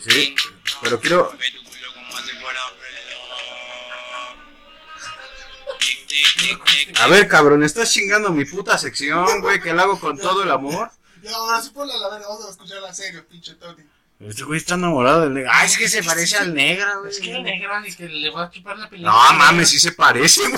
Sí, 0.00 0.34
pero 0.82 1.00
quiero. 1.00 1.32
A 7.00 7.06
ver, 7.08 7.28
cabrón, 7.28 7.64
estás 7.64 7.90
chingando 7.92 8.30
mi 8.30 8.44
puta 8.44 8.78
sección, 8.78 9.40
güey, 9.40 9.60
que 9.60 9.72
la 9.72 9.82
hago 9.82 9.98
con 9.98 10.18
todo 10.18 10.42
el 10.42 10.50
amor. 10.50 10.90
Ya, 11.22 11.34
ahora 11.34 11.62
sí 11.62 11.70
ponla 11.70 11.94
a 11.94 11.98
la 11.98 12.08
verga, 12.10 12.28
vamos 12.28 12.46
a 12.46 12.50
escuchar 12.50 12.82
la 12.82 12.92
serie, 12.92 13.22
pinche 13.22 13.54
Tony. 13.54 13.82
Este 14.28 14.44
güey 14.44 14.58
está 14.58 14.74
enamorado 14.74 15.22
del 15.22 15.34
negro. 15.34 15.50
Ay, 15.52 15.66
es 15.66 15.76
que 15.76 15.88
se 15.88 16.02
parece 16.02 16.36
al 16.36 16.54
negro, 16.54 17.00
güey. 17.00 17.10
Es 17.10 17.20
que 17.20 17.32
el 17.32 17.42
negro 17.42 17.72
y 17.86 17.94
que 17.94 18.08
le 18.08 18.30
va 18.30 18.44
a 18.44 18.50
chupar 18.50 18.78
la 18.78 18.88
pelota. 18.88 19.10
No 19.10 19.32
mames, 19.34 19.68
sí 19.70 19.78
se 19.78 19.92
parece, 19.92 20.40
güey. 20.42 20.54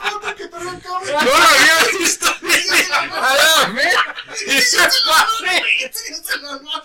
No 0.00 1.24
lo 1.24 1.48
había 1.48 1.76
visto. 1.98 2.26
A 3.12 3.66
ver, 3.72 3.92
sí 4.36 4.60
se 4.62 4.78
parece. 4.78 5.62
La. 6.42 6.82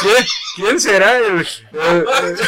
¿Quién, 0.00 0.26
quién 0.56 0.80
será 0.80 1.16
el, 1.18 1.24
el- 1.24 1.30
el-. 1.34 1.46
Sí 2.38 2.44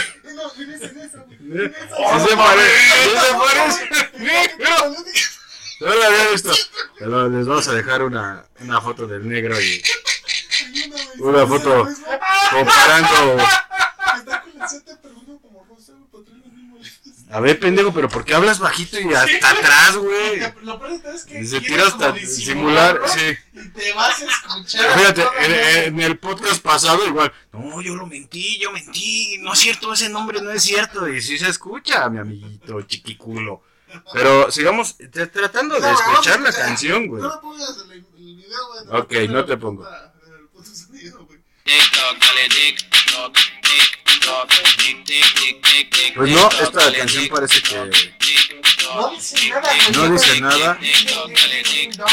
se 2.28 2.36
parece, 2.36 3.02
sí 3.02 3.10
se 3.18 3.34
parece 3.38 3.82
negro. 4.18 4.94
No 5.80 5.94
lo 5.94 6.02
había 6.04 6.28
visto. 6.30 6.52
Pero 6.98 7.28
les 7.28 7.46
vamos 7.46 7.68
a 7.68 7.72
dejar 7.72 8.02
una, 8.02 8.44
una 8.60 8.80
foto 8.80 9.06
del 9.06 9.28
negro 9.28 9.60
y 9.60 9.82
Una 11.18 11.46
foto. 11.46 11.88
comparando. 12.50 13.44
A 17.32 17.40
ver, 17.40 17.58
pendejo, 17.58 17.94
pero 17.94 18.10
¿por 18.10 18.26
qué 18.26 18.34
hablas 18.34 18.58
bajito 18.58 19.00
y 19.00 19.14
hasta 19.14 19.50
atrás, 19.50 19.96
güey? 19.96 20.40
Lo 20.64 20.78
peor 20.78 20.92
de 20.92 20.98
todo 20.98 21.12
es 21.12 21.24
que 21.24 21.46
Se 21.46 21.62
tira 21.62 21.86
hasta 21.86 22.12
disimularlo 22.12 23.08
sí. 23.08 23.34
Y 23.54 23.68
te 23.70 23.92
vas 23.94 24.20
a 24.20 24.26
escuchar. 24.26 24.98
Fíjate, 24.98 25.24
en, 25.86 25.98
el 25.98 26.18
podcast 26.18 26.62
pasado 26.62 27.06
igual, 27.06 27.32
no, 27.52 27.80
yo 27.80 27.94
lo 27.94 28.06
mentí, 28.06 28.58
yo 28.58 28.70
mentí, 28.70 29.38
no 29.40 29.54
es 29.54 29.60
cierto, 29.60 29.94
ese 29.94 30.10
nombre 30.10 30.42
no 30.42 30.50
es 30.50 30.62
cierto, 30.62 31.08
y 31.08 31.22
sí 31.22 31.38
se 31.38 31.48
escucha, 31.48 32.10
mi 32.10 32.18
amiguito 32.18 32.82
chiquiculo. 32.82 33.62
Pero 34.12 34.50
sigamos 34.50 34.96
tratando 35.32 35.80
de 35.80 35.90
escuchar 35.90 36.38
la 36.40 36.52
canción, 36.52 37.06
güey. 37.06 37.22
No 37.22 37.30
me 37.30 37.40
pongas 37.40 37.76
el, 37.84 37.92
el 37.92 38.02
video, 38.14 38.58
güey. 38.84 39.00
Ok, 39.00 39.30
no 39.30 39.44
te 39.46 39.56
pongo. 39.56 39.86
Pues 46.14 46.30
no, 46.30 46.48
esta 46.50 46.92
canción 46.92 47.28
parece 47.28 47.62
que 47.62 47.76
No 48.94 49.10
dice 49.10 49.50
nada, 49.50 49.88
no 49.92 50.08
dice 50.12 50.40
nada. 50.40 50.78
tic-toc, 50.78 51.30
dale, 51.32 51.62
tic-toc, 51.62 52.06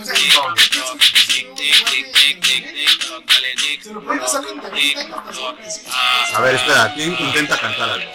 O 0.00 0.04
sea, 0.04 0.14
tic-toc, 0.14 0.98
¿qué 0.98 1.18
es 1.18 1.26
tic, 1.26 1.54
tic, 1.54 1.84
tic, 1.86 2.12
tic, 2.12 2.42
tic, 2.42 2.74
tic-toc, 2.74 3.24
dale, 3.24 3.82
Se 3.82 3.92
lo 3.94 4.00
pones 4.04 4.34
a 4.34 4.38
alguien 4.38 4.60
tic-toc, 4.60 4.62
que 4.62 4.70
te 4.70 4.80
gusta, 4.92 5.30
tic-toc, 5.30 5.56
pues, 5.58 5.74
sí. 5.74 5.80
ah, 5.90 6.26
A 6.34 6.40
ver, 6.42 6.54
espera, 6.56 6.92
¿quién 6.94 7.16
intenta 7.18 7.58
cantar 7.58 7.90
algo? 7.90 8.10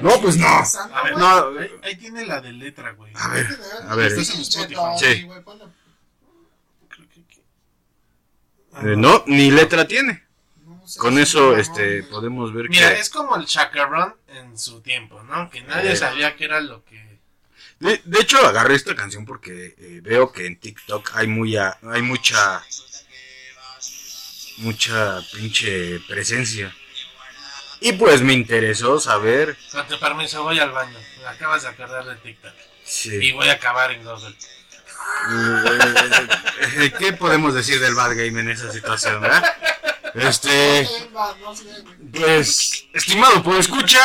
No, 0.00 0.20
pues 0.20 0.36
no. 0.36 0.46
A 0.46 1.02
ver, 1.04 1.16
No, 1.16 1.58
Ahí, 1.58 1.70
ahí 1.82 1.96
tiene 1.96 2.24
la 2.26 2.40
de 2.40 2.52
letra, 2.52 2.92
güey. 2.92 3.12
a 3.14 3.28
ver, 3.28 3.46
a 3.88 3.94
ver. 3.96 4.12
Estás 4.12 4.34
en 4.34 4.40
Spotify. 4.42 4.80
Sí. 4.98 5.28
Eh, 8.82 8.94
no, 8.96 9.24
ni 9.26 9.50
letra 9.50 9.86
tiene. 9.86 10.24
Con 10.98 11.18
eso 11.18 11.56
este, 11.56 12.02
podemos 12.04 12.52
ver 12.54 12.68
Mira, 12.70 12.94
que... 12.94 13.00
es 13.00 13.10
como 13.10 13.36
el 13.36 13.44
chacarrón 13.46 14.14
en 14.28 14.58
su 14.58 14.80
tiempo, 14.80 15.22
¿no? 15.24 15.50
Que 15.50 15.60
nadie 15.62 15.92
Eh. 15.92 15.96
sabía 15.96 16.34
que 16.36 16.44
era 16.44 16.60
lo 16.60 16.82
que... 16.84 17.18
De, 17.80 18.00
de 18.04 18.20
hecho, 18.20 18.38
agarré 18.46 18.74
esta 18.74 18.94
canción 18.96 19.24
porque 19.26 19.74
eh, 19.78 20.00
veo 20.02 20.32
que 20.32 20.46
en 20.46 20.58
TikTok 20.58 21.10
hay, 21.14 21.26
muy 21.26 21.56
a- 21.56 21.76
hay 21.82 22.02
mucha... 22.02 22.62
Mucha 24.58 25.20
pinche 25.32 26.00
presencia. 26.08 26.74
Y 27.80 27.92
pues 27.92 28.22
me 28.22 28.32
interesó 28.32 28.98
saber... 28.98 29.56
Con 29.70 29.86
tu 29.86 29.98
permiso, 29.98 30.42
voy 30.42 30.58
al 30.58 30.72
baño. 30.72 30.98
Me 31.22 31.28
acabas 31.28 31.62
de 31.62 31.68
acordar 31.68 32.04
de 32.04 32.16
TikTok. 32.16 32.52
Y 32.84 32.90
si- 32.90 33.32
voy 33.32 33.48
a 33.48 33.52
acabar 33.52 33.90
en 33.92 34.02
Google. 34.04 34.34
eh, 36.78 36.92
¿Qué 36.98 37.12
podemos 37.12 37.54
decir 37.54 37.80
del 37.80 37.94
bad 37.94 38.10
game 38.16 38.40
en 38.40 38.50
esa 38.50 38.72
situación, 38.72 39.20
verdad? 39.20 39.44
Este... 40.14 40.88
Pues, 42.12 42.84
estimado, 42.94 43.42
pues 43.42 43.60
escucha 43.60 44.00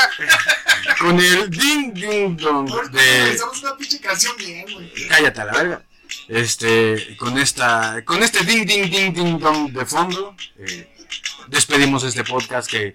con 0.99 1.19
el 1.19 1.49
ding 1.49 1.93
ding 1.93 2.37
dong 2.37 2.69
de... 2.91 3.39
una 3.61 3.77
pinche 3.77 3.99
canción 3.99 4.35
bien, 4.37 4.65
güey. 4.71 5.07
Cállate 5.07 5.41
a 5.41 5.45
la 5.45 5.53
verga. 5.53 5.81
Este, 6.27 7.15
con 7.17 7.37
esta, 7.39 8.03
con 8.05 8.21
este 8.21 8.43
ding 8.43 8.65
ding 8.67 8.89
ding 8.91 9.13
ding 9.13 9.39
dong 9.39 9.71
de 9.71 9.85
fondo, 9.85 10.35
eh, 10.59 10.93
despedimos 11.47 12.03
este 12.03 12.23
podcast 12.23 12.69
que 12.69 12.93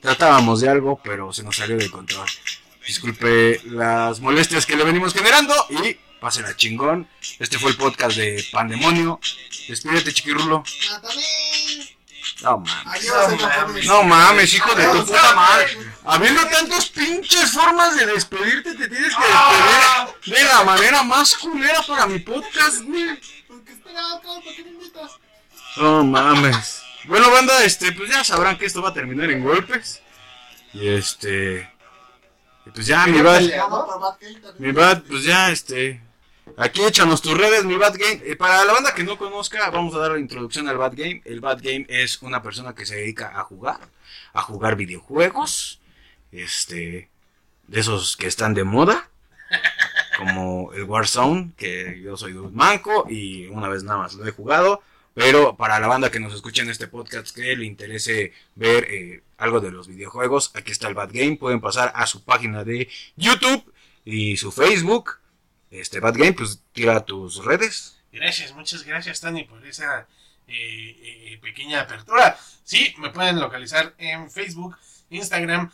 tratábamos 0.00 0.60
de 0.60 0.68
algo, 0.68 1.00
pero 1.02 1.32
se 1.32 1.42
nos 1.42 1.56
salió 1.56 1.76
de 1.76 1.90
control. 1.90 2.28
Disculpe 2.86 3.60
las 3.66 4.20
molestias 4.20 4.66
que 4.66 4.76
le 4.76 4.84
venimos 4.84 5.14
generando 5.14 5.54
y 5.70 5.94
pasen 6.20 6.44
a 6.46 6.56
chingón. 6.56 7.08
Este 7.38 7.58
fue 7.58 7.70
el 7.70 7.76
podcast 7.76 8.16
de 8.16 8.44
Pandemonio. 8.52 9.20
Despídete, 9.68 10.12
chiquirulo. 10.12 10.64
Mátame. 10.90 11.22
No 12.42 12.58
mames. 12.58 13.10
A 13.10 13.26
mames. 13.66 13.86
No 13.86 14.02
mames, 14.02 14.54
hijo 14.54 14.74
de 14.74 14.86
tu 14.86 15.04
puta 15.04 15.34
madre. 15.34 15.78
Habiendo 16.04 16.46
tantas 16.48 16.88
pinches 16.88 17.52
formas 17.52 17.96
de 17.96 18.06
despedirte, 18.06 18.74
te 18.74 18.88
tienes 18.88 19.14
que 19.14 19.22
despedir 19.22 20.38
de 20.38 20.44
la 20.44 20.64
manera 20.64 21.02
más 21.02 21.36
culera 21.36 21.82
para 21.86 22.06
mi 22.06 22.18
podcast, 22.18 22.80
güey. 22.82 23.20
Porque 23.46 23.72
espera, 23.72 24.00
cabrón, 24.22 24.42
¿por 24.42 24.54
qué 24.54 24.64
me 24.64 24.70
invitas? 24.70 25.12
No 25.76 26.04
mames. 26.04 26.79
Bueno, 27.04 27.30
banda, 27.30 27.64
este, 27.64 27.92
pues 27.92 28.10
ya 28.10 28.22
sabrán 28.24 28.58
que 28.58 28.66
esto 28.66 28.82
va 28.82 28.90
a 28.90 28.94
terminar 28.94 29.30
en 29.30 29.42
golpes. 29.42 30.02
Y 30.72 30.88
este. 30.88 31.68
pues 32.74 32.86
ya, 32.86 33.06
mi 33.06 33.20
bad. 33.20 33.42
Mi 34.58 34.72
bad, 34.72 35.02
pues 35.02 35.24
ya, 35.24 35.50
este. 35.50 36.02
Aquí 36.56 36.82
échanos 36.82 37.22
tus 37.22 37.36
redes, 37.36 37.64
mi 37.64 37.76
Bad 37.76 37.96
Game. 37.96 38.22
Eh, 38.24 38.36
para 38.36 38.64
la 38.64 38.72
banda 38.72 38.94
que 38.94 39.04
no 39.04 39.16
conozca, 39.16 39.70
vamos 39.70 39.94
a 39.94 39.98
dar 39.98 40.12
la 40.12 40.18
introducción 40.18 40.68
al 40.68 40.76
Bad 40.76 40.92
Game. 40.94 41.22
El 41.24 41.40
Bad 41.40 41.60
Game 41.62 41.86
es 41.88 42.20
una 42.22 42.42
persona 42.42 42.74
que 42.74 42.86
se 42.86 42.96
dedica 42.96 43.38
a 43.38 43.44
jugar, 43.44 43.80
a 44.32 44.42
jugar 44.42 44.76
videojuegos, 44.76 45.80
este, 46.32 47.08
de 47.66 47.80
esos 47.80 48.16
que 48.16 48.26
están 48.26 48.54
de 48.54 48.64
moda, 48.64 49.10
como 50.18 50.72
el 50.72 50.84
Warzone, 50.84 51.52
que 51.56 52.00
yo 52.02 52.16
soy 52.16 52.32
un 52.32 52.54
manco 52.54 53.06
y 53.08 53.46
una 53.46 53.68
vez 53.68 53.82
nada 53.82 54.00
más 54.00 54.14
lo 54.14 54.26
he 54.26 54.32
jugado. 54.32 54.82
Pero 55.14 55.56
para 55.56 55.80
la 55.80 55.88
banda 55.88 56.10
que 56.10 56.20
nos 56.20 56.34
escucha 56.34 56.62
en 56.62 56.70
este 56.70 56.86
podcast 56.86 57.34
que 57.34 57.56
le 57.56 57.64
interese 57.64 58.32
ver 58.54 58.84
eh, 58.90 59.22
algo 59.38 59.60
de 59.60 59.70
los 59.70 59.88
videojuegos, 59.88 60.52
aquí 60.54 60.70
está 60.70 60.88
el 60.88 60.94
Bad 60.94 61.10
Game. 61.12 61.36
Pueden 61.36 61.60
pasar 61.60 61.92
a 61.94 62.06
su 62.06 62.24
página 62.24 62.64
de 62.64 62.88
YouTube 63.16 63.72
y 64.04 64.36
su 64.36 64.52
Facebook. 64.52 65.18
Este 65.70 66.00
Bad 66.00 66.14
Game, 66.14 66.32
pues 66.32 66.62
tira 66.72 67.04
tus 67.04 67.44
redes. 67.44 67.98
Gracias, 68.12 68.54
muchas 68.54 68.84
gracias, 68.84 69.20
Tani, 69.20 69.44
por 69.44 69.64
esa 69.66 70.06
eh, 70.48 70.96
eh, 71.32 71.38
pequeña 71.40 71.82
apertura. 71.82 72.38
Sí, 72.64 72.94
me 72.98 73.10
pueden 73.10 73.38
localizar 73.38 73.94
en 73.98 74.30
Facebook, 74.30 74.76
Instagram, 75.10 75.70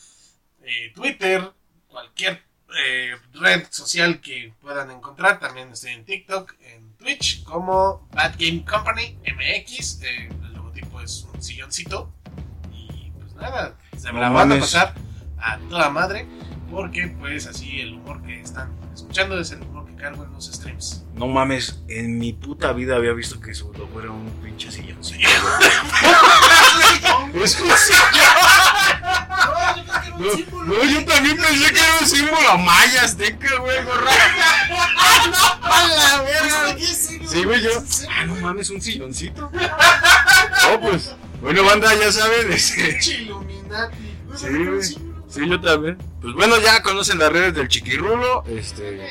eh, 0.63 0.93
Twitter, 0.95 1.51
cualquier 1.89 2.43
eh, 2.79 3.17
red 3.35 3.67
social 3.71 4.21
que 4.21 4.53
puedan 4.61 4.91
encontrar. 4.91 5.39
También 5.39 5.71
estoy 5.71 5.93
en 5.93 6.05
TikTok, 6.05 6.55
Twitch, 6.99 7.45
como 7.45 8.07
Bad 8.13 8.35
Game 8.39 8.65
Company 8.65 9.19
MX. 9.25 10.03
eh, 10.03 10.29
el 10.43 10.53
logotipo 10.55 11.01
es 11.01 11.27
un 11.33 11.43
silloncito. 11.43 12.13
Y 12.73 13.11
pues 13.19 13.35
nada, 13.35 13.77
se 13.97 14.13
me 14.13 14.21
la 14.21 14.31
van 14.31 14.53
a 14.53 14.59
pasar 14.59 14.95
a 15.39 15.59
toda 15.69 15.91
madre. 15.91 16.27
Porque 16.71 17.07
pues 17.07 17.47
así 17.47 17.81
el 17.81 17.95
humor 17.95 18.23
que 18.23 18.41
están 18.41 18.73
escuchando 18.93 19.39
es 19.39 19.53
el 19.53 19.63
humor 19.63 19.87
que 19.87 19.95
cargo 19.95 20.25
en 20.25 20.33
los 20.33 20.47
streams. 20.47 21.05
No 21.15 21.29
mames, 21.29 21.81
en 21.89 22.19
mi 22.19 22.33
puta 22.33 22.73
vida 22.73 22.97
había 22.97 23.13
visto 23.13 23.41
que 23.41 23.55
su 23.55 23.73
logo 23.73 24.01
era 24.01 24.11
un 24.11 24.29
pinche 24.43 24.69
Es 27.35 27.61
un 27.61 27.69
No, 30.19 30.25
no, 30.65 30.85
yo 30.85 31.05
también 31.05 31.37
pensé 31.37 31.73
que 31.73 31.79
era 31.79 31.99
un 32.01 32.07
símbolo 32.07 32.59
maya 32.59 33.03
azteca, 33.03 33.59
güey, 33.59 33.85
gorra. 33.85 34.11
¡A 35.63 35.87
la 35.87 36.23
verga! 36.23 36.77
Sí, 36.79 37.45
güey, 37.45 37.63
yo. 37.63 37.71
Ah, 38.11 38.25
no 38.25 38.35
mames, 38.37 38.71
un 38.71 38.81
silloncito. 38.81 39.51
Oh, 40.73 40.81
pues. 40.81 41.15
Bueno, 41.43 41.65
banda, 41.65 41.95
ya 41.95 42.11
saben, 42.11 42.51
este. 42.51 42.93
Pinche 42.93 43.13
Illuminati. 43.23 44.17
Sí, 44.35 44.47
güey. 44.49 44.83
Sí, 45.29 45.49
yo 45.49 45.61
también. 45.61 45.99
Pues 46.23 46.35
bueno, 46.35 46.59
ya 46.61 46.83
conocen 46.83 47.19
las 47.19 47.31
redes 47.31 47.55
del 47.55 47.69
Chiquirulo. 47.69 48.43
Este. 48.47 49.07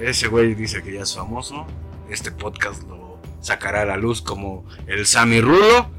Ese 0.00 0.28
güey 0.28 0.54
dice 0.54 0.82
que 0.82 0.94
ya 0.94 1.02
es 1.02 1.14
famoso. 1.14 1.66
Este 2.08 2.30
podcast 2.30 2.82
lo 2.84 3.20
sacará 3.42 3.82
a 3.82 3.84
la 3.84 3.96
luz 3.96 4.22
como 4.22 4.64
el 4.86 5.06
Sammy 5.06 5.40
Rulo. 5.42 5.90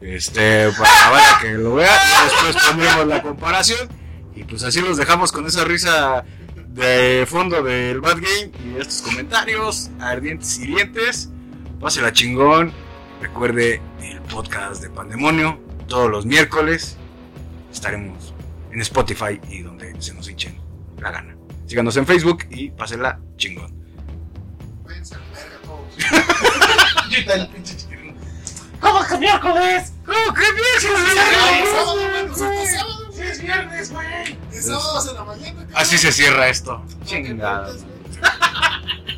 Este, 0.00 0.70
para 0.72 1.10
banda 1.10 1.38
que 1.40 1.52
lo 1.52 1.74
vea. 1.74 1.90
y 1.90 2.24
Después 2.24 2.64
pondremos 2.64 3.06
la 3.06 3.22
comparación. 3.22 3.88
Y 4.34 4.44
pues 4.44 4.62
así 4.62 4.80
los 4.80 4.96
dejamos 4.96 5.32
con 5.32 5.46
esa 5.46 5.64
risa 5.64 6.24
de 6.68 7.26
fondo 7.28 7.62
del 7.62 8.00
Bad 8.00 8.18
Game 8.18 8.52
y 8.64 8.80
estos 8.80 9.02
comentarios 9.02 9.90
ardientes 10.00 10.58
y 10.58 10.66
dientes. 10.66 11.30
Pásela 11.80 12.12
chingón. 12.12 12.72
Recuerde 13.20 13.80
el 14.00 14.20
podcast 14.22 14.80
de 14.82 14.90
Pandemonio. 14.90 15.58
Todos 15.88 16.08
los 16.10 16.24
miércoles 16.24 16.96
estaremos 17.72 18.32
en 18.70 18.80
Spotify 18.80 19.40
y 19.48 19.62
donde 19.62 20.00
se 20.00 20.14
nos 20.14 20.28
hinchen 20.28 20.60
la 21.00 21.10
gana. 21.10 21.36
Síganos 21.66 21.96
en 21.96 22.06
Facebook 22.06 22.44
y 22.50 22.70
pásenla 22.70 23.18
chingón. 23.36 23.76
¿Cómo 28.80 29.04
que 29.06 29.18
miércoles? 29.18 29.92
¿Cómo 30.06 30.34
que 30.34 30.52
miércoles? 30.52 31.14
Es. 32.62 33.18
Es 33.18 33.42
viernes, 33.42 33.92
güey. 33.92 34.38
Es 34.52 34.66
sábados 34.66 35.08
en 35.08 35.14
la 35.14 35.24
mañana. 35.24 35.66
Así 35.74 35.98
se 35.98 36.12
cierra 36.12 36.48
esto. 36.48 36.82
Chingado. 37.04 37.76